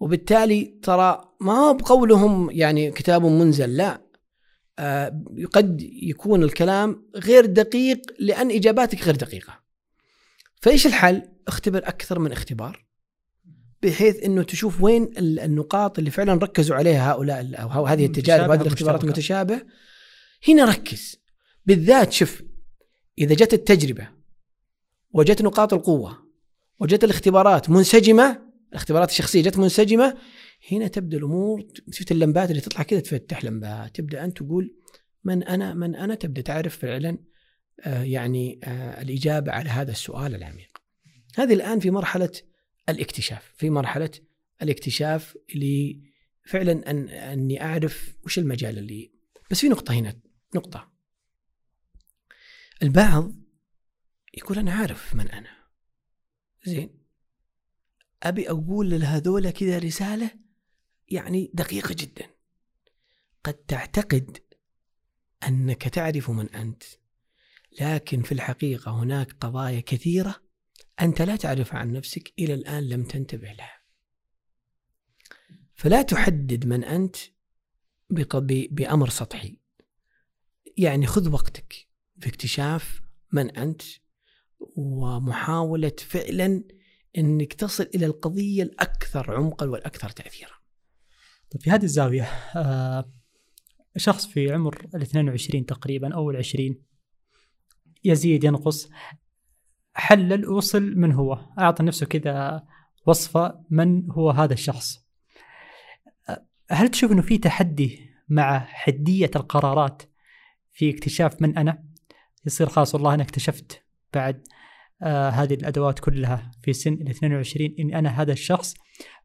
وبالتالي 0.00 0.78
ترى 0.82 1.34
ما 1.40 1.52
هو 1.52 1.74
بقولهم 1.74 2.50
يعني 2.50 2.90
كتاب 2.90 3.26
منزل 3.26 3.76
لا. 3.76 4.02
آه 4.78 5.22
قد 5.52 5.80
يكون 5.82 6.42
الكلام 6.42 7.08
غير 7.16 7.46
دقيق 7.46 8.00
لأن 8.18 8.50
إجاباتك 8.50 9.02
غير 9.02 9.16
دقيقة. 9.16 9.62
فإيش 10.60 10.86
الحل؟ 10.86 11.31
اختبر 11.48 11.78
أكثر 11.78 12.18
من 12.18 12.32
اختبار 12.32 12.84
بحيث 13.82 14.24
إنه 14.24 14.42
تشوف 14.42 14.82
وين 14.82 15.10
النقاط 15.18 15.98
اللي 15.98 16.10
فعلا 16.10 16.34
ركزوا 16.34 16.76
عليها 16.76 17.12
هؤلاء 17.12 17.62
أو 17.62 17.86
هذه 17.86 18.06
التجارب 18.06 18.50
وهذه 18.50 18.62
الاختبارات 18.62 19.04
المتشابه 19.04 19.62
هنا 20.48 20.64
ركز. 20.64 21.22
بالذات 21.66 22.12
شوف 22.12 22.42
إذا 23.18 23.34
جت 23.34 23.54
التجربة 23.54 24.08
وجت 25.12 25.42
نقاط 25.42 25.74
القوة 25.74 26.18
وجت 26.80 27.04
الاختبارات 27.04 27.70
منسجمة 27.70 28.42
الاختبارات 28.72 29.10
الشخصية 29.10 29.42
جت 29.42 29.58
منسجمة 29.58 30.16
هنا 30.72 30.88
تبدأ 30.88 31.16
الأمور 31.16 31.66
شفت 31.90 32.12
اللمبات 32.12 32.50
اللي 32.50 32.60
تطلع 32.60 32.82
كذا 32.82 33.00
تفتح 33.00 33.44
لمبات 33.44 33.96
تبدأ 33.96 34.24
أنت 34.24 34.38
تقول 34.38 34.74
من 35.24 35.42
أنا 35.42 35.74
من 35.74 35.94
أنا؟ 35.94 36.14
تبدأ 36.14 36.42
تعرف 36.42 36.78
فعلا 36.78 37.18
آه 37.80 38.02
يعني 38.02 38.60
آه 38.64 39.02
الإجابة 39.02 39.52
على 39.52 39.70
هذا 39.70 39.90
السؤال 39.90 40.34
العميق. 40.34 40.71
هذه 41.36 41.52
الآن 41.52 41.80
في 41.80 41.90
مرحلة 41.90 42.32
الاكتشاف، 42.88 43.52
في 43.56 43.70
مرحلة 43.70 44.10
الاكتشاف 44.62 45.36
اللي 45.54 46.02
فعلا 46.44 46.90
أن 46.90 47.08
أني 47.08 47.62
أعرف 47.62 48.16
وش 48.24 48.38
المجال 48.38 48.78
اللي 48.78 49.12
بس 49.50 49.60
في 49.60 49.68
نقطة 49.68 49.94
هنا 49.94 50.20
نقطة. 50.54 50.92
البعض 52.82 53.32
يقول 54.34 54.58
أنا 54.58 54.72
عارف 54.72 55.14
من 55.14 55.30
أنا. 55.30 55.56
زين. 56.64 56.98
أبي 58.22 58.50
أقول 58.50 58.90
لهذول 58.90 59.50
كذا 59.50 59.78
رسالة 59.78 60.30
يعني 61.08 61.50
دقيقة 61.54 61.94
جدا. 61.98 62.26
قد 63.44 63.54
تعتقد 63.54 64.38
أنك 65.48 65.82
تعرف 65.88 66.30
من 66.30 66.48
أنت 66.48 66.82
لكن 67.80 68.22
في 68.22 68.32
الحقيقة 68.32 69.02
هناك 69.02 69.32
قضايا 69.32 69.80
كثيرة 69.80 70.42
أنت 71.00 71.22
لا 71.22 71.36
تعرفها 71.36 71.78
عن 71.78 71.92
نفسك 71.92 72.32
إلى 72.38 72.54
الآن 72.54 72.88
لم 72.88 73.04
تنتبه 73.04 73.52
لها. 73.52 73.82
فلا 75.74 76.02
تحدد 76.02 76.66
من 76.66 76.84
أنت 76.84 77.16
بأمر 78.70 79.08
سطحي. 79.08 79.58
يعني 80.76 81.06
خذ 81.06 81.32
وقتك 81.32 81.88
في 82.20 82.28
اكتشاف 82.28 83.02
من 83.32 83.50
أنت 83.50 83.82
ومحاولة 84.60 85.92
فعلا 85.98 86.64
إنك 87.18 87.52
تصل 87.52 87.90
إلى 87.94 88.06
القضية 88.06 88.62
الأكثر 88.62 89.36
عمقا 89.36 89.66
والأكثر 89.66 90.10
تاثيرا. 90.10 90.54
طيب 91.50 91.62
في 91.62 91.70
هذه 91.70 91.84
الزاوية 91.84 92.22
آه 92.56 93.12
شخص 93.96 94.26
في 94.26 94.52
عمر 94.52 94.86
ال 94.94 95.02
22 95.02 95.66
تقريبا 95.66 96.14
أو 96.14 96.30
ال 96.30 96.36
20 96.36 96.82
يزيد 98.04 98.44
ينقص. 98.44 98.88
حلل 99.94 100.48
وصل 100.48 100.94
من 100.96 101.12
هو 101.12 101.38
أعطى 101.58 101.82
نفسه 101.82 102.06
كذا 102.06 102.64
وصفة 103.06 103.60
من 103.70 104.10
هو 104.10 104.30
هذا 104.30 104.52
الشخص. 104.52 105.06
هل 106.70 106.88
تشوف 106.88 107.12
إنه 107.12 107.22
في 107.22 107.38
تحدي 107.38 108.10
مع 108.28 108.58
حدية 108.58 109.30
القرارات 109.36 110.02
في 110.72 110.90
اكتشاف 110.90 111.42
من 111.42 111.58
أنا؟ 111.58 111.84
يصير 112.46 112.68
خلاص 112.68 112.94
والله 112.94 113.14
أنا 113.14 113.22
اكتشفت 113.22 113.82
بعد 114.14 114.48
آه 115.02 115.28
هذه 115.28 115.54
الأدوات 115.54 115.98
كلها 115.98 116.50
في 116.62 116.72
سن 116.72 116.92
ال 116.92 117.08
22 117.08 117.74
اني 117.78 117.98
أنا 117.98 118.22
هذا 118.22 118.32
الشخص 118.32 118.74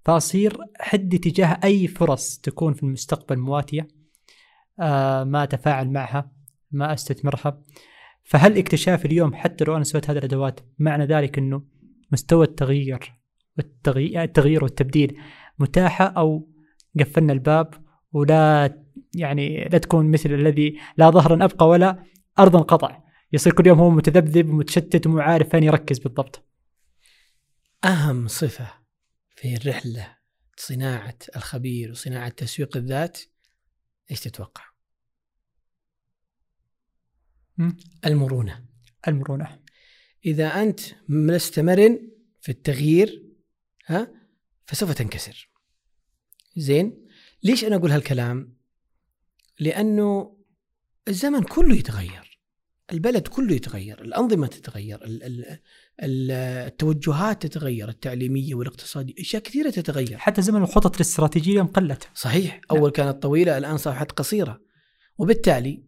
فأصير 0.05 0.57
حدي 0.79 1.17
تجاه 1.17 1.59
أي 1.63 1.87
فرص 1.87 2.37
تكون 2.37 2.73
في 2.73 2.83
المستقبل 2.83 3.37
مواتية 3.39 3.87
آه 4.79 5.23
ما 5.23 5.43
أتفاعل 5.43 5.89
معها 5.89 6.31
ما 6.71 6.93
أستثمرها 6.93 7.61
فهل 8.27 8.57
اكتشاف 8.57 9.05
اليوم 9.05 9.35
حتى 9.35 9.63
لو 9.63 9.75
أنا 9.75 9.83
سويت 9.83 10.09
هذه 10.09 10.17
الأدوات 10.17 10.59
معنى 10.79 11.05
ذلك 11.05 11.37
إنه 11.37 11.63
مستوى 12.11 12.45
التغيير 12.45 13.13
التغيير 13.59 14.63
والتبديل 14.63 15.19
متاحة 15.59 16.05
أو 16.05 16.49
قفلنا 16.99 17.33
الباب 17.33 17.73
ولا 18.11 18.73
يعني 19.15 19.63
لا 19.63 19.77
تكون 19.77 20.11
مثل 20.11 20.33
الذي 20.33 20.79
لا 20.97 21.09
ظهرا 21.09 21.45
أبقى 21.45 21.67
ولا 21.67 22.03
ارضا 22.39 22.59
قطع 22.61 23.03
يصير 23.33 23.53
كل 23.53 23.67
يوم 23.67 23.79
هو 23.79 23.89
متذبذب 23.89 24.49
ومتشتت 24.49 25.07
ومو 25.07 25.19
عارف 25.19 25.49
فين 25.49 25.63
يركز 25.63 25.99
بالضبط 25.99 26.43
أهم 27.85 28.27
صفة 28.27 28.73
في 29.35 29.55
الرحلة 29.55 30.17
صناعة 30.57 31.17
الخبير 31.35 31.91
وصناعة 31.91 32.29
تسويق 32.29 32.77
الذات 32.77 33.19
إيش 34.11 34.19
تتوقع؟ 34.19 34.63
المرونة. 38.05 38.65
المرونة. 39.07 39.59
إذا 40.25 40.47
أنت 40.47 40.79
لست 41.09 41.59
مرن 41.59 42.11
في 42.41 42.49
التغيير 42.49 43.23
ها 43.85 44.11
فسوف 44.65 44.91
تنكسر. 44.91 45.49
زين؟ 46.55 47.07
ليش 47.43 47.63
أنا 47.63 47.75
أقول 47.75 47.91
هالكلام؟ 47.91 48.57
لأنه 49.59 50.37
الزمن 51.07 51.43
كله 51.43 51.75
يتغير. 51.75 52.39
البلد 52.91 53.27
كله 53.27 53.53
يتغير 53.53 54.01
الأنظمة 54.01 54.47
تتغير 54.47 54.99
التوجهات 56.03 57.45
تتغير 57.45 57.89
التعليمية 57.89 58.55
والاقتصادية 58.55 59.13
أشياء 59.19 59.43
كثيرة 59.43 59.69
تتغير. 59.69 60.17
حتى 60.17 60.41
زمن 60.41 60.61
الخطط 60.61 60.95
الاستراتيجية 60.95 61.61
قلت 61.61 62.09
صحيح. 62.15 62.61
أول 62.71 62.81
نعم. 62.81 62.89
كانت 62.89 63.23
طويلة 63.23 63.57
الآن 63.57 63.77
صبحت 63.77 64.11
قصيرة. 64.11 64.61
وبالتالي 65.17 65.86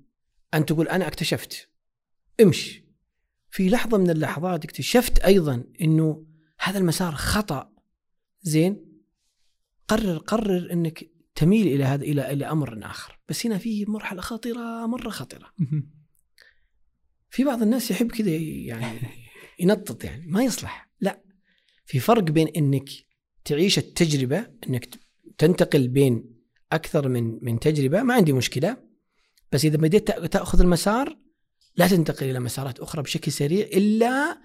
أن 0.54 0.66
تقول 0.66 0.88
أنا 0.88 1.08
اكتشفت. 1.08 1.70
امشي. 2.42 2.90
في 3.52 3.70
لحظة 3.70 3.98
من 3.98 4.10
اللحظات 4.10 4.66
اكتشفت 4.66 5.20
أيضا 5.20 5.64
أنه 5.82 6.26
هذا 6.60 6.78
المسار 6.80 7.16
خطأ. 7.16 7.74
زين؟ 8.42 8.86
قرر 9.88 10.18
قرر 10.18 10.74
أنك 10.74 11.10
تميل 11.36 11.68
إلى 11.68 11.84
هذا 11.84 12.04
إلى 12.04 12.34
إلى 12.34 12.46
أمر 12.46 12.86
آخر. 12.86 13.20
بس 13.30 13.46
هنا 13.46 13.58
في 13.58 13.86
مرحلة 13.86 14.22
خطيرة 14.22 14.86
مرة 14.86 15.10
خطيرة. 15.10 15.54
في 17.30 17.44
بعض 17.44 17.62
الناس 17.62 17.92
يحب 17.92 18.12
كذا 18.12 18.30
يعني 18.32 19.00
ينطط 19.60 20.04
يعني 20.04 20.28
ما 20.28 20.44
يصلح. 20.44 20.90
لا. 21.02 21.24
في 21.86 22.00
فرق 22.00 22.24
بين 22.24 22.48
إنك 22.48 22.90
تعيش 23.46 23.78
التجربة 23.78 24.48
إنك 24.70 24.90
تنتقل 25.38 25.88
بين 25.88 26.40
أكثر 26.72 27.08
من 27.08 27.40
من 27.42 27.60
تجربة 27.60 28.04
ما 28.04 28.14
عندي 28.14 28.34
مشكلة. 28.34 28.89
بس 29.52 29.66
إذا 29.66 29.78
بديت 29.78 30.12
تأخذ 30.12 30.62
المسار 30.62 31.18
لا 31.76 31.88
تنتقل 31.88 32.30
إلى 32.30 32.40
مسارات 32.40 32.80
أخرى 32.80 33.02
بشكل 33.02 33.32
سريع 33.32 33.66
إلا 33.66 34.38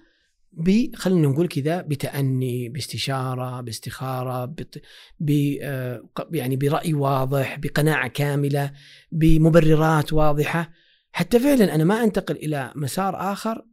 ب 0.53 0.95
خلينا 0.95 1.27
نقول 1.27 1.47
كذا 1.47 1.81
بتأني 1.81 2.69
باستشارة 2.69 3.61
باستخارة 3.61 4.45
بت... 4.45 4.81
ب 5.19 5.57
آه، 5.61 6.03
يعني 6.31 6.55
برأي 6.55 6.93
واضح 6.93 7.59
بقناعة 7.59 8.07
كاملة 8.07 8.71
بمبررات 9.11 10.13
واضحة 10.13 10.71
حتى 11.11 11.39
فعلا 11.39 11.75
أنا 11.75 11.83
ما 11.83 12.03
أنتقل 12.03 12.35
إلى 12.35 12.71
مسار 12.75 13.31
آخر 13.31 13.65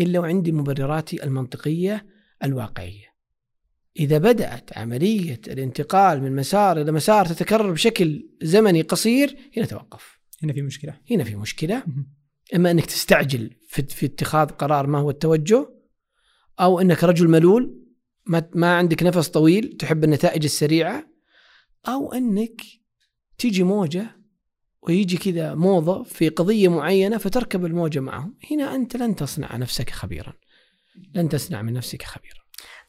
إلا 0.00 0.18
وعندي 0.18 0.52
مبرراتي 0.52 1.24
المنطقية 1.24 2.06
الواقعية. 2.44 3.06
إذا 3.98 4.18
بدأت 4.18 4.78
عملية 4.78 5.40
الانتقال 5.48 6.22
من 6.22 6.36
مسار 6.36 6.80
إلى 6.80 6.92
مسار 6.92 7.26
تتكرر 7.26 7.72
بشكل 7.72 8.28
زمني 8.42 8.82
قصير 8.82 9.36
هنا 9.56 9.66
توقف 9.66 10.15
هنا 10.42 10.52
في 10.52 10.62
مشكلة. 10.62 11.00
هنا 11.10 11.24
في 11.24 11.36
مشكلة. 11.36 11.82
إما 12.54 12.70
أنك 12.70 12.86
تستعجل 12.86 13.50
في, 13.68 13.82
في 13.82 14.06
اتخاذ 14.06 14.48
قرار 14.48 14.86
ما 14.86 14.98
هو 14.98 15.10
التوجه 15.10 15.68
أو 16.60 16.80
أنك 16.80 17.04
رجل 17.04 17.28
ملول 17.28 17.82
ما, 18.26 18.50
ما 18.54 18.76
عندك 18.76 19.02
نفس 19.02 19.28
طويل 19.28 19.76
تحب 19.76 20.04
النتائج 20.04 20.44
السريعة 20.44 21.10
أو 21.88 22.12
أنك 22.12 22.62
تيجي 23.38 23.62
موجة 23.62 24.16
ويجي 24.82 25.16
كذا 25.16 25.54
موضة 25.54 26.02
في 26.02 26.28
قضية 26.28 26.68
معينة 26.68 27.18
فتركب 27.18 27.64
الموجة 27.64 28.00
معهم. 28.00 28.38
هنا 28.50 28.74
أنت 28.74 28.96
لن 28.96 29.16
تصنع 29.16 29.56
نفسك 29.56 29.90
خبيرا. 29.90 30.32
لن 31.14 31.28
تصنع 31.28 31.62
من 31.62 31.72
نفسك 31.72 32.02
خبيرا. 32.02 32.40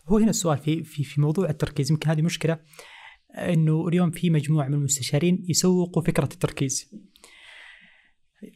هو 0.08 0.18
هنا 0.18 0.30
السؤال 0.30 0.58
في 0.58 0.84
في 0.84 1.04
في 1.04 1.22
موضوع 1.22 1.50
التركيز. 1.50 1.92
يمكن 1.92 2.10
هذه 2.10 2.22
مشكلة 2.22 2.60
إنه 3.36 3.88
اليوم 3.88 4.12
في 4.12 4.30
مجموعة 4.30 4.68
من 4.68 4.74
المستشارين 4.74 5.46
يسوقوا 5.50 6.04
فكرة 6.04 6.30
التركيز. 6.34 6.92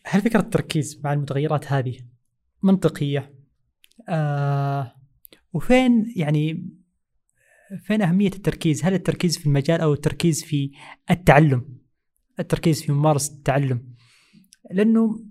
هل 0.05 0.21
فكرة 0.21 0.39
التركيز 0.39 1.01
مع 1.03 1.13
المتغيرات 1.13 1.71
هذه 1.71 1.97
منطقية؟ 2.63 3.33
آه 4.09 4.95
وفين 5.53 6.13
يعني 6.15 6.69
فين 7.83 8.01
أهمية 8.01 8.27
التركيز؟ 8.27 8.85
هل 8.85 8.93
التركيز 8.93 9.37
في 9.37 9.45
المجال 9.45 9.81
أو 9.81 9.93
التركيز 9.93 10.43
في 10.43 10.71
التعلم؟ 11.11 11.77
التركيز 12.39 12.83
في 12.83 12.91
ممارسة 12.91 13.33
التعلم. 13.33 13.95
لأنه 14.71 15.25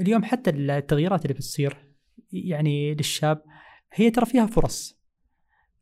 اليوم 0.00 0.24
حتى 0.24 0.50
التغييرات 0.50 1.22
اللي 1.22 1.34
بتصير 1.34 1.76
يعني 2.32 2.94
للشاب 2.94 3.42
هي 3.92 4.10
ترى 4.10 4.26
فيها 4.26 4.46
فرص 4.46 4.96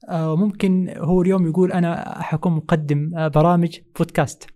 آه، 0.09 0.37
ممكن 0.37 0.95
هو 0.97 1.23
اليوم 1.23 1.47
يقول 1.47 1.73
أنا 1.73 2.23
حكون 2.23 2.53
مقدم 2.53 3.15
آه، 3.17 3.29
برامج 3.29 3.79
بودكاست 3.99 4.47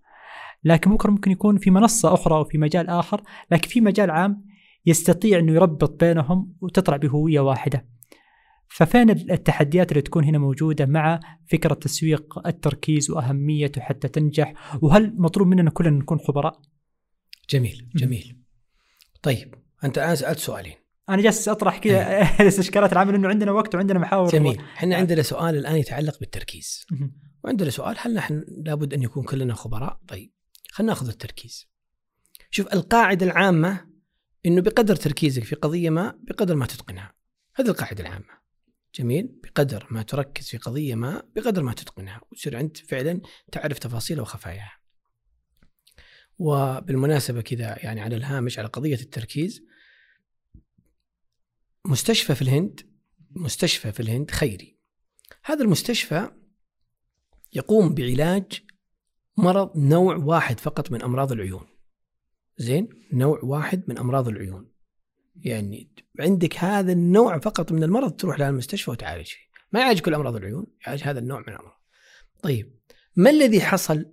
لكن 0.65 0.95
بكره 0.95 1.11
ممكن 1.11 1.31
يكون 1.31 1.59
في 1.59 1.71
منصة 1.71 2.15
أخرى 2.15 2.35
أو 2.35 2.45
في 2.45 2.59
مجال 2.59 2.89
آخر 2.89 3.23
لكن 3.51 3.69
في 3.69 3.81
مجال 3.81 4.11
عام 4.11 4.45
يستطيع 4.87 5.39
إنه 5.39 5.53
يربط 5.53 6.05
بينهم 6.05 6.57
وتطلع 6.61 6.97
بهويه 6.97 7.41
واحدة. 7.41 7.89
ففين 8.69 9.11
التحديات 9.11 9.93
اللي 9.93 10.03
تكون 10.03 10.25
هنا 10.25 10.39
موجودة 10.39 10.87
مع 10.87 11.21
فكرة 11.47 11.75
تسويق 11.75 12.47
التركيز 12.47 13.11
وأهميته 13.11 13.81
حتى 13.81 14.09
تنجح؟ 14.09 14.77
وهل 14.83 15.15
مطلوب 15.17 15.49
مننا 15.49 15.71
كلنا 15.71 15.99
نكون 15.99 16.19
خبراء؟ 16.19 16.61
جميل 17.51 17.89
جميل. 17.97 18.39
طيب 19.23 19.55
أنت 19.85 19.99
الآن 19.99 20.17
سألت 20.17 20.39
سؤالين. 20.39 20.75
أنا 21.09 21.23
جالس 21.23 21.49
أطرح 21.49 21.79
كذا 21.79 22.23
استشكالات 22.49 22.93
العمل 22.93 23.15
انه 23.15 23.29
عندنا 23.29 23.53
وقت 23.53 23.75
وعندنا 23.75 23.99
محاور 23.99 24.29
جميل. 24.29 24.61
إحنا 24.61 24.97
عندنا 24.97 25.23
سؤال 25.23 25.57
الآن 25.57 25.77
يتعلق 25.77 26.21
بالتركيز. 26.21 26.87
وعندنا 27.45 27.71
سؤال 27.71 27.97
هل 27.99 28.15
نحن 28.15 28.45
لابد 28.49 28.95
أن 28.95 29.03
يكون 29.03 29.23
كلنا 29.23 29.55
خبراء؟ 29.55 30.01
طيب. 30.09 30.38
خلينا 30.79 30.93
ناخذ 30.93 31.09
التركيز. 31.09 31.69
شوف 32.51 32.73
القاعدة 32.73 33.27
العامة 33.27 33.91
إنه 34.47 34.61
بقدر 34.61 34.97
تركيزك 34.97 35.45
في 35.45 35.55
قضية 35.55 35.91
ما 35.91 36.19
بقدر 36.23 36.55
ما 36.55 36.67
تتقنها. 36.67 37.15
هذه 37.55 37.69
القاعدة 37.69 38.01
العامة. 38.03 38.39
جميل؟ 38.95 39.41
بقدر 39.43 39.87
ما 39.91 40.03
تركز 40.03 40.49
في 40.49 40.59
قضية 40.59 40.95
ما 40.95 41.23
بقدر 41.37 41.63
ما 41.63 41.73
تتقنها. 41.73 42.21
وتصير 42.31 42.61
انت 42.61 42.77
فعلا 42.77 43.21
تعرف 43.53 43.79
تفاصيلها 43.79 44.23
وخفاياها. 44.23 44.79
وبالمناسبة 46.39 47.41
كذا 47.41 47.85
يعني 47.85 48.01
على 48.01 48.17
الهامش 48.17 48.59
على 48.59 48.69
قضية 48.69 49.01
التركيز 49.01 49.63
مستشفى 51.85 52.35
في 52.35 52.43
الهند 52.43 52.81
مستشفى 53.31 53.93
في 53.93 54.01
الهند 54.01 54.31
خيري. 54.31 54.79
هذا 55.45 55.63
المستشفى 55.63 56.31
يقوم 57.53 57.95
بعلاج 57.95 58.69
مرض 59.39 59.71
نوع 59.77 60.17
واحد 60.17 60.61
فقط 60.61 60.93
من 60.93 61.03
أمراض 61.03 61.33
العيون. 61.33 61.67
زين؟ 62.57 62.89
نوع 63.13 63.41
واحد 63.43 63.83
من 63.89 63.99
أمراض 63.99 64.29
العيون. 64.29 64.71
يعني 65.37 65.91
عندك 66.21 66.57
هذا 66.59 66.93
النوع 66.93 67.39
فقط 67.39 67.73
من 67.73 67.83
المرض 67.83 68.13
تروح 68.13 68.41
للمستشفى 68.41 68.91
وتعالج 68.91 69.27
فيه. 69.27 69.49
ما 69.73 69.81
يعالج 69.81 70.01
كل 70.01 70.15
أمراض 70.15 70.37
العيون 70.37 70.67
يعالج 70.87 71.03
هذا 71.03 71.19
النوع 71.19 71.41
من 71.41 71.49
الأمراض. 71.49 71.81
طيب 72.43 72.79
ما 73.17 73.31
الذي 73.31 73.61
حصل؟ 73.61 74.07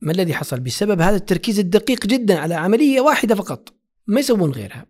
ما 0.00 0.12
الذي 0.12 0.34
حصل 0.34 0.60
بسبب 0.60 1.00
هذا 1.00 1.16
التركيز 1.16 1.58
الدقيق 1.58 2.06
جدا 2.06 2.38
على 2.38 2.54
عملية 2.54 3.00
واحدة 3.00 3.34
فقط؟ 3.34 3.74
ما 4.06 4.20
يسوون 4.20 4.50
غيرها. 4.50 4.86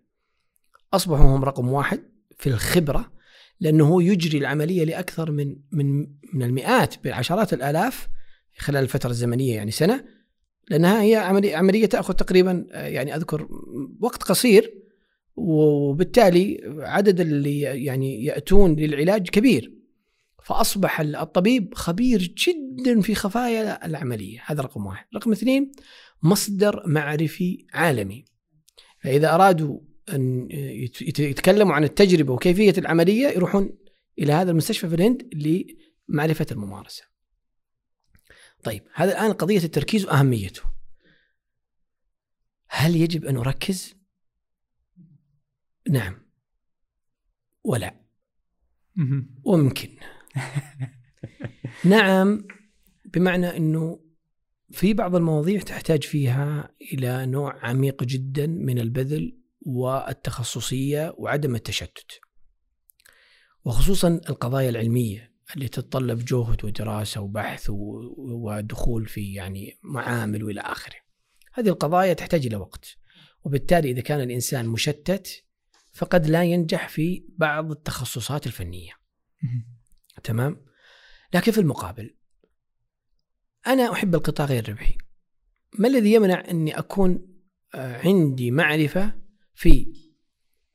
أصبحوا 0.93 1.25
هم 1.25 1.43
رقم 1.43 1.67
واحد 1.67 2.03
في 2.37 2.49
الخبرة 2.49 3.11
لأنه 3.59 3.87
هو 3.87 3.99
يجري 3.99 4.37
العملية 4.37 4.83
لأكثر 4.83 5.31
من 5.31 5.55
من 5.71 5.99
من 6.33 6.43
المئات 6.43 7.03
بالعشرات 7.03 7.53
الآلاف 7.53 8.07
خلال 8.57 8.83
الفترة 8.83 9.09
الزمنية 9.09 9.55
يعني 9.55 9.71
سنة 9.71 10.05
لأنها 10.69 11.01
هي 11.01 11.15
عمليه 11.15 11.55
عملية 11.55 11.85
تأخذ 11.85 12.13
تقريبا 12.13 12.65
يعني 12.71 13.15
أذكر 13.15 13.47
وقت 13.99 14.23
قصير 14.23 14.73
وبالتالي 15.35 16.61
عدد 16.77 17.19
اللي 17.19 17.59
يعني 17.59 18.23
يأتون 18.23 18.75
للعلاج 18.75 19.29
كبير. 19.29 19.73
فأصبح 20.43 21.01
الطبيب 21.01 21.73
خبير 21.73 22.35
جدا 22.37 23.01
في 23.01 23.15
خفايا 23.15 23.85
العملية. 23.85 24.43
هذا 24.45 24.61
رقم 24.61 24.85
واحد. 24.85 25.05
رقم 25.15 25.31
اثنين 25.31 25.71
مصدر 26.23 26.83
معرفي 26.85 27.65
عالمي. 27.73 28.25
فإذا 28.99 29.35
أرادوا 29.35 29.79
أن 30.13 30.47
يتكلموا 31.01 31.73
عن 31.73 31.83
التجربة 31.83 32.33
وكيفية 32.33 32.73
العملية 32.77 33.27
يروحون 33.27 33.77
إلى 34.19 34.33
هذا 34.33 34.51
المستشفى 34.51 34.89
في 34.89 34.95
الهند 34.95 35.29
لمعرفة 36.09 36.45
الممارسة. 36.51 37.03
طيب 38.63 38.83
هذا 38.93 39.11
الآن 39.11 39.33
قضية 39.33 39.63
التركيز 39.63 40.05
وأهميته. 40.05 40.61
هل 42.69 42.95
يجب 42.95 43.25
أن 43.25 43.35
نركز؟ 43.35 43.95
نعم. 45.89 46.27
ولا. 47.63 48.07
وممكن. 49.43 49.97
نعم 51.85 52.47
بمعنى 53.05 53.57
إنه 53.57 54.03
في 54.71 54.93
بعض 54.93 55.15
المواضيع 55.15 55.61
تحتاج 55.61 56.03
فيها 56.03 56.75
إلى 56.81 57.25
نوع 57.25 57.65
عميق 57.65 58.03
جدا 58.03 58.47
من 58.47 58.79
البذل 58.79 59.41
والتخصصية 59.61 61.15
وعدم 61.17 61.55
التشتت. 61.55 62.19
وخصوصا 63.65 64.07
القضايا 64.29 64.69
العلمية 64.69 65.36
اللي 65.55 65.67
تتطلب 65.67 66.25
جهد 66.25 66.65
ودراسة 66.65 67.21
وبحث 67.21 67.69
ودخول 67.69 69.07
في 69.07 69.33
يعني 69.33 69.79
معامل 69.83 70.43
وإلى 70.43 70.61
آخره. 70.61 70.95
هذه 71.53 71.67
القضايا 71.67 72.13
تحتاج 72.13 72.45
إلى 72.45 72.55
وقت. 72.55 72.97
وبالتالي 73.43 73.91
إذا 73.91 74.01
كان 74.01 74.21
الإنسان 74.21 74.67
مشتت 74.67 75.43
فقد 75.93 76.27
لا 76.27 76.43
ينجح 76.43 76.89
في 76.89 77.25
بعض 77.29 77.71
التخصصات 77.71 78.47
الفنية. 78.47 78.91
تمام؟ 80.23 80.65
لكن 81.33 81.51
في 81.51 81.57
المقابل 81.57 82.15
أنا 83.67 83.91
أحب 83.91 84.15
القطاع 84.15 84.45
غير 84.45 84.63
الربحي. 84.63 84.97
ما 85.79 85.87
الذي 85.87 86.13
يمنع 86.13 86.43
أني 86.49 86.79
أكون 86.79 87.37
عندي 87.73 88.51
معرفة 88.51 89.21
في 89.53 89.93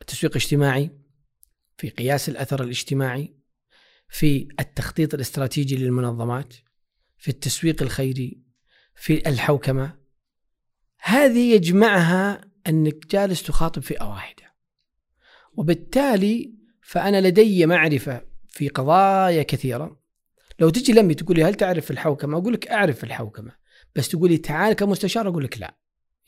التسويق 0.01 0.33
الاجتماعي 0.37 0.91
في 1.77 1.89
قياس 1.89 2.29
الأثر 2.29 2.63
الاجتماعي 2.63 3.42
في 4.13 4.49
التخطيط 4.61 5.15
الاستراتيجي 5.15 5.77
للمنظمات 5.77 6.55
في 7.19 7.29
التسويق 7.29 7.83
الخيري 7.83 8.43
في 8.95 9.29
الحوكمة. 9.29 9.99
هذه 10.99 11.55
يجمعها 11.55 12.41
أنك 12.69 13.07
جالس 13.07 13.43
تخاطب 13.43 13.83
فئة 13.83 14.05
واحدة. 14.05 14.55
وبالتالي 15.53 16.55
فأنا 16.83 17.21
لدي 17.21 17.67
معرفة 17.67 18.25
في 18.49 18.69
قضايا 18.69 19.43
كثيرة. 19.43 20.01
لو 20.59 20.71
تجي 20.71 20.93
لمي 20.93 21.15
تقول 21.15 21.37
لي 21.37 21.45
هل 21.45 21.55
تعرف 21.55 21.91
الحوكمة؟ 21.91 22.39
أقول 22.39 22.53
لك 22.53 22.69
أعرف 22.69 23.05
الحوكمة. 23.05 23.53
بس 23.97 24.09
تقول 24.09 24.31
لي 24.31 24.39
تعال 24.39 24.73
كمستشار 24.73 25.29
أقول 25.29 25.45
لك 25.45 25.59
لا. 25.59 25.77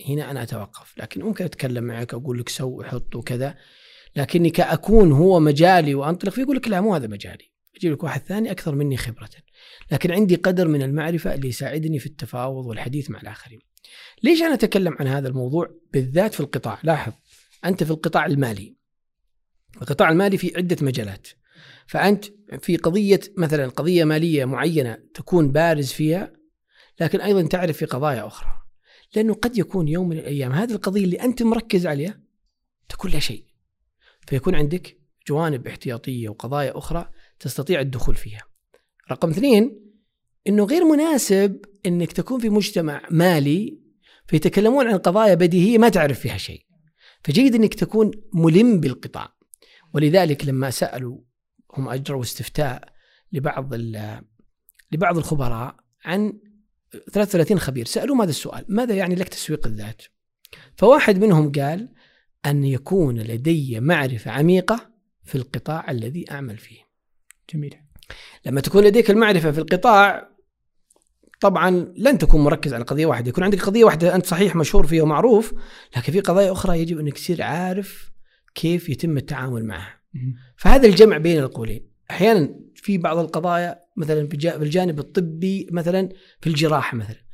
هنا 0.08 0.30
أنا 0.30 0.42
أتوقف. 0.42 0.98
لكن 0.98 1.22
ممكن 1.22 1.44
أتكلم 1.44 1.84
معك 1.84 2.14
أقول 2.14 2.38
لك 2.38 2.48
سو 2.48 2.82
حط 2.82 3.16
وكذا. 3.16 3.54
لكني 4.16 4.50
كأكون 4.50 5.12
هو 5.12 5.40
مجالي 5.40 5.94
وأنطلق 5.94 6.32
فيه 6.32 6.42
يقول 6.42 6.56
لك 6.56 6.68
لا 6.68 6.80
مو 6.80 6.94
هذا 6.94 7.06
مجالي. 7.06 7.53
أجيب 7.76 7.92
لك 7.92 8.04
واحد 8.04 8.20
ثاني 8.20 8.50
أكثر 8.50 8.74
مني 8.74 8.96
خبرة. 8.96 9.28
لكن 9.92 10.12
عندي 10.12 10.34
قدر 10.34 10.68
من 10.68 10.82
المعرفة 10.82 11.34
اللي 11.34 11.48
يساعدني 11.48 11.98
في 11.98 12.06
التفاوض 12.06 12.66
والحديث 12.66 13.10
مع 13.10 13.20
الآخرين. 13.20 13.60
ليش 14.22 14.42
أنا 14.42 14.54
أتكلم 14.54 14.96
عن 15.00 15.06
هذا 15.06 15.28
الموضوع؟ 15.28 15.70
بالذات 15.92 16.34
في 16.34 16.40
القطاع. 16.40 16.78
لاحظ 16.82 17.12
أنت 17.64 17.84
في 17.84 17.90
القطاع 17.90 18.26
المالي. 18.26 18.76
القطاع 19.82 20.08
المالي 20.08 20.38
في 20.38 20.52
عدة 20.56 20.76
مجالات. 20.82 21.28
فأنت 21.86 22.24
في 22.60 22.76
قضية 22.76 23.20
مثلا 23.36 23.68
قضية 23.68 24.04
مالية 24.04 24.44
معينة 24.44 24.98
تكون 25.14 25.52
بارز 25.52 25.92
فيها 25.92 26.32
لكن 27.00 27.20
أيضا 27.20 27.42
تعرف 27.42 27.76
في 27.76 27.84
قضايا 27.84 28.26
أخرى. 28.26 28.50
لأنه 29.16 29.34
قد 29.34 29.58
يكون 29.58 29.88
يوم 29.88 30.08
من 30.08 30.18
الأيام 30.18 30.52
هذه 30.52 30.72
القضية 30.72 31.04
اللي 31.04 31.22
أنت 31.22 31.42
مركز 31.42 31.86
عليها 31.86 32.20
تكون 32.88 33.10
لا 33.10 33.18
شيء. 33.18 33.44
فيكون 34.26 34.54
عندك 34.54 34.98
جوانب 35.28 35.66
احتياطية 35.66 36.28
وقضايا 36.28 36.78
أخرى 36.78 37.10
تستطيع 37.40 37.80
الدخول 37.80 38.14
فيها 38.14 38.42
رقم 39.10 39.30
اثنين 39.30 39.80
إنه 40.46 40.64
غير 40.64 40.84
مناسب 40.84 41.64
إنك 41.86 42.12
تكون 42.12 42.40
في 42.40 42.48
مجتمع 42.48 43.02
مالي 43.10 43.78
فيتكلمون 44.26 44.86
عن 44.88 44.98
قضايا 44.98 45.34
بديهية 45.34 45.78
ما 45.78 45.88
تعرف 45.88 46.20
فيها 46.20 46.36
شيء. 46.36 46.66
فجيد 47.24 47.54
إنك 47.54 47.74
تكون 47.74 48.10
ملم 48.32 48.80
بالقطاع. 48.80 49.34
ولذلك 49.94 50.44
لما 50.44 50.70
سألوا 50.70 51.18
هم 51.74 51.88
أجروا 51.88 52.22
استفتاء 52.22 52.92
لبعض 53.32 53.74
لبعض 54.92 55.16
الخبراء 55.18 55.76
عن 56.04 56.32
33 57.12 57.58
خبير 57.58 57.86
سالوه 57.86 58.24
هذا 58.24 58.30
السؤال، 58.30 58.64
ماذا 58.68 58.94
يعني 58.94 59.14
لك 59.14 59.28
تسويق 59.28 59.66
الذات؟ 59.66 60.02
فواحد 60.76 61.18
منهم 61.18 61.52
قال 61.52 61.88
أن 62.46 62.64
يكون 62.64 63.18
لدي 63.18 63.80
معرفة 63.80 64.30
عميقة 64.30 64.90
في 65.24 65.34
القطاع 65.34 65.90
الذي 65.90 66.30
أعمل 66.30 66.58
فيه. 66.58 66.83
جميل. 67.54 67.74
لما 68.46 68.60
تكون 68.60 68.84
لديك 68.84 69.10
المعرفة 69.10 69.50
في 69.50 69.58
القطاع 69.58 70.28
طبعا 71.40 71.70
لن 71.96 72.18
تكون 72.18 72.44
مركز 72.44 72.74
على 72.74 72.84
قضية 72.84 73.06
واحدة، 73.06 73.28
يكون 73.28 73.44
عندك 73.44 73.62
قضية 73.62 73.84
واحدة 73.84 74.14
أنت 74.14 74.26
صحيح 74.26 74.56
مشهور 74.56 74.86
فيها 74.86 75.02
ومعروف، 75.02 75.54
لكن 75.96 76.12
في 76.12 76.20
قضايا 76.20 76.52
أخرى 76.52 76.80
يجب 76.80 76.98
انك 76.98 77.14
تصير 77.14 77.42
عارف 77.42 78.12
كيف 78.54 78.88
يتم 78.88 79.16
التعامل 79.16 79.64
معها. 79.64 80.00
فهذا 80.56 80.86
الجمع 80.86 81.18
بين 81.18 81.38
القولين، 81.38 81.90
أحيانا 82.10 82.60
في 82.74 82.98
بعض 82.98 83.18
القضايا 83.18 83.80
مثلا 83.96 84.28
في 84.28 84.34
الجانب 84.46 84.98
الطبي 84.98 85.68
مثلا 85.72 86.08
في 86.40 86.46
الجراحة 86.46 86.96
مثلا 86.96 87.24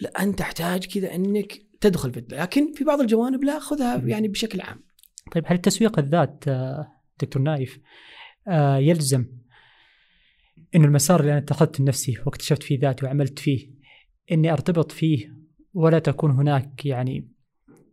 لا 0.00 0.22
انت 0.22 0.38
تحتاج 0.38 0.86
كذا 0.86 1.14
أنك 1.14 1.52
تدخل 1.80 2.12
في 2.12 2.24
لكن 2.30 2.72
في 2.72 2.84
بعض 2.84 3.00
الجوانب 3.00 3.44
لا 3.44 3.58
خذها 3.58 3.96
يعني 3.96 4.28
بشكل 4.28 4.60
عام. 4.60 4.84
طيب 5.32 5.44
هل 5.46 5.58
تسويق 5.58 5.98
الذات 5.98 6.44
آه، 6.48 6.88
دكتور 7.20 7.42
نايف 7.42 7.78
آه، 8.48 8.76
يلزم 8.76 9.26
إنه 10.74 10.84
المسار 10.84 11.20
اللي 11.20 11.32
أنا 11.32 11.40
اتخذته 11.40 11.82
لنفسي 11.82 12.18
واكتشفت 12.26 12.62
فيه 12.62 12.78
ذاتي 12.78 13.06
وعملت 13.06 13.38
فيه 13.38 13.70
إني 14.32 14.52
أرتبط 14.52 14.92
فيه 14.92 15.36
ولا 15.74 15.98
تكون 15.98 16.30
هناك 16.30 16.86
يعني 16.86 17.28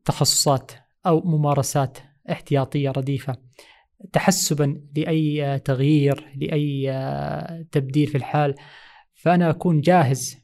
تخصصات 0.06 0.72
أو 1.06 1.22
ممارسات 1.22 1.98
احتياطية 2.32 2.92
رديفة 2.92 3.38
تحسبا 4.14 4.82
لأي 4.96 5.60
تغيير 5.60 6.28
لأي 6.36 6.92
تبديل 7.72 8.08
في 8.08 8.18
الحال 8.18 8.56
فأنا 9.14 9.50
أكون 9.50 9.82
جاهز 9.82 10.38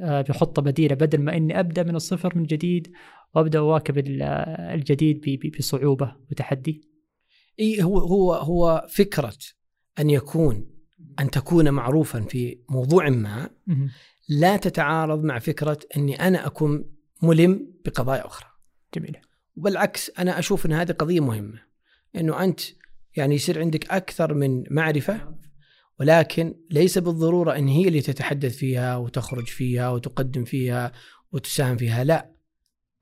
آه، 0.00 0.20
بخطة 0.22 0.62
بديلة 0.62 0.94
بدل 0.94 1.20
ما 1.20 1.36
إني 1.36 1.60
أبدأ 1.60 1.82
من 1.82 1.96
الصفر 1.96 2.38
من 2.38 2.42
جديد 2.42 2.92
وأبدأ 3.34 3.58
أواكب 3.58 3.98
الجديد 3.98 5.50
بصعوبة 5.58 6.16
وتحدي. 6.30 6.80
إي 7.60 7.82
هو 7.82 7.98
هو 7.98 8.34
هو 8.34 8.86
فكرة 8.88 9.38
أن 9.98 10.10
يكون 10.10 10.71
أن 11.20 11.30
تكون 11.30 11.70
معروفا 11.70 12.20
في 12.20 12.58
موضوع 12.68 13.08
ما 13.08 13.50
لا 14.28 14.56
تتعارض 14.56 15.24
مع 15.24 15.38
فكرة 15.38 15.78
أني 15.96 16.26
أنا 16.26 16.46
أكون 16.46 16.84
ملم 17.22 17.72
بقضايا 17.84 18.26
أخرى. 18.26 18.46
جميل. 18.94 19.16
وبالعكس 19.56 20.10
أنا 20.18 20.38
أشوف 20.38 20.66
أن 20.66 20.72
هذه 20.72 20.92
قضية 20.92 21.20
مهمة. 21.20 21.62
إنه 22.16 22.44
أنت 22.44 22.60
يعني 23.16 23.34
يصير 23.34 23.60
عندك 23.60 23.90
أكثر 23.90 24.34
من 24.34 24.64
معرفة 24.70 25.34
ولكن 26.00 26.54
ليس 26.70 26.98
بالضرورة 26.98 27.56
أن 27.56 27.68
هي 27.68 27.88
اللي 27.88 28.00
تتحدث 28.00 28.56
فيها 28.56 28.96
وتخرج 28.96 29.46
فيها 29.46 29.88
وتقدم 29.90 30.44
فيها 30.44 30.92
وتساهم 31.32 31.76
فيها 31.76 32.04
لا 32.04 32.32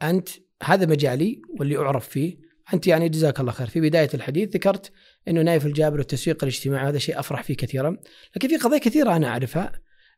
أنت 0.02 0.28
هذا 0.62 0.86
مجالي 0.86 1.42
واللي 1.58 1.78
أعرف 1.78 2.08
فيه 2.08 2.38
أنت 2.74 2.86
يعني 2.86 3.08
جزاك 3.08 3.40
الله 3.40 3.52
خير 3.52 3.66
في 3.66 3.80
بداية 3.80 4.08
الحديث 4.14 4.48
ذكرت 4.48 4.92
إنه 5.28 5.42
نايف 5.42 5.66
الجابر 5.66 5.98
والتسويق 5.98 6.44
الاجتماعي 6.44 6.88
هذا 6.88 6.98
شيء 6.98 7.18
أفرح 7.18 7.42
فيه 7.42 7.56
كثيرا. 7.56 7.96
لكن 8.36 8.48
في 8.48 8.56
قضايا 8.56 8.80
كثيرة 8.80 9.16
أنا 9.16 9.28
أعرفها. 9.28 9.72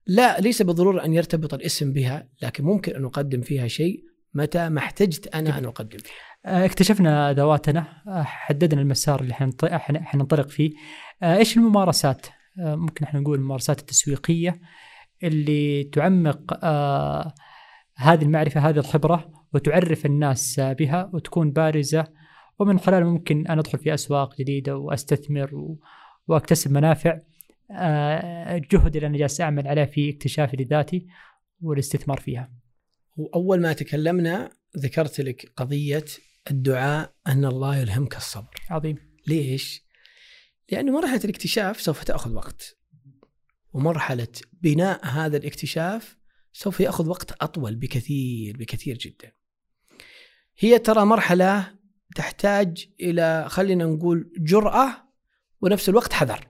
لا 0.07 0.41
ليس 0.41 0.63
بالضروره 0.63 1.05
أن 1.05 1.15
يرتبط 1.15 1.55
الاسم 1.55 1.93
بها 1.93 2.29
لكن 2.43 2.65
ممكن 2.65 2.97
أن 2.97 3.05
أقدم 3.05 3.41
فيها 3.41 3.69
شيء 3.69 4.05
متى 4.35 4.69
ما 4.69 4.79
احتجت 4.79 5.35
أنا 5.35 5.59
أن 5.59 5.65
أقدم 5.65 5.99
فيه. 5.99 6.11
آه، 6.47 6.65
اكتشفنا 6.65 7.31
أدواتنا 7.31 8.03
آه، 8.07 8.23
حددنا 8.23 8.81
المسار 8.81 9.21
اللي 9.21 9.35
حننطلق 10.03 10.49
فيه. 10.49 10.73
آه، 11.23 11.37
إيش 11.37 11.57
الممارسات؟ 11.57 12.27
ممكن 12.57 13.05
إحنا 13.05 13.21
نقول 13.21 13.39
الممارسات 13.39 13.81
التسويقية 13.81 14.61
اللي 15.23 15.85
تعمق 15.85 16.65
هذه 17.97 18.23
المعرفة 18.23 18.69
هذه 18.69 18.79
الخبرة 18.79 19.33
وتعرف 19.55 20.07
الناس 20.07 20.61
بها 20.61 21.11
وتكون 21.13 21.51
بارزة 21.51 22.05
ومن 22.59 22.79
خلالها 22.79 23.09
ممكن 23.09 23.47
أنا 23.47 23.61
أدخل 23.61 23.79
في 23.79 23.95
أسواق 23.95 24.39
جديدة 24.39 24.77
وأستثمر 24.77 25.77
وأكتسب 26.29 26.71
منافع 26.73 27.21
الجهد 27.71 28.97
اللي 28.97 29.07
أنا 29.07 29.19
جالس 29.19 29.41
أعمل 29.41 29.69
عليه 29.69 29.85
في 29.85 30.11
اكتشافي 30.11 30.57
لذاتي 30.57 31.07
والاستثمار 31.61 32.21
فيها. 32.21 32.53
وأول 33.17 33.61
ما 33.61 33.73
تكلمنا 33.73 34.51
ذكرت 34.79 35.21
لك 35.21 35.53
قضية 35.57 36.05
الدعاء 36.51 37.15
أن 37.27 37.45
الله 37.45 37.77
يلهمك 37.77 38.17
الصبر. 38.17 38.55
عظيم. 38.71 38.97
ليش؟ 39.27 39.85
لأن 40.73 40.93
مرحلة 40.93 41.21
الاكتشاف 41.25 41.81
سوف 41.81 42.05
تأخذ 42.05 42.35
وقت. 42.35 42.79
ومرحلة 43.73 44.29
بناء 44.53 45.07
هذا 45.07 45.37
الاكتشاف 45.37 46.17
سوف 46.53 46.81
يأخذ 46.81 47.09
وقت 47.09 47.43
أطول 47.43 47.77
بكثير 47.77 48.57
بكثير 48.57 48.99
جدا. 48.99 49.33
هي 50.59 50.79
ترى 50.79 51.05
مرحلة 51.05 51.82
تحتاج 52.15 52.89
إلى 53.01 53.45
خلينا 53.49 53.85
نقول 53.85 54.33
جرأة 54.37 55.09
ونفس 55.61 55.89
الوقت 55.89 56.13
حذر. 56.13 56.49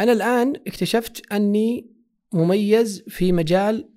أنا 0.00 0.12
الآن 0.12 0.56
اكتشفت 0.66 1.32
أني 1.32 1.90
مميز 2.32 3.04
في 3.08 3.32
مجال 3.32 3.90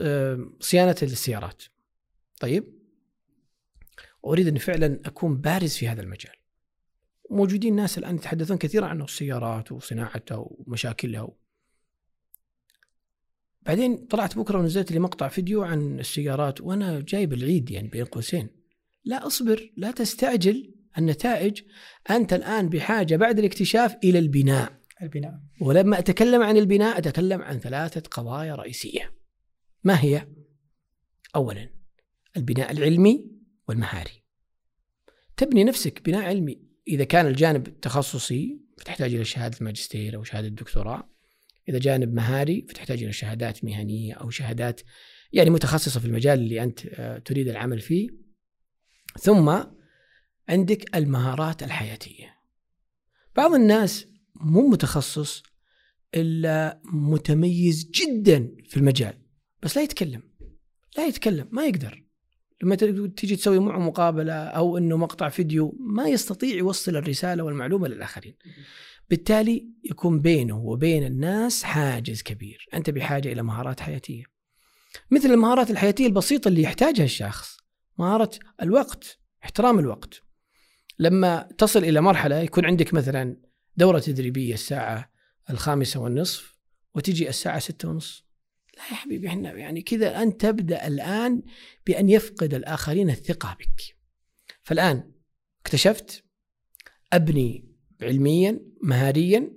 آه، 0.00 0.50
صيانة 0.60 0.96
السيارات. 1.02 1.62
طيب 2.40 2.78
واريد 4.22 4.48
أن 4.48 4.58
فعلا 4.58 5.00
أكون 5.04 5.40
بارز 5.40 5.76
في 5.76 5.88
هذا 5.88 6.02
المجال. 6.02 6.34
موجودين 7.30 7.76
ناس 7.76 7.98
الآن 7.98 8.14
يتحدثون 8.14 8.58
كثيرا 8.58 8.86
عن 8.86 9.02
السيارات 9.02 9.72
وصناعتها 9.72 10.36
ومشاكلها. 10.36 11.28
بعدين 13.62 13.96
طلعت 13.96 14.38
بكرة 14.38 14.58
ونزلت 14.58 14.92
لي 14.92 14.98
مقطع 14.98 15.28
فيديو 15.28 15.62
عن 15.62 16.00
السيارات 16.00 16.60
وأنا 16.60 17.00
جايب 17.00 17.32
العيد 17.32 17.70
يعني 17.70 17.88
بين 17.88 18.04
قوسين. 18.04 18.57
لا 19.08 19.26
أصبر 19.26 19.72
لا 19.76 19.90
تستعجل 19.90 20.74
النتائج 20.98 21.62
أنت 22.10 22.32
الآن 22.32 22.68
بحاجة 22.68 23.16
بعد 23.16 23.38
الاكتشاف 23.38 23.96
إلى 24.04 24.18
البناء. 24.18 24.80
البناء. 25.02 25.40
ولما 25.60 25.98
أتكلم 25.98 26.42
عن 26.42 26.56
البناء 26.56 26.98
أتكلم 26.98 27.42
عن 27.42 27.58
ثلاثة 27.58 28.00
قضايا 28.00 28.54
رئيسية. 28.54 29.14
ما 29.84 30.04
هي؟ 30.04 30.28
اولا 31.36 31.70
البناء 32.36 32.72
العلمي 32.72 33.30
والمهاري 33.68 34.24
تبني 35.36 35.64
نفسك 35.64 36.02
بناء 36.04 36.24
علمي 36.24 36.62
إذا 36.88 37.04
كان 37.04 37.26
الجانب 37.26 37.80
تخصصي 37.80 38.60
فتحتاج 38.78 39.14
إلى 39.14 39.24
شهادة 39.24 39.56
ماجستير 39.60 40.16
أو 40.16 40.24
شهادة 40.24 40.48
دكتوراه 40.48 41.10
إذا 41.68 41.78
جانب 41.78 42.14
مهاري 42.14 42.66
فتحتاج 42.68 43.02
إلى 43.02 43.12
شهادات 43.12 43.64
مهنية 43.64 44.14
أو 44.14 44.30
شهادات 44.30 44.80
يعني 45.32 45.50
متخصصة 45.50 46.00
في 46.00 46.06
المجال 46.06 46.38
اللي 46.38 46.62
أنت 46.62 46.86
آه، 46.86 47.18
تريد 47.18 47.48
العمل 47.48 47.80
فيه 47.80 48.27
ثم 49.20 49.58
عندك 50.48 50.96
المهارات 50.96 51.62
الحياتية 51.62 52.34
بعض 53.36 53.54
الناس 53.54 54.06
مو 54.34 54.68
متخصص 54.68 55.42
إلا 56.14 56.80
متميز 56.84 57.90
جدا 57.90 58.56
في 58.68 58.76
المجال 58.76 59.18
بس 59.62 59.76
لا 59.76 59.82
يتكلم 59.82 60.22
لا 60.96 61.06
يتكلم 61.06 61.48
ما 61.50 61.66
يقدر 61.66 62.08
لما 62.62 62.74
تيجي 63.16 63.36
تسوي 63.36 63.58
معه 63.58 63.78
مقابلة 63.78 64.32
أو 64.32 64.78
إنه 64.78 64.96
مقطع 64.96 65.28
فيديو 65.28 65.76
ما 65.80 66.08
يستطيع 66.08 66.56
يوصل 66.56 66.96
الرسالة 66.96 67.42
والمعلومة 67.42 67.88
للاخرين. 67.88 68.34
بالتالي 69.10 69.68
يكون 69.84 70.20
بينه 70.20 70.58
وبين 70.58 71.06
الناس 71.06 71.62
حاجز 71.62 72.22
كبير، 72.22 72.66
أنت 72.74 72.90
بحاجة 72.90 73.32
إلى 73.32 73.42
مهارات 73.42 73.80
حياتية. 73.80 74.24
مثل 75.10 75.30
المهارات 75.30 75.70
الحياتية 75.70 76.06
البسيطة 76.06 76.48
اللي 76.48 76.62
يحتاجها 76.62 77.04
الشخص، 77.04 77.56
مهاره 77.98 78.30
الوقت، 78.62 79.18
احترام 79.44 79.78
الوقت. 79.78 80.22
لما 80.98 81.48
تصل 81.58 81.84
إلى 81.84 82.00
مرحلة 82.00 82.36
يكون 82.38 82.66
عندك 82.66 82.94
مثلا 82.94 83.36
دورة 83.76 83.98
تدريبية 83.98 84.54
الساعة 84.54 85.12
الخامسة 85.50 86.00
والنصف 86.00 86.58
وتجي 86.94 87.28
الساعة 87.28 87.58
ستة 87.58 87.88
ونصف 87.88 88.22
لا 88.76 88.82
يا 88.90 88.94
حبيبي 88.94 89.28
إحنا 89.28 89.52
يعني 89.52 89.82
كذا 89.82 90.22
انت 90.22 90.40
تبدأ 90.40 90.86
الآن 90.86 91.42
بأن 91.86 92.08
يفقد 92.08 92.54
الآخرين 92.54 93.10
الثقة 93.10 93.56
بك. 93.60 93.96
فالآن 94.62 95.12
اكتشفت 95.60 96.24
أبني 97.12 97.74
علميا 98.02 98.60
مهاريا 98.82 99.52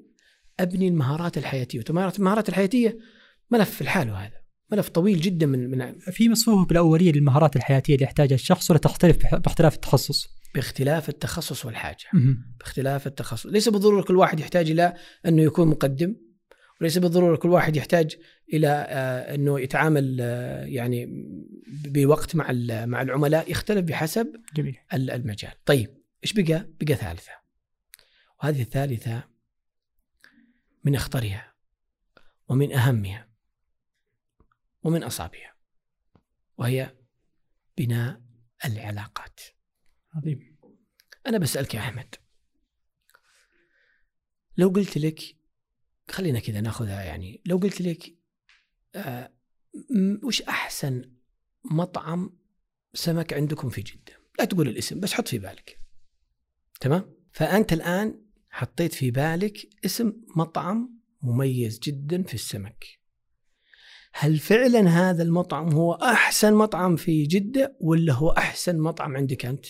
أبني 0.60 0.88
المهارات 0.88 1.38
الحياتية، 1.38 1.84
المهارات 1.90 2.50
الحياتية 2.50 3.00
ملف 3.52 3.82
الحال 3.82 4.10
هذا. 4.10 4.41
ملف 4.72 4.90
طويل 4.90 5.22
جدا 5.22 5.46
من 5.46 5.70
من 5.70 6.00
في 6.00 6.30
مصفوفة 6.30 6.66
بالاوليه 6.66 7.12
للمهارات 7.12 7.56
الحياتية 7.56 7.94
اللي 7.94 8.04
يحتاجها 8.04 8.36
الشخص 8.36 8.72
ولا 8.72 8.80
تختلف 8.80 9.36
باختلاف 9.36 9.76
التخصص؟ 9.76 10.28
باختلاف 10.56 11.10
التخصص 11.10 11.66
والحاجة. 11.66 12.06
باختلاف 12.60 13.08
التخصص. 13.08 13.46
ليس 13.46 13.70
بالضرورة 13.70 14.04
كل 14.04 14.16
واحد 14.16 14.40
يحتاج 14.40 14.72
إلى 14.72 14.94
أنه 15.26 15.42
يكون 15.42 15.68
مقدم 15.68 16.16
وليس 16.82 16.98
بالضرورة 16.98 17.36
كل 17.36 17.50
واحد 17.50 17.76
يحتاج 17.76 18.18
إلى 18.54 18.68
آه، 18.68 19.36
أنه 19.36 19.60
يتعامل 19.60 20.18
آه، 20.22 20.64
يعني 20.66 21.08
بوقت 21.68 22.36
مع 22.36 22.52
مع 22.86 23.02
العملاء 23.02 23.52
يختلف 23.52 23.86
بحسب 23.86 24.36
جميل. 24.56 24.78
المجال. 24.94 25.52
طيب 25.66 25.90
إيش 26.24 26.34
بقى؟ 26.34 26.70
بقى 26.82 26.96
ثالثة. 26.96 27.32
وهذه 28.44 28.62
الثالثة 28.62 29.24
من 30.84 30.96
أخطرها 30.96 31.54
ومن 32.50 32.74
أهمها. 32.74 33.31
ومن 34.84 35.04
اصعبها 35.04 35.56
وهي 36.58 36.96
بناء 37.78 38.22
العلاقات. 38.66 39.40
عظيم. 40.14 40.58
أنا 41.28 41.38
بسألك 41.38 41.74
يا 41.76 41.80
أحمد 41.80 42.16
لو 44.58 44.70
قلت 44.70 44.98
لك 44.98 45.38
خلينا 46.10 46.40
كذا 46.40 46.62
ناخذها 46.62 47.04
يعني 47.04 47.42
لو 47.46 47.58
قلت 47.58 47.82
لك 47.82 48.16
آه 48.96 49.34
وش 50.24 50.42
أحسن 50.42 51.12
مطعم 51.66 52.38
سمك 52.94 53.34
عندكم 53.34 53.70
في 53.70 53.82
جدة؟ 53.82 54.14
لا 54.40 54.46
تقول 54.46 54.68
الاسم 54.68 55.00
بس 55.00 55.14
حط 55.14 55.28
في 55.28 55.40
بالك. 55.40 55.82
تمام؟ 56.80 57.16
فأنت 57.32 57.74
الآن 57.74 58.26
حطيت 58.50 58.94
في 58.94 59.12
بالك 59.12 59.70
اسم 59.86 60.14
مطعم 60.36 61.00
مميز 61.22 61.80
جدا 61.80 62.24
في 62.24 62.34
السمك. 62.34 63.01
هل 64.14 64.38
فعلا 64.38 64.90
هذا 64.90 65.24
المطعم 65.24 65.74
هو 65.74 65.94
أحسن 65.94 66.54
مطعم 66.54 66.96
في 66.96 67.24
جدة 67.24 67.78
ولا 67.80 68.14
هو 68.14 68.30
أحسن 68.30 68.80
مطعم 68.80 69.18
عندك 69.18 69.46
أنت؟ 69.46 69.66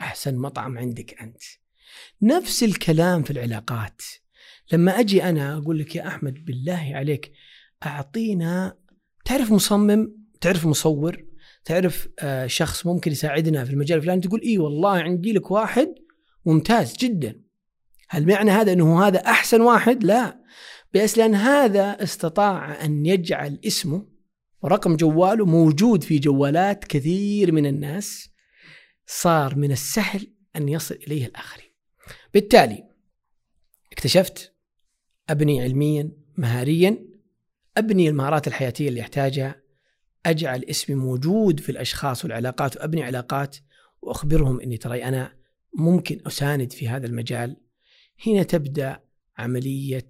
أحسن 0.00 0.36
مطعم 0.36 0.78
عندك 0.78 1.22
أنت. 1.22 1.42
نفس 2.22 2.62
الكلام 2.62 3.22
في 3.22 3.30
العلاقات. 3.30 4.02
لما 4.72 5.00
أجي 5.00 5.24
أنا 5.24 5.56
أقول 5.56 5.78
لك 5.78 5.96
يا 5.96 6.06
أحمد 6.06 6.44
بالله 6.44 6.90
عليك 6.94 7.32
أعطينا 7.86 8.76
تعرف 9.24 9.52
مصمم، 9.52 10.16
تعرف 10.40 10.66
مصور، 10.66 11.24
تعرف 11.64 12.08
آه 12.18 12.46
شخص 12.46 12.86
ممكن 12.86 13.12
يساعدنا 13.12 13.64
في 13.64 13.70
المجال 13.70 13.98
الفلاني 13.98 14.20
تقول 14.20 14.40
إي 14.40 14.58
والله 14.58 14.90
عندي 14.90 15.32
لك 15.32 15.50
واحد 15.50 15.94
ممتاز 16.46 16.96
جدا. 16.96 17.40
هل 18.08 18.26
معنى 18.26 18.50
هذا 18.50 18.72
إنه 18.72 19.06
هذا 19.06 19.18
أحسن 19.18 19.60
واحد؟ 19.60 20.04
لا. 20.04 20.40
بس 20.94 21.18
لأن 21.18 21.34
هذا 21.34 22.02
استطاع 22.02 22.84
أن 22.84 23.06
يجعل 23.06 23.58
اسمه 23.66 24.06
ورقم 24.62 24.96
جواله 24.96 25.46
موجود 25.46 26.04
في 26.04 26.18
جوالات 26.18 26.84
كثير 26.84 27.52
من 27.52 27.66
الناس 27.66 28.28
صار 29.06 29.56
من 29.56 29.72
السهل 29.72 30.26
أن 30.56 30.68
يصل 30.68 30.94
إليه 30.94 31.26
الآخرين. 31.26 31.70
بالتالي 32.34 32.84
اكتشفت 33.92 34.54
أبني 35.30 35.62
علميا 35.62 36.10
مهاريا 36.36 36.98
أبني 37.76 38.08
المهارات 38.08 38.48
الحياتية 38.48 38.88
اللي 38.88 39.00
أحتاجها 39.00 39.62
أجعل 40.26 40.64
اسمي 40.64 40.96
موجود 40.96 41.60
في 41.60 41.68
الأشخاص 41.68 42.24
والعلاقات 42.24 42.76
وأبني 42.76 43.02
علاقات 43.02 43.56
وأخبرهم 44.02 44.60
أني 44.60 44.76
ترى 44.76 45.04
أنا 45.04 45.36
ممكن 45.78 46.20
أساند 46.26 46.72
في 46.72 46.88
هذا 46.88 47.06
المجال. 47.06 47.56
هنا 48.26 48.42
تبدأ 48.42 49.00
عملية 49.38 50.08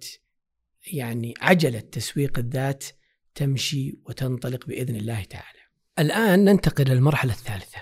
يعني 0.93 1.33
عجله 1.41 1.79
تسويق 1.79 2.39
الذات 2.39 2.83
تمشي 3.35 3.99
وتنطلق 4.05 4.65
بإذن 4.65 4.95
الله 4.95 5.23
تعالى. 5.23 5.59
الآن 5.99 6.45
ننتقل 6.45 6.83
للمرحله 6.83 7.33
الثالثة. 7.33 7.81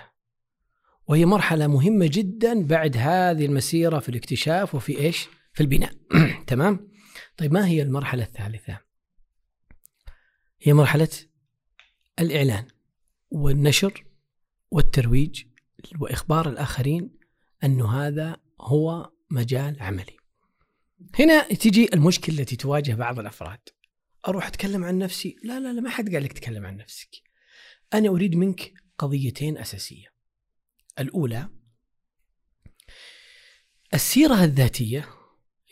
وهي 1.06 1.26
مرحلة 1.26 1.66
مهمة 1.66 2.08
جدا 2.12 2.66
بعد 2.66 2.96
هذه 2.96 3.46
المسيرة 3.46 3.98
في 3.98 4.08
الاكتشاف 4.08 4.74
وفي 4.74 4.98
إيش؟ 4.98 5.28
في 5.52 5.60
البناء. 5.60 5.92
تمام؟ 6.46 6.88
طيب 7.36 7.52
ما 7.52 7.66
هي 7.66 7.82
المرحلة 7.82 8.22
الثالثة؟ 8.22 8.80
هي 10.62 10.72
مرحلة 10.72 11.08
الإعلان 12.20 12.66
والنشر 13.30 14.04
والترويج 14.70 15.44
وإخبار 16.00 16.48
الآخرين 16.48 17.18
انه 17.64 18.06
هذا 18.06 18.36
هو 18.60 19.10
مجال 19.30 19.82
عملي. 19.82 20.16
هنا 21.18 21.42
تجي 21.42 21.88
المشكلة 21.94 22.40
التي 22.40 22.56
تواجه 22.56 22.94
بعض 22.94 23.18
الأفراد. 23.18 23.60
أروح 24.28 24.46
أتكلم 24.46 24.84
عن 24.84 24.98
نفسي؟ 24.98 25.36
لا 25.42 25.60
لا 25.60 25.72
لا 25.72 25.80
ما 25.80 25.90
حد 25.90 26.14
قال 26.14 26.24
لك 26.24 26.32
تتكلم 26.32 26.66
عن 26.66 26.76
نفسك. 26.76 27.10
أنا 27.94 28.08
أريد 28.08 28.36
منك 28.36 28.72
قضيتين 28.98 29.58
أساسية. 29.58 30.06
الأولى 30.98 31.48
السيرة 33.94 34.44
الذاتية 34.44 35.08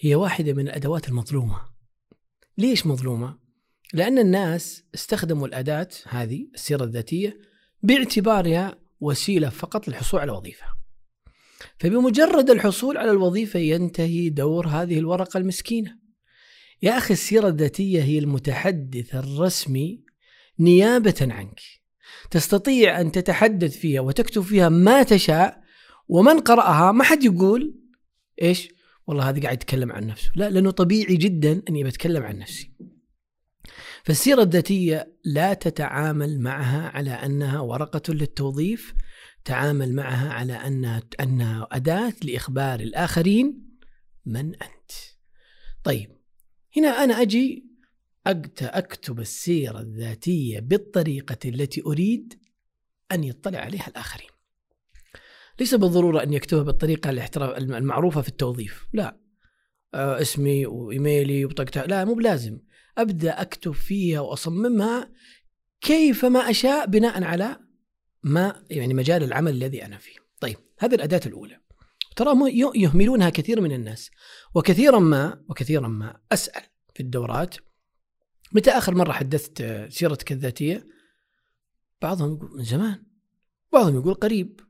هي 0.01 0.15
واحدة 0.15 0.53
من 0.53 0.69
الأدوات 0.69 1.09
المظلومة. 1.09 1.61
ليش 2.59 2.87
مظلومة؟ 2.87 3.39
لأن 3.95 4.19
الناس 4.19 4.85
استخدموا 4.95 5.47
الأداة 5.47 5.89
هذه 6.09 6.49
السيرة 6.55 6.85
الذاتية 6.85 7.41
باعتبارها 7.83 8.79
وسيلة 9.01 9.49
فقط 9.49 9.89
للحصول 9.89 10.21
على 10.21 10.33
وظيفة. 10.33 10.82
فبمجرد 11.83 12.51
الحصول 12.51 12.97
على 12.97 13.11
الوظيفة 13.11 13.59
ينتهي 13.59 14.29
دور 14.29 14.67
هذه 14.67 14.99
الورقة 14.99 15.39
المسكينة. 15.39 15.99
يا 16.83 16.99
أخي 16.99 17.15
السيرة 17.15 17.49
الذاتية 17.49 18.03
هي 18.03 18.19
المتحدث 18.19 19.15
الرسمي 19.15 20.05
نيابة 20.61 21.15
عنك. 21.21 21.61
تستطيع 22.31 23.01
أن 23.01 23.13
تتحدث 23.13 23.77
فيها 23.77 24.01
وتكتب 24.01 24.43
فيها 24.43 24.69
ما 24.69 25.03
تشاء 25.03 25.63
ومن 26.09 26.41
قرأها 26.41 26.93
ما 26.93 27.05
حد 27.05 27.25
يقول 27.25 27.75
إيش؟ 28.43 28.69
والله 29.07 29.29
هذا 29.29 29.43
قاعد 29.43 29.57
يتكلم 29.57 29.93
عن 29.93 30.07
نفسه. 30.07 30.31
لا 30.37 30.51
لأنه 30.51 30.71
طبيعي 30.71 31.17
جدا 31.17 31.63
أني 31.69 31.85
بتكلم 31.85 32.23
عن 32.23 32.39
نفسي. 32.39 32.73
فالسيرة 34.05 34.43
الذاتية 34.43 35.13
لا 35.25 35.55
تتعامل 35.55 36.41
معها 36.41 36.89
على 36.89 37.11
أنها 37.11 37.61
ورقة 37.61 38.13
للتوظيف 38.15 38.95
تعامل 39.45 39.95
معها 39.95 40.33
على 40.33 40.53
أنها 40.53 41.03
أنها 41.21 41.69
أداة 41.73 42.15
لإخبار 42.25 42.81
الآخرين 42.81 43.69
من 44.27 44.55
أنت. 44.55 44.93
طيب 45.85 46.17
هنا 46.77 46.89
أنا 46.89 47.23
أجي 47.23 47.73
أكتب 48.27 49.21
السيرة 49.21 49.81
الذاتية 49.81 50.61
بالطريقة 50.61 51.39
التي 51.45 51.83
أريد 51.87 52.39
أن 53.13 53.25
يطلع 53.25 53.59
عليها 53.59 53.89
الآخرين. 53.89 54.29
ليس 55.61 55.75
بالضرورة 55.75 56.23
أن 56.23 56.33
يكتبها 56.33 56.63
بالطريقة 56.63 57.11
المعروفة 57.59 58.23
في 58.23 58.29
التوظيف، 58.29 58.87
لا. 58.93 59.19
آه، 59.95 60.21
اسمي 60.21 60.67
وإيميلي 60.67 61.45
وبطاقتها، 61.45 61.87
لا 61.87 62.05
مو 62.05 62.15
بلازم. 62.15 62.59
أبدأ 62.99 63.41
أكتب 63.43 63.73
فيها 63.73 64.21
وأصممها 64.21 65.13
كيفما 65.81 66.51
أشاء 66.51 66.87
بناء 66.87 67.25
على 67.25 67.61
ما 68.23 68.65
يعني 68.71 68.95
مجال 68.95 69.23
العمل 69.23 69.53
الذي 69.53 69.85
أنا 69.85 69.99
فيه. 69.99 70.17
طيب 70.41 70.59
هذه 70.79 70.95
الأداة 70.95 71.21
الأولى. 71.27 71.61
ترى 72.17 72.35
يهملونها 72.75 73.31
كثير 73.31 73.61
من 73.61 73.73
الناس 73.73 74.11
وكثيرا 74.55 74.99
ما 74.99 75.45
وكثيرا 75.49 75.89
ما 75.89 76.21
أسأل 76.33 76.63
في 76.95 77.01
الدورات 77.01 77.57
متى 78.53 78.71
آخر 78.71 78.95
مرة 78.95 79.13
حدثت 79.13 79.63
سيرتك 79.89 80.33
الذاتية؟ 80.33 80.87
بعضهم 82.03 82.35
يقول 82.35 82.51
من 82.57 82.65
زمان 82.65 83.03
بعضهم 83.73 83.97
يقول 83.97 84.15
قريب 84.15 84.61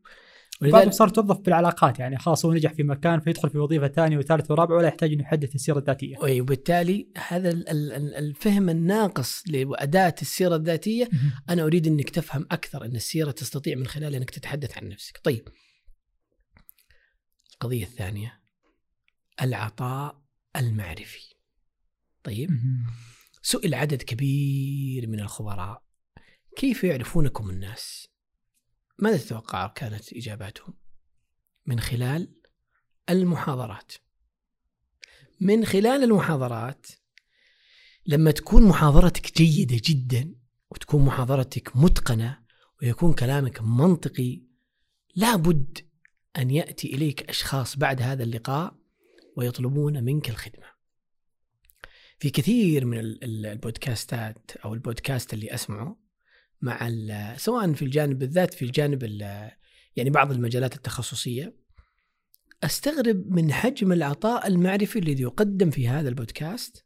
بعضهم 0.71 0.91
صار 0.91 1.09
توظف 1.09 1.39
بالعلاقات 1.39 1.99
يعني 1.99 2.19
خلاص 2.19 2.45
هو 2.45 2.53
نجح 2.53 2.73
في 2.73 2.83
مكان 2.83 3.21
فيدخل 3.21 3.51
في 3.51 3.59
وظيفة 3.59 3.89
ثانية 3.89 4.19
وثالثة 4.19 4.55
ورابعة 4.55 4.77
ولا 4.77 4.89
يحتاج 4.89 5.13
إنه 5.13 5.23
يحدث 5.23 5.55
السيرة 5.55 5.79
الذاتية. 5.79 6.25
أي 6.25 6.41
وبالتالي 6.41 7.09
هذا 7.29 7.51
الفهم 8.19 8.71
الناقص 8.71 9.43
لأداة 9.49 10.15
السيرة 10.23 10.57
الذاتية 10.57 11.09
أنا 11.51 11.63
أريد 11.63 11.87
إنك 11.87 12.11
تفهم 12.11 12.47
أكثر 12.51 12.85
إن 12.85 12.97
السيرة 12.97 13.31
تستطيع 13.31 13.77
من 13.77 13.87
خلالها 13.87 14.19
إنك 14.19 14.31
تتحدث 14.31 14.79
عن 14.79 14.89
نفسك. 14.89 15.21
طيب. 15.25 15.49
القضية 17.53 17.85
الثانية 17.85 18.41
العطاء 19.43 20.23
المعرفي. 20.57 21.35
طيب. 22.25 22.51
سئل 23.43 23.75
عدد 23.75 24.03
كبير 24.03 25.09
من 25.09 25.21
الخبراء 25.21 25.83
كيف 26.57 26.85
يعرفونكم 26.85 27.51
الناس؟ 27.51 28.12
ماذا 28.99 29.17
تتوقع 29.17 29.67
كانت 29.67 30.13
إجاباتهم؟ 30.13 30.75
من 31.67 31.81
خلال 31.81 32.35
المحاضرات 33.11 33.93
من 35.41 35.65
خلال 35.65 36.05
المحاضرات 36.05 36.87
لما 38.07 38.31
تكون 38.31 38.63
محاضرتك 38.63 39.37
جيدة 39.37 39.81
جدا 39.85 40.35
وتكون 40.71 41.05
محاضرتك 41.05 41.77
متقنة 41.77 42.43
ويكون 42.83 43.13
كلامك 43.13 43.61
منطقي 43.63 44.43
لابد 45.15 45.79
أن 46.37 46.51
يأتي 46.51 46.95
إليك 46.95 47.29
أشخاص 47.29 47.77
بعد 47.77 48.03
هذا 48.03 48.23
اللقاء 48.23 48.77
ويطلبون 49.37 50.05
منك 50.05 50.31
الخدمة 50.31 50.67
في 52.19 52.31
كثير 52.31 52.85
من 52.85 52.99
البودكاستات 53.23 54.51
أو 54.65 54.75
البودكاست 54.75 55.35
اللي 55.35 55.55
أسمعه 55.55 56.02
مع 56.63 56.91
سواء 57.37 57.73
في 57.73 57.83
الجانب 57.83 58.19
بالذات 58.19 58.55
في 58.55 58.65
الجانب 58.65 59.03
يعني 59.97 60.11
بعض 60.11 60.33
المجالات 60.33 60.75
التخصصية 60.75 61.55
أستغرب 62.65 63.31
من 63.31 63.53
حجم 63.53 63.93
العطاء 63.93 64.47
المعرفي 64.47 64.99
الذي 64.99 65.23
يقدم 65.23 65.71
في 65.71 65.89
هذا 65.89 66.09
البودكاست 66.09 66.85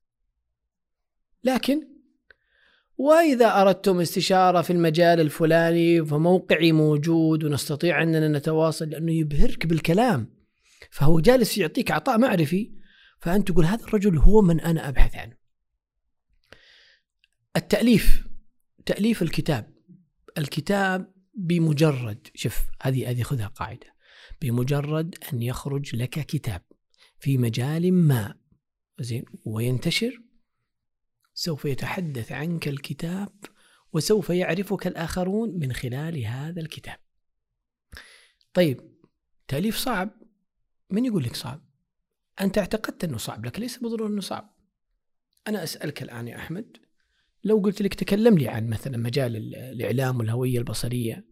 لكن 1.44 1.88
وإذا 2.98 3.60
أردتم 3.60 4.00
استشارة 4.00 4.62
في 4.62 4.72
المجال 4.72 5.20
الفلاني 5.20 6.04
فموقعي 6.04 6.72
موجود 6.72 7.44
ونستطيع 7.44 8.02
أننا 8.02 8.28
نتواصل 8.28 8.88
لأنه 8.88 9.12
يبهرك 9.12 9.66
بالكلام 9.66 10.36
فهو 10.90 11.20
جالس 11.20 11.58
يعطيك 11.58 11.90
عطاء 11.90 12.18
معرفي 12.18 12.72
فأنت 13.20 13.48
تقول 13.48 13.64
هذا 13.64 13.84
الرجل 13.84 14.18
هو 14.18 14.42
من 14.42 14.60
أنا 14.60 14.88
أبحث 14.88 15.16
عنه. 15.16 15.36
التأليف 17.56 18.25
تأليف 18.86 19.22
الكتاب 19.22 19.74
الكتاب 20.38 21.14
بمجرد 21.34 22.28
شوف 22.34 22.62
هذه 22.82 23.10
هذه 23.10 23.22
خذها 23.22 23.46
قاعدة 23.46 23.94
بمجرد 24.42 25.14
أن 25.32 25.42
يخرج 25.42 25.96
لك 25.96 26.10
كتاب 26.10 26.62
في 27.18 27.38
مجال 27.38 27.92
ما 27.92 28.34
زين 29.00 29.24
وينتشر 29.44 30.22
سوف 31.34 31.64
يتحدث 31.64 32.32
عنك 32.32 32.68
الكتاب 32.68 33.32
وسوف 33.92 34.30
يعرفك 34.30 34.86
الآخرون 34.86 35.58
من 35.58 35.72
خلال 35.72 36.24
هذا 36.24 36.60
الكتاب. 36.60 36.98
طيب 38.54 38.80
تأليف 39.48 39.76
صعب 39.76 40.10
من 40.90 41.04
يقول 41.04 41.24
لك 41.24 41.36
صعب؟ 41.36 41.68
أنت 42.40 42.58
اعتقدت 42.58 43.04
أنه 43.04 43.16
صعب 43.16 43.46
لكن 43.46 43.62
ليس 43.62 43.78
بالضروره 43.78 44.08
أنه 44.08 44.20
صعب. 44.20 44.56
أنا 45.46 45.62
أسألك 45.62 46.02
الآن 46.02 46.28
يا 46.28 46.36
أحمد 46.36 46.85
لو 47.46 47.58
قلت 47.58 47.82
لك 47.82 47.94
تكلم 47.94 48.38
لي 48.38 48.48
عن 48.48 48.68
مثلا 48.68 48.96
مجال 48.96 49.54
الإعلام 49.54 50.18
والهوية 50.18 50.58
البصرية 50.58 51.26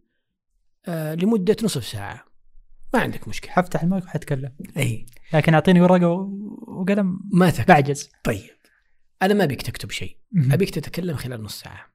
آه 0.85 1.15
لمدة 1.15 1.55
نصف 1.63 1.85
ساعة 1.85 2.25
ما 2.93 3.01
عندك 3.01 3.27
مشكلة. 3.27 3.51
حفتح 3.51 3.83
المايك 3.83 4.03
وحتكلم. 4.03 4.55
إي. 4.77 5.05
لكن 5.33 5.53
أعطيني 5.53 5.81
ورقة 5.81 6.07
وقلم. 6.67 7.19
ما 7.33 7.49
تكتب 7.49 7.65
بعجز. 7.65 8.09
طيب. 8.23 8.49
أنا 9.21 9.33
ما 9.33 9.43
أبيك 9.43 9.61
تكتب 9.61 9.91
شيء. 9.91 10.17
أبيك 10.51 10.69
تتكلم 10.69 11.15
خلال 11.15 11.43
نص 11.43 11.59
ساعة. 11.59 11.93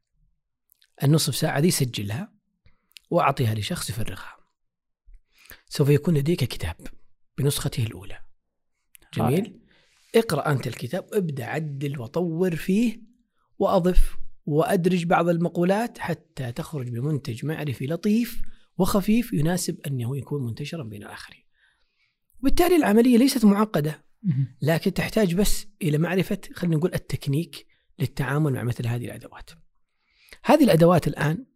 النصف 1.03 1.37
ساعة 1.37 1.61
دي 1.61 1.71
سجلها 1.71 2.33
وأعطيها 3.11 3.55
لشخص 3.55 3.91
يفرغها. 3.91 4.37
سوف 5.69 5.89
يكون 5.89 6.15
لديك 6.15 6.45
كتاب 6.45 6.77
بنسخته 7.39 7.83
الأولى. 7.83 8.19
جميل. 9.15 9.61
اقرأ 10.15 10.53
أنت 10.53 10.67
الكتاب 10.67 11.07
ابدأ 11.13 11.45
عدل 11.45 12.01
وطور 12.01 12.57
فيه 12.57 13.10
وأضف 13.61 14.17
وأدرج 14.47 15.05
بعض 15.05 15.29
المقولات 15.29 15.99
حتى 15.99 16.53
تخرج 16.53 16.89
بمنتج 16.89 17.47
معرفي 17.47 17.87
لطيف 17.87 18.43
وخفيف 18.79 19.33
يناسب 19.33 19.81
أنه 19.87 20.17
يكون 20.17 20.47
منتشرا 20.47 20.83
بين 20.83 21.03
الآخرين. 21.03 21.45
وبالتالي 22.41 22.77
العملية 22.77 23.19
ليست 23.19 23.45
معقدة 23.45 24.05
لكن 24.63 24.95
تحتاج 24.95 25.35
بس 25.35 25.67
إلى 25.83 25.99
معرفة 25.99 26.39
خلينا 26.55 26.77
نقول 26.77 26.95
التكنيك 26.95 27.67
للتعامل 27.99 28.53
مع 28.53 28.63
مثل 28.63 28.87
هذه 28.87 29.05
الأدوات. 29.05 29.51
هذه 30.45 30.65
الأدوات 30.65 31.09
الآن 31.09 31.47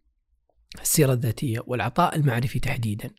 السيرة 0.81 1.13
الذاتية 1.13 1.63
والعطاء 1.67 2.15
المعرفي 2.15 2.59
تحديدا. 2.59 3.09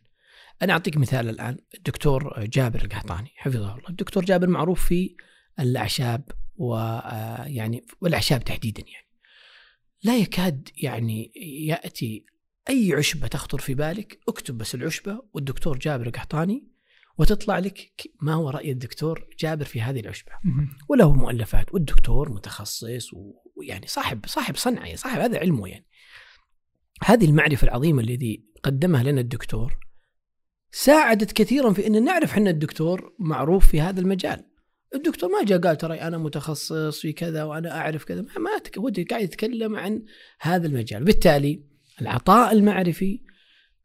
أنا 0.62 0.72
أعطيك 0.72 0.96
مثال 0.96 1.28
الآن 1.28 1.56
الدكتور 1.74 2.44
جابر 2.44 2.84
القحطاني 2.84 3.30
حفظه 3.36 3.74
الله، 3.74 3.88
الدكتور 3.90 4.24
جابر 4.24 4.46
معروف 4.46 4.84
في 4.84 5.16
الأعشاب 5.60 6.30
ويعني 6.58 7.78
آه، 7.78 7.94
والأعشاب 8.00 8.44
تحديدا 8.44 8.82
يعني. 8.82 9.06
لا 10.02 10.16
يكاد 10.16 10.68
يعني 10.76 11.32
يأتي 11.66 12.24
أي 12.68 12.92
عشبة 12.94 13.26
تخطر 13.26 13.58
في 13.58 13.74
بالك 13.74 14.18
اكتب 14.28 14.58
بس 14.58 14.74
العشبة 14.74 15.22
والدكتور 15.32 15.78
جابر 15.78 16.06
القحطاني 16.06 16.68
وتطلع 17.18 17.58
لك 17.58 17.92
ما 18.20 18.34
هو 18.34 18.50
رأي 18.50 18.70
الدكتور 18.70 19.28
جابر 19.38 19.64
في 19.64 19.82
هذه 19.82 20.00
العشبة. 20.00 20.32
وله 20.88 21.12
مؤلفات 21.12 21.74
والدكتور 21.74 22.32
متخصص 22.32 23.10
ويعني 23.56 23.86
صاحب 23.86 24.26
صاحب 24.26 24.56
صنعة 24.56 24.84
يعني 24.84 24.96
صاحب 24.96 25.20
هذا 25.20 25.38
علمه 25.38 25.68
يعني. 25.68 25.86
هذه 27.04 27.24
المعرفة 27.24 27.64
العظيمة 27.64 28.02
الذي 28.02 28.44
قدمها 28.62 29.02
لنا 29.02 29.20
الدكتور 29.20 29.78
ساعدت 30.72 31.32
كثيرا 31.32 31.72
في 31.72 31.86
إن 31.86 32.04
نعرف 32.04 32.36
إن 32.36 32.48
الدكتور 32.48 33.14
معروف 33.18 33.66
في 33.68 33.80
هذا 33.80 34.00
المجال. 34.00 34.44
الدكتور 34.96 35.30
ما 35.30 35.44
جاء 35.44 35.58
قال 35.58 35.76
ترى 35.76 36.00
أنا 36.00 36.18
متخصص 36.18 37.00
في 37.00 37.12
كذا 37.12 37.44
وأنا 37.44 37.78
أعرف 37.78 38.04
كذا. 38.04 38.22
ما 38.22 38.50
هو 38.78 38.90
قاعد 39.10 39.22
يتكلم 39.22 39.76
عن 39.76 40.02
هذا 40.40 40.66
المجال. 40.66 41.04
بالتالي 41.04 41.62
العطاء 42.00 42.52
المعرفي 42.52 43.20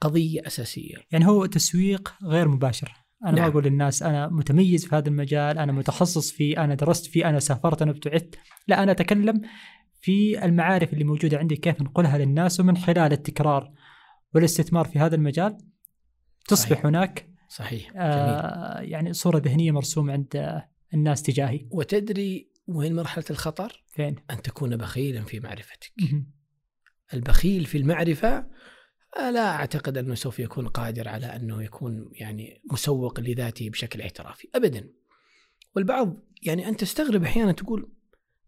قضية 0.02 0.48
أساسية. 0.48 0.96
يعني 1.12 1.28
هو 1.28 1.46
تسويق 1.46 2.14
غير 2.24 2.48
مباشر. 2.48 2.92
أنا 3.24 3.32
نعم. 3.32 3.42
ما 3.42 3.52
أقول 3.52 3.64
للناس 3.64 4.04
أنا 4.04 4.28
متميز 4.28 4.86
في 4.86 4.96
هذا 4.96 5.10
المجال 5.10 5.58
أنا 5.58 5.72
متخصص 5.72 6.32
فيه 6.32 6.64
أنا 6.64 6.76
درست 6.76 7.06
فيه 7.06 7.30
أنا 7.30 7.40
سافرت 7.40 7.82
أنا 7.82 7.92
ابتعدت. 7.92 8.36
لا 8.68 8.84
أنا 8.84 8.92
أتكلم 8.92 9.42
في 10.02 10.46
المعارف 10.46 10.94
اللي 10.94 11.04
موجودة 11.04 11.38
عندي 11.38 11.56
كيف 11.56 11.82
نقولها 11.82 12.18
للناس 12.18 12.60
ومن 12.60 12.78
خلال 12.78 13.12
التكرار 13.12 13.72
والاستثمار 14.36 14.86
في 14.86 15.00
هذا 15.00 15.16
المجال. 15.16 15.58
تصبح 16.48 16.70
صحيح. 16.70 16.86
هناك 16.86 17.30
صحيح. 17.50 17.92
آه 17.96 18.80
يعني 18.80 19.14
صورة 19.14 19.38
ذهنية 19.38 19.72
مرسومة 19.72 20.14
عند 20.14 20.62
الناس 20.94 21.24
تجاهي. 21.24 21.68
وتدري 21.72 22.52
وين 22.68 22.96
مرحلة 22.96 23.26
الخطر؟ 23.30 23.84
فين؟ 23.88 24.16
أن 24.32 24.42
تكون 24.42 24.78
بخيلا 24.78 25.24
في 25.24 25.40
معرفتك. 25.40 25.92
البخيل 27.14 27.66
في 27.66 27.78
المعرفة 27.78 28.48
لا 29.18 29.56
أعتقد 29.56 29.98
أنه 29.98 30.16
سوف 30.16 30.40
يكون 30.40 30.68
قادر 30.68 31.08
على 31.08 31.26
أنه 31.26 31.64
يكون 31.64 32.10
يعني 32.12 32.62
مسوق 32.72 33.20
لذاته 33.20 33.70
بشكل 33.70 34.02
احترافي 34.02 34.48
ابدا. 34.56 34.90
والبعض 35.76 36.18
يعني 36.44 36.68
أنت 36.68 36.80
تستغرب 36.80 37.24
أحيانا 37.24 37.52
تقول 37.52 37.92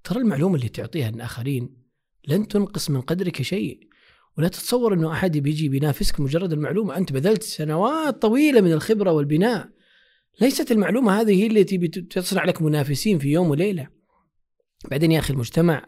ترى 0.04 0.20
المعلومة 0.20 0.56
اللي 0.56 0.70
تعطيها 0.70 1.12
للاخرين 1.12 1.78
لن 2.28 2.48
تنقص 2.48 2.90
من 2.90 3.02
قدرك 3.02 3.42
شيء 3.42 3.88
ولا 4.38 4.48
تتصور 4.48 4.94
أنه 4.94 5.12
أحد 5.12 5.38
بيجي 5.38 5.70
بينافسك 5.70 6.20
مجرد 6.20 6.54
المعلومة. 6.54 6.98
أنت 6.98 7.14
بذلت 7.14 7.44
سنوات 7.44 8.22
طويلة 8.22 8.62
من 8.62 8.72
الخبرة 8.72 9.12
والبناء. 9.12 9.70
ليست 10.42 10.72
المعلومة 10.72 11.22
هذه 11.22 11.44
هي 11.44 11.48
التي 11.48 11.78
تصنع 11.88 12.46
لك 12.46 12.62
منافسين 12.62 13.20
في 13.20 13.32
يوم 13.32 13.50
وليلة 13.50 13.88
بعدين 14.92 15.12
يا 15.12 15.20
أخي 15.20 15.34
المجتمع 15.34 15.86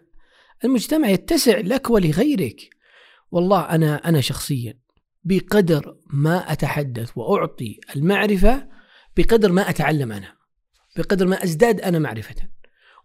المجتمع 0.66 1.10
يتسع 1.10 1.58
لك 1.58 1.90
ولغيرك 1.90 2.70
والله 3.32 3.62
أنا 3.62 4.10
أنا 4.10 4.22
شخصيا 4.22 4.80
بقدر 5.24 5.98
ما 6.08 6.52
أتحدث 6.52 7.12
وأعطي 7.16 7.80
المعرفة 7.96 8.68
بقدر 9.18 9.52
ما 9.52 9.70
أتعلم 9.70 10.12
أنا 10.12 10.36
بقدر 10.98 11.28
ما 11.28 11.44
أزداد 11.44 11.82
أنا 11.82 12.00
معرفة 12.00 12.36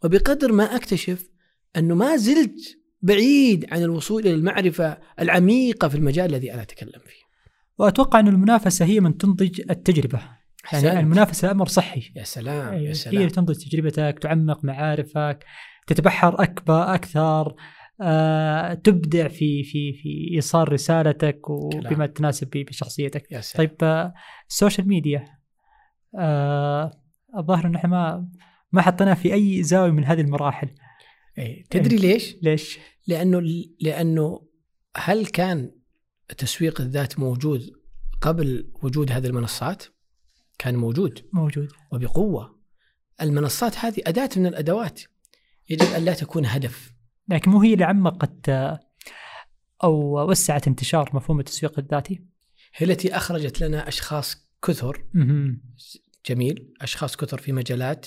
وبقدر 0.05 0.53
ما 0.53 0.77
أكتشف 0.77 1.29
أنه 1.77 1.95
ما 1.95 2.17
زلت 2.17 2.81
بعيد 3.03 3.67
عن 3.73 3.83
الوصول 3.83 4.23
إلى 4.23 4.35
المعرفة 4.35 4.99
العميقة 5.21 5.89
في 5.89 5.95
المجال 5.95 6.35
الذي 6.35 6.55
أنا 6.55 6.63
أتكلم 6.63 7.01
فيه. 7.07 7.21
وأتوقع 7.79 8.21
أن 8.21 8.29
المنافسة 8.29 8.85
هي 8.85 9.01
من 9.01 9.17
تنضج 9.17 9.61
التجربة. 9.71 10.23
يعني 10.73 11.01
المنافسه 11.01 11.51
أمر 11.51 11.67
صحي. 11.67 12.13
يا 12.17 12.25
سلام 12.25 12.75
يا 12.75 12.93
سلام. 12.93 13.23
هي 13.23 13.29
تنضج 13.29 13.55
تجربتك، 13.55 14.19
تعمق 14.23 14.65
معارفك، 14.65 15.45
تتبحر 15.87 16.43
أكبر 16.43 16.95
أكثر، 16.95 17.55
آه، 18.03 18.75
تبدع 18.75 19.29
في 19.29 19.63
في 19.65 19.93
في 19.93 20.31
إيصال 20.35 20.73
رسالتك 20.73 21.51
وبما 21.51 22.07
تناسب 22.07 22.49
بشخصيتك 22.55 23.33
يا 23.33 23.41
سلام. 23.41 23.67
طيب 23.67 23.77
آه، 23.83 24.15
ال 24.49 24.54
social 24.54 24.89
media 24.89 25.25
آه، 26.19 26.91
الظاهر 27.39 27.67
إن 27.67 27.75
إحنا 27.75 27.91
ما 27.91 28.29
ما 28.73 28.83
حطيناه 28.83 29.15
في 29.15 29.35
أي 29.35 29.63
زاوية 29.63 29.91
من 29.91 30.05
هذه 30.05 30.21
المراحل 30.21 30.69
إيه. 31.39 31.65
تدري 31.71 31.97
إيه. 31.97 32.03
ليش؟ 32.03 32.37
ليش؟ 32.43 32.79
لأنه 33.07 33.43
لأنه 33.81 34.47
هل 34.97 35.27
كان 35.27 35.71
تسويق 36.39 36.81
الذات 36.81 37.19
موجود 37.19 37.71
قبل 38.21 38.71
وجود 38.83 39.13
هذه 39.13 39.27
المنصات؟ 39.27 39.85
كان 40.61 40.77
موجود. 40.77 41.25
موجود. 41.33 41.73
وبقوة. 41.93 42.61
المنصات 43.23 43.79
هذه 43.79 44.03
أداة 44.07 44.31
من 44.37 44.47
الأدوات. 44.47 45.01
يجب 45.71 45.87
أن 45.97 46.05
لا 46.05 46.15
تكون 46.15 46.47
هدف. 46.47 46.93
لكن 47.29 47.51
مو 47.51 47.63
هي 47.63 47.73
اللي 47.73 47.85
عمقت 47.85 48.49
أو 49.85 50.31
وسعت 50.31 50.69
انتشار 50.69 51.11
مفهوم 51.15 51.41
التسويق 51.41 51.79
الذاتي؟ 51.79 52.25
هي 52.75 52.87
التي 52.87 53.17
أخرجت 53.17 53.61
لنا 53.61 53.89
أشخاص 53.89 54.37
كثر. 54.63 55.05
جميل. 56.27 56.75
أشخاص 56.81 57.17
كثر 57.17 57.39
في 57.39 57.53
مجالات. 57.53 58.07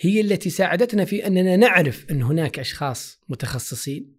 هي 0.00 0.20
التي 0.20 0.50
ساعدتنا 0.50 1.04
في 1.04 1.26
أننا 1.26 1.56
نعرف 1.56 2.06
أن 2.10 2.22
هناك 2.22 2.58
أشخاص 2.58 3.20
متخصصين. 3.28 4.16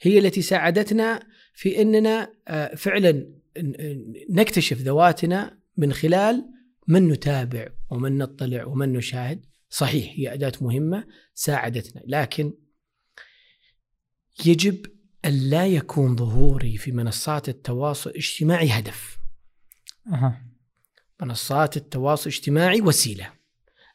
هي 0.00 0.18
التي 0.18 0.42
ساعدتنا 0.42 1.26
في 1.54 1.82
أننا 1.82 2.32
آه، 2.48 2.74
فعلا 2.74 3.26
نكتشف 4.30 4.78
ذواتنا 4.78 5.58
من 5.76 5.92
خلال 5.92 6.54
من 6.86 7.08
نتابع 7.08 7.68
ومن 7.90 8.18
نطلع 8.18 8.64
ومن 8.64 8.92
نشاهد 8.92 9.46
صحيح 9.70 10.12
هي 10.16 10.34
أداة 10.34 10.52
مهمة 10.60 11.06
ساعدتنا 11.34 12.02
لكن 12.06 12.52
يجب 14.46 14.86
أن 15.24 15.50
لا 15.50 15.66
يكون 15.66 16.16
ظهوري 16.16 16.76
في 16.76 16.92
منصات 16.92 17.48
التواصل 17.48 18.10
الاجتماعي 18.10 18.68
هدف 18.70 19.18
أه. 20.12 20.40
منصات 21.22 21.76
التواصل 21.76 22.30
الاجتماعي 22.30 22.80
وسيلة 22.80 23.32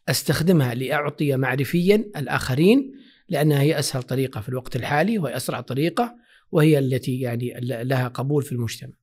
أستخدمها 0.10 0.74
لأعطي 0.74 1.38
معرفيا 1.38 1.96
الآخرين 1.96 2.96
لأنها 3.30 3.62
هي 3.62 3.80
أسهل 3.80 4.04
طريقة 4.04 4.42
في 4.42 4.50
الوقت 4.50 4.76
الحالي 4.76 5.18
وهي 5.20 5.38
أسرع 5.38 5.62
طريقة 5.62 6.16
وهي 6.52 6.80
التي 6.80 7.20
يعني 7.20 7.60
لها 7.62 8.08
قبول 8.08 8.44
في 8.44 8.52
المجتمع. 8.52 8.94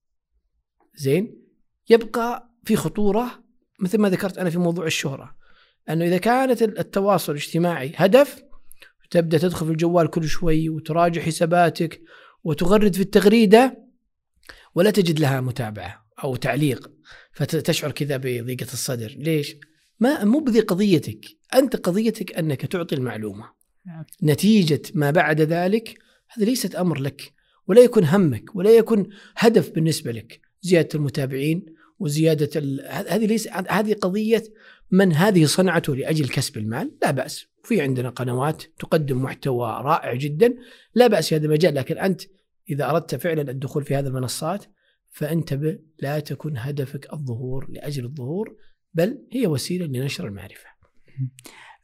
زين؟ 0.94 1.42
يبقى 1.90 2.50
في 2.64 2.76
خطورة 2.76 3.45
مثل 3.80 3.98
ما 3.98 4.10
ذكرت 4.10 4.38
أنا 4.38 4.50
في 4.50 4.58
موضوع 4.58 4.86
الشهرة 4.86 5.36
أنه 5.90 6.04
إذا 6.04 6.18
كانت 6.18 6.62
التواصل 6.62 7.32
الاجتماعي 7.32 7.92
هدف 7.96 8.42
تبدأ 9.10 9.38
تدخل 9.38 9.66
في 9.66 9.72
الجوال 9.72 10.10
كل 10.10 10.28
شوي 10.28 10.68
وتراجع 10.68 11.22
حساباتك 11.22 12.00
وتغرد 12.44 12.94
في 12.94 13.02
التغريدة 13.02 13.86
ولا 14.74 14.90
تجد 14.90 15.20
لها 15.20 15.40
متابعة 15.40 16.06
أو 16.24 16.36
تعليق 16.36 16.90
فتشعر 17.32 17.90
كذا 17.90 18.16
بضيقة 18.16 18.72
الصدر، 18.72 19.14
ليش؟ 19.18 19.56
ما 20.00 20.24
مو 20.24 20.38
بذي 20.38 20.60
قضيتك، 20.60 21.26
أنت 21.54 21.76
قضيتك 21.76 22.38
أنك 22.38 22.66
تعطي 22.66 22.94
المعلومة. 22.94 23.50
نعم. 23.86 24.04
نتيجة 24.22 24.82
ما 24.94 25.10
بعد 25.10 25.40
ذلك 25.40 25.98
هذا 26.28 26.44
ليست 26.46 26.74
أمر 26.74 26.98
لك 27.00 27.32
ولا 27.66 27.80
يكون 27.80 28.04
همك 28.04 28.56
ولا 28.56 28.70
يكون 28.70 29.08
هدف 29.36 29.70
بالنسبة 29.70 30.12
لك، 30.12 30.40
زيادة 30.62 30.88
المتابعين 30.94 31.75
وزيادة. 31.98 32.60
هذه 32.90 33.26
ليس 33.26 33.48
هذه 33.48 33.94
قضية 33.94 34.42
من 34.90 35.12
هذه 35.12 35.44
صنعته 35.44 35.96
لأجل 35.96 36.28
كسب 36.28 36.56
المال، 36.58 36.92
لا 37.02 37.10
بأس، 37.10 37.46
وفي 37.64 37.80
عندنا 37.80 38.08
قنوات 38.10 38.62
تقدم 38.78 39.22
محتوى 39.22 39.80
رائع 39.82 40.14
جدا، 40.14 40.54
لا 40.94 41.06
بأس 41.06 41.28
في 41.28 41.36
هذا 41.36 41.46
المجال، 41.46 41.74
لكن 41.74 41.98
أنت 41.98 42.22
إذا 42.70 42.90
أردت 42.90 43.14
فعلا 43.14 43.50
الدخول 43.50 43.84
في 43.84 43.94
هذه 43.94 44.06
المنصات 44.06 44.64
فانتبه 45.10 45.78
لا 45.98 46.20
تكن 46.20 46.56
هدفك 46.56 47.12
الظهور 47.12 47.70
لأجل 47.70 48.04
الظهور 48.04 48.56
بل 48.94 49.26
هي 49.32 49.46
وسيلة 49.46 49.86
لنشر 49.86 50.26
المعرفة. 50.26 50.66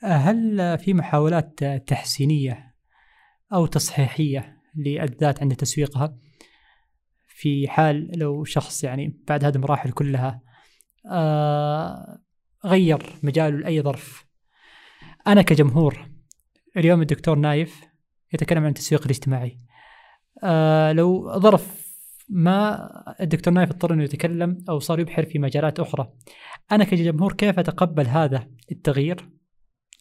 هل 0.02 0.78
في 0.78 0.94
محاولات 0.94 1.64
تحسينية 1.64 2.74
أو 3.52 3.66
تصحيحية 3.66 4.56
للذات 4.76 5.42
عند 5.42 5.54
تسويقها؟ 5.54 6.18
في 7.42 7.68
حال 7.68 8.18
لو 8.18 8.44
شخص 8.44 8.84
يعني 8.84 9.18
بعد 9.28 9.44
هذه 9.44 9.54
المراحل 9.54 9.92
كلها 9.92 10.40
آه 11.10 12.18
غير 12.64 13.02
مجاله 13.22 13.56
لأي 13.56 13.82
ظرف. 13.82 14.26
أنا 15.26 15.42
كجمهور 15.42 16.08
اليوم 16.76 17.02
الدكتور 17.02 17.38
نايف 17.38 17.80
يتكلم 18.32 18.62
عن 18.62 18.68
التسويق 18.68 19.02
الاجتماعي. 19.04 19.58
آه 20.44 20.92
لو 20.92 21.38
ظرف 21.38 21.92
ما 22.28 22.88
الدكتور 23.20 23.54
نايف 23.54 23.70
اضطر 23.70 23.92
إنه 23.92 24.04
يتكلم 24.04 24.64
أو 24.68 24.78
صار 24.78 25.00
يبحر 25.00 25.24
في 25.24 25.38
مجالات 25.38 25.80
أخرى. 25.80 26.12
أنا 26.72 26.84
كجمهور 26.84 27.32
كيف 27.32 27.58
أتقبل 27.58 28.06
هذا 28.06 28.48
التغيير؟ 28.72 29.28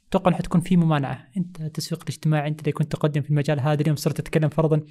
أتوقع 0.08 0.30
إنها 0.30 0.42
تكون 0.42 0.62
في 0.62 0.78
ممانعة، 0.78 1.28
أنت 1.38 1.62
التسويق 1.62 2.02
الاجتماعي 2.02 2.48
أنت 2.48 2.60
اللي 2.60 2.72
كنت 2.72 2.92
تقدم 2.92 3.22
في 3.22 3.30
المجال 3.30 3.60
هذا 3.60 3.82
اليوم 3.82 3.96
صرت 3.96 4.18
تتكلم 4.18 4.50
فرضا 4.50 4.82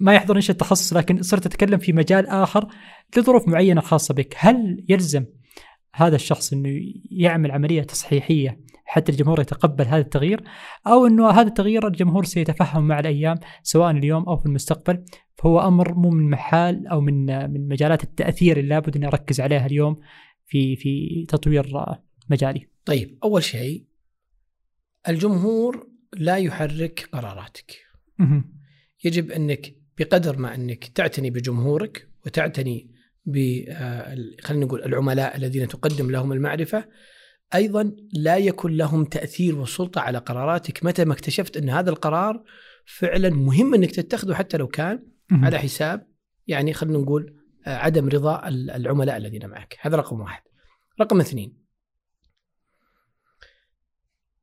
ما 0.00 0.14
يحضر 0.14 0.36
إيش 0.36 0.50
التخصص 0.50 0.92
لكن 0.92 1.22
صرت 1.22 1.44
تتكلم 1.44 1.78
في 1.78 1.92
مجال 1.92 2.26
آخر 2.26 2.68
لظروف 3.16 3.48
معينة 3.48 3.80
خاصة 3.80 4.14
بك، 4.14 4.34
هل 4.38 4.84
يلزم 4.88 5.24
هذا 5.94 6.16
الشخص 6.16 6.52
إنه 6.52 6.80
يعمل 7.10 7.50
عملية 7.50 7.82
تصحيحية 7.82 8.60
حتى 8.84 9.12
الجمهور 9.12 9.40
يتقبل 9.40 9.84
هذا 9.84 10.00
التغيير 10.00 10.44
أو 10.86 11.06
إنه 11.06 11.30
هذا 11.30 11.48
التغيير 11.48 11.86
الجمهور 11.86 12.24
سيتفهم 12.24 12.88
مع 12.88 13.00
الأيام 13.00 13.38
سواء 13.62 13.90
اليوم 13.90 14.28
أو 14.28 14.36
في 14.36 14.46
المستقبل 14.46 15.04
فهو 15.36 15.60
أمر 15.60 15.94
مو 15.94 16.10
من 16.10 16.30
محال 16.30 16.86
أو 16.86 17.00
من 17.00 17.26
من 17.52 17.68
مجالات 17.68 18.04
التأثير 18.04 18.56
اللي 18.56 18.68
لابد 18.68 18.96
إني 18.96 19.06
أركز 19.06 19.40
عليها 19.40 19.66
اليوم 19.66 20.00
في 20.46 20.76
في 20.76 21.24
تطوير 21.28 21.96
مجالي. 22.30 22.66
طيب 22.84 23.18
أول 23.24 23.42
شيء 23.42 23.84
الجمهور 25.08 25.86
لا 26.16 26.36
يحرك 26.36 27.08
قراراتك. 27.12 27.76
يجب 29.04 29.30
إنك 29.30 29.79
بقدر 30.00 30.38
ما 30.38 30.54
أنك 30.54 30.84
تعتني 30.84 31.30
بجمهورك 31.30 32.08
وتعتني 32.26 32.90
ب 33.26 33.64
آه، 33.68 34.16
خلينا 34.40 34.66
نقول 34.66 34.84
العملاء 34.84 35.36
الذين 35.36 35.68
تقدم 35.68 36.10
لهم 36.10 36.32
المعرفة 36.32 36.84
أيضا 37.54 37.92
لا 38.12 38.36
يكن 38.36 38.76
لهم 38.76 39.04
تأثير 39.04 39.58
وسلطة 39.58 40.00
على 40.00 40.18
قراراتك 40.18 40.84
متى 40.84 41.04
ما 41.04 41.12
اكتشفت 41.12 41.56
أن 41.56 41.70
هذا 41.70 41.90
القرار 41.90 42.44
فعلا 42.86 43.30
مهم 43.30 43.74
أنك 43.74 43.90
تتخذه 43.90 44.34
حتى 44.34 44.56
لو 44.56 44.68
كان 44.68 45.06
على 45.32 45.58
حساب 45.58 46.06
يعني 46.46 46.72
خلينا 46.72 46.98
نقول 46.98 47.36
آه، 47.66 47.76
عدم 47.76 48.08
رضا 48.08 48.48
العملاء 48.48 49.16
الذين 49.16 49.46
معك. 49.46 49.76
هذا 49.80 49.96
رقم 49.96 50.20
واحد. 50.20 50.42
رقم 51.00 51.20
اثنين. 51.20 51.60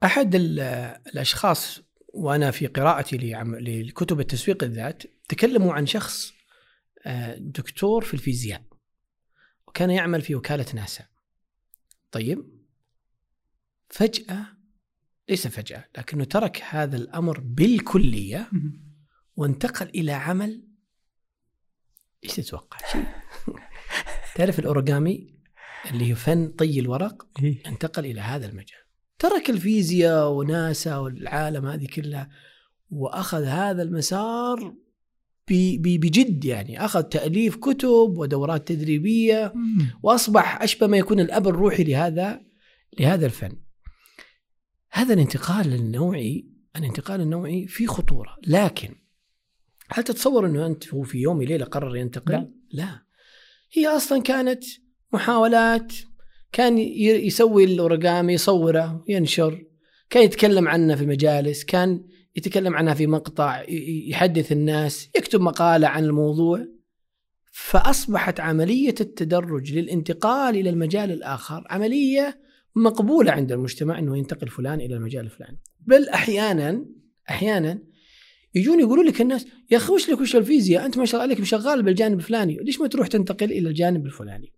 أحد 0.04 0.36
الأشخاص 0.36 1.82
وأنا 2.14 2.52
في 2.52 2.68
قراءتي 2.68 3.18
لكتب 3.60 4.20
التسويق 4.20 4.64
الذات 4.64 5.04
تكلموا 5.28 5.74
عن 5.74 5.86
شخص 5.86 6.34
آه، 7.06 7.36
دكتور 7.40 8.04
في 8.04 8.14
الفيزياء 8.14 8.64
وكان 9.68 9.90
يعمل 9.90 10.22
في 10.22 10.36
وكالة 10.36 10.66
ناسا. 10.74 11.06
طيب 12.12 12.58
فجأة 13.90 14.46
ليس 15.30 15.48
فجأة 15.48 15.86
لكنه 15.98 16.24
ترك 16.24 16.62
هذا 16.70 16.98
الأمر 16.98 17.40
بالكلية 17.40 18.52
وانتقل 19.36 19.90
إلى 19.90 20.12
عمل 20.12 20.68
إيش 22.24 22.36
تتوقع؟ 22.36 22.78
تعرف 24.36 24.60
الاوريجامي 24.60 25.38
اللي 25.92 26.12
هو 26.12 26.16
فن 26.16 26.48
طي 26.48 26.80
الورق؟ 26.80 27.28
إيه. 27.44 27.64
انتقل 27.68 28.06
إلى 28.06 28.22
هذا 28.22 28.46
المجال. 28.46 28.80
ترك 29.20 29.50
الفيزياء 29.50 30.30
وناسا 30.30 30.98
والعالم 30.98 31.66
هذه 31.66 31.88
كلها 31.88 32.30
وأخذ 32.90 33.44
هذا 33.44 33.84
المسار 33.84 34.76
بجد 35.50 36.46
يعني 36.46 36.86
أخذ 36.86 37.04
تأليف 37.04 37.56
كتب 37.56 38.18
ودورات 38.18 38.68
تدريبية 38.68 39.54
وأصبح 40.04 40.62
أشبه 40.62 40.88
ما 40.88 40.98
يكون 40.98 41.20
الأب 41.20 41.48
الروحي 41.48 41.84
لهذا 41.84 42.42
لهذا 43.00 43.26
الفن. 43.26 43.58
هذا 44.92 45.14
الانتقال 45.14 45.74
النوعي 45.74 46.46
الانتقال 46.76 47.22
النوعي 47.22 47.68
فيه 47.68 47.88
خطورة 47.88 48.36
لكن 48.48 48.96
هل 49.90 50.04
تتصور 50.04 50.46
إنه 50.46 50.68
أنت 50.68 50.94
هو 50.94 51.04
في 51.04 51.18
يوم 51.18 51.38
وليلة 51.38 51.66
قرر 51.66 51.96
ينتقل؟ 51.96 52.34
لا. 52.34 52.52
لا 52.72 53.02
هي 53.74 53.88
أصلا 53.88 54.22
كانت 54.22 54.64
محاولات 55.14 55.94
كان 56.52 56.78
يسوي 56.78 57.64
الاوريجامي 57.64 58.34
يصوره 58.34 59.06
ينشر 59.08 59.66
كان 60.10 60.24
يتكلم 60.24 60.68
عنه 60.68 60.96
في 60.96 61.06
مجالس 61.06 61.64
كان 61.64 62.04
يتكلم 62.38 62.76
عنها 62.76 62.94
في 62.94 63.08
مقطع 63.08 63.64
يحدث 64.10 64.52
الناس 64.52 65.10
يكتب 65.18 65.42
مقالة 65.42 65.88
عن 65.88 66.04
الموضوع 66.04 66.66
فأصبحت 67.52 68.40
عملية 68.40 68.96
التدرج 69.02 69.74
للانتقال 69.74 70.56
إلى 70.56 70.70
المجال 70.70 71.12
الآخر 71.12 71.68
عملية 71.70 72.40
مقبولة 72.76 73.32
عند 73.32 73.52
المجتمع 73.52 74.00
أنه 74.00 74.18
ينتقل 74.18 74.48
فلان 74.48 74.82
إلى 74.82 74.96
المجال 74.96 75.26
الفلاني. 75.26 75.60
بل 75.80 76.10
أحيانا 76.10 76.86
أحيانا 77.30 77.80
يجون 78.56 78.80
يقولوا 78.80 79.04
لك 79.04 79.22
الناس 79.22 79.46
يا 79.72 79.78
أخي 79.78 79.94
وش 79.94 80.10
لك 80.10 80.22
وش 80.22 80.36
الفيزياء؟ 80.36 80.86
أنت 80.86 80.98
ما 80.98 81.06
شاء 81.06 81.22
الله 81.22 81.36
عليك 81.36 81.48
شغال 81.48 81.84
بالجانب 81.84 82.20
الفلاني 82.20 82.58
ليش 82.62 82.80
ما 82.80 82.88
تروح 82.88 83.08
تنتقل 83.08 83.52
إلى 83.52 83.70
الجانب 83.70 84.06
الفلاني؟ 84.06 84.54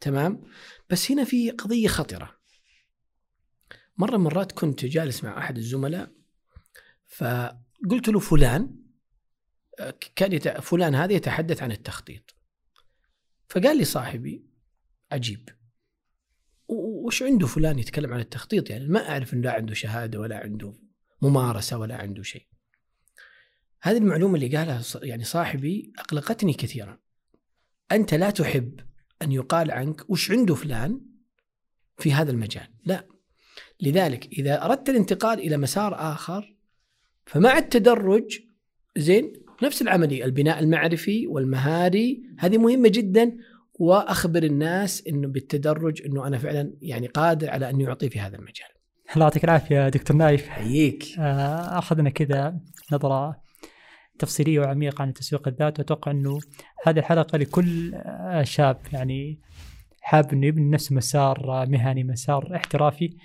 تمام؟ 0.00 0.42
بس 0.90 1.10
هنا 1.10 1.24
في 1.24 1.50
قضية 1.50 1.88
خطرة. 1.88 2.36
مرة 3.98 4.16
مرات 4.16 4.52
كنت 4.52 4.84
جالس 4.84 5.24
مع 5.24 5.38
أحد 5.38 5.56
الزملاء 5.56 6.15
فقلت 7.16 8.08
له 8.08 8.18
فلان 8.20 8.76
كان 10.16 10.32
يت... 10.32 10.48
فلان 10.48 10.94
هذا 10.94 11.12
يتحدث 11.12 11.62
عن 11.62 11.72
التخطيط. 11.72 12.34
فقال 13.48 13.78
لي 13.78 13.84
صاحبي 13.84 14.46
عجيب 15.12 15.48
وش 16.68 17.22
عنده 17.22 17.46
فلان 17.46 17.78
يتكلم 17.78 18.12
عن 18.12 18.20
التخطيط؟ 18.20 18.70
يعني 18.70 18.86
ما 18.86 19.08
أعرف 19.08 19.34
انه 19.34 19.42
لا 19.42 19.52
عنده 19.52 19.74
شهادة 19.74 20.20
ولا 20.20 20.36
عنده 20.36 20.74
ممارسة 21.22 21.78
ولا 21.78 21.96
عنده 21.96 22.22
شيء. 22.22 22.46
هذه 23.82 23.96
المعلومة 23.96 24.34
اللي 24.34 24.56
قالها 24.56 24.82
يعني 25.02 25.24
صاحبي 25.24 25.92
أقلقتني 25.98 26.52
كثيرا. 26.52 26.98
أنت 27.92 28.14
لا 28.14 28.30
تحب 28.30 28.80
أن 29.22 29.32
يقال 29.32 29.70
عنك 29.70 30.10
وش 30.10 30.30
عنده 30.30 30.54
فلان 30.54 31.00
في 31.98 32.12
هذا 32.12 32.30
المجال؟ 32.30 32.68
لا. 32.84 33.08
لذلك 33.80 34.26
إذا 34.26 34.64
أردت 34.64 34.88
الانتقال 34.88 35.38
إلى 35.38 35.56
مسار 35.56 35.94
آخر 35.94 36.55
فمع 37.26 37.58
التدرج 37.58 38.40
زين 38.96 39.32
نفس 39.62 39.82
العملية 39.82 40.24
البناء 40.24 40.58
المعرفي 40.58 41.26
والمهاري 41.26 42.22
هذه 42.38 42.58
مهمة 42.58 42.88
جدا 42.88 43.36
وأخبر 43.74 44.42
الناس 44.42 45.06
إنه 45.08 45.28
بالتدرج 45.28 46.02
إنه 46.06 46.26
أنا 46.26 46.38
فعلا 46.38 46.72
يعني 46.82 47.06
قادر 47.06 47.50
على 47.50 47.70
ان 47.70 47.80
يعطي 47.80 48.10
في 48.10 48.20
هذا 48.20 48.36
المجال. 48.36 48.68
الله 49.14 49.24
يعطيك 49.24 49.44
العافية 49.44 49.88
دكتور 49.88 50.16
نايف. 50.16 50.48
حييك. 50.48 51.04
آه، 51.18 51.78
أخذنا 51.78 52.10
كذا 52.10 52.60
نظرة 52.92 53.40
تفصيلية 54.18 54.60
وعميقة 54.60 55.02
عن 55.02 55.12
تسويق 55.12 55.48
الذات 55.48 55.78
وأتوقع 55.78 56.10
إنه 56.10 56.38
هذه 56.86 56.98
الحلقة 56.98 57.38
لكل 57.38 57.94
شاب 58.42 58.78
يعني 58.92 59.40
حاب 60.00 60.32
إنه 60.32 60.46
يبني 60.46 60.70
نفسه 60.70 60.94
مسار 60.96 61.66
مهني 61.68 62.04
مسار 62.04 62.56
احترافي 62.56 63.16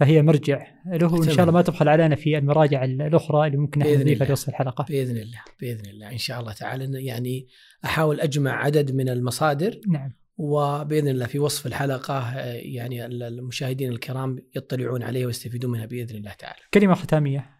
فهي 0.00 0.22
مرجع 0.22 0.66
له 0.86 1.16
إن 1.16 1.30
شاء 1.30 1.40
الله 1.40 1.52
ما 1.52 1.62
تبخل 1.62 1.88
علينا 1.88 2.16
في 2.16 2.38
المراجع 2.38 2.84
الأخرى 2.84 3.46
اللي 3.46 3.58
ممكن 3.58 3.80
نضيفها 3.80 4.28
لوصف 4.28 4.48
الحلقة 4.48 4.84
بإذن 4.88 5.16
الله 5.16 5.40
بإذن 5.60 5.86
الله 5.86 6.12
إن 6.12 6.18
شاء 6.18 6.40
الله 6.40 6.52
تعالى 6.52 7.04
يعني 7.04 7.48
أحاول 7.84 8.20
أجمع 8.20 8.64
عدد 8.64 8.94
من 8.94 9.08
المصادر 9.08 9.80
نعم 9.88 10.12
وبإذن 10.38 11.08
الله 11.08 11.26
في 11.26 11.38
وصف 11.38 11.66
الحلقة 11.66 12.38
يعني 12.48 13.06
المشاهدين 13.06 13.90
الكرام 13.90 14.38
يطلعون 14.56 15.02
عليها 15.02 15.26
ويستفيدون 15.26 15.70
منها 15.70 15.86
بإذن 15.86 16.16
الله 16.16 16.32
تعالى. 16.32 16.60
كلمة 16.74 16.94
ختامية 16.94 17.50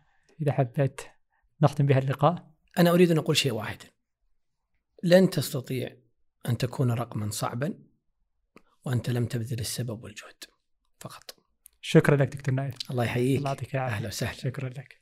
إذا 0.43 0.53
حبيت 0.53 1.01
نختم 1.63 1.87
بها 1.87 1.99
اللقاء. 1.99 2.51
أنا 2.79 2.91
أريد 2.91 3.11
أن 3.11 3.19
أقول 3.19 3.37
شيء 3.37 3.53
واحد. 3.53 3.79
لن 5.03 5.31
تستطيع 5.31 5.97
أن 6.49 6.59
تكون 6.59 6.91
رقما 6.91 7.31
صعبا 7.31 7.75
وأنت 8.85 9.11
لم 9.11 9.27
تبذل 9.27 9.61
السبب 9.61 10.05
والجهد 10.05 10.45
فقط. 11.01 11.46
شكرا 11.89 12.17
لك 12.17 12.29
دكتور 12.29 12.55
نايل. 12.55 12.75
الله 12.91 13.05
يحييك. 13.05 13.39
الله 13.39 13.51
يعطيك 13.51 13.75
العافية. 13.75 13.97
أهلا 13.97 14.09
وسهلا. 14.09 14.33
شكرا 14.33 14.69
لك. 14.69 15.01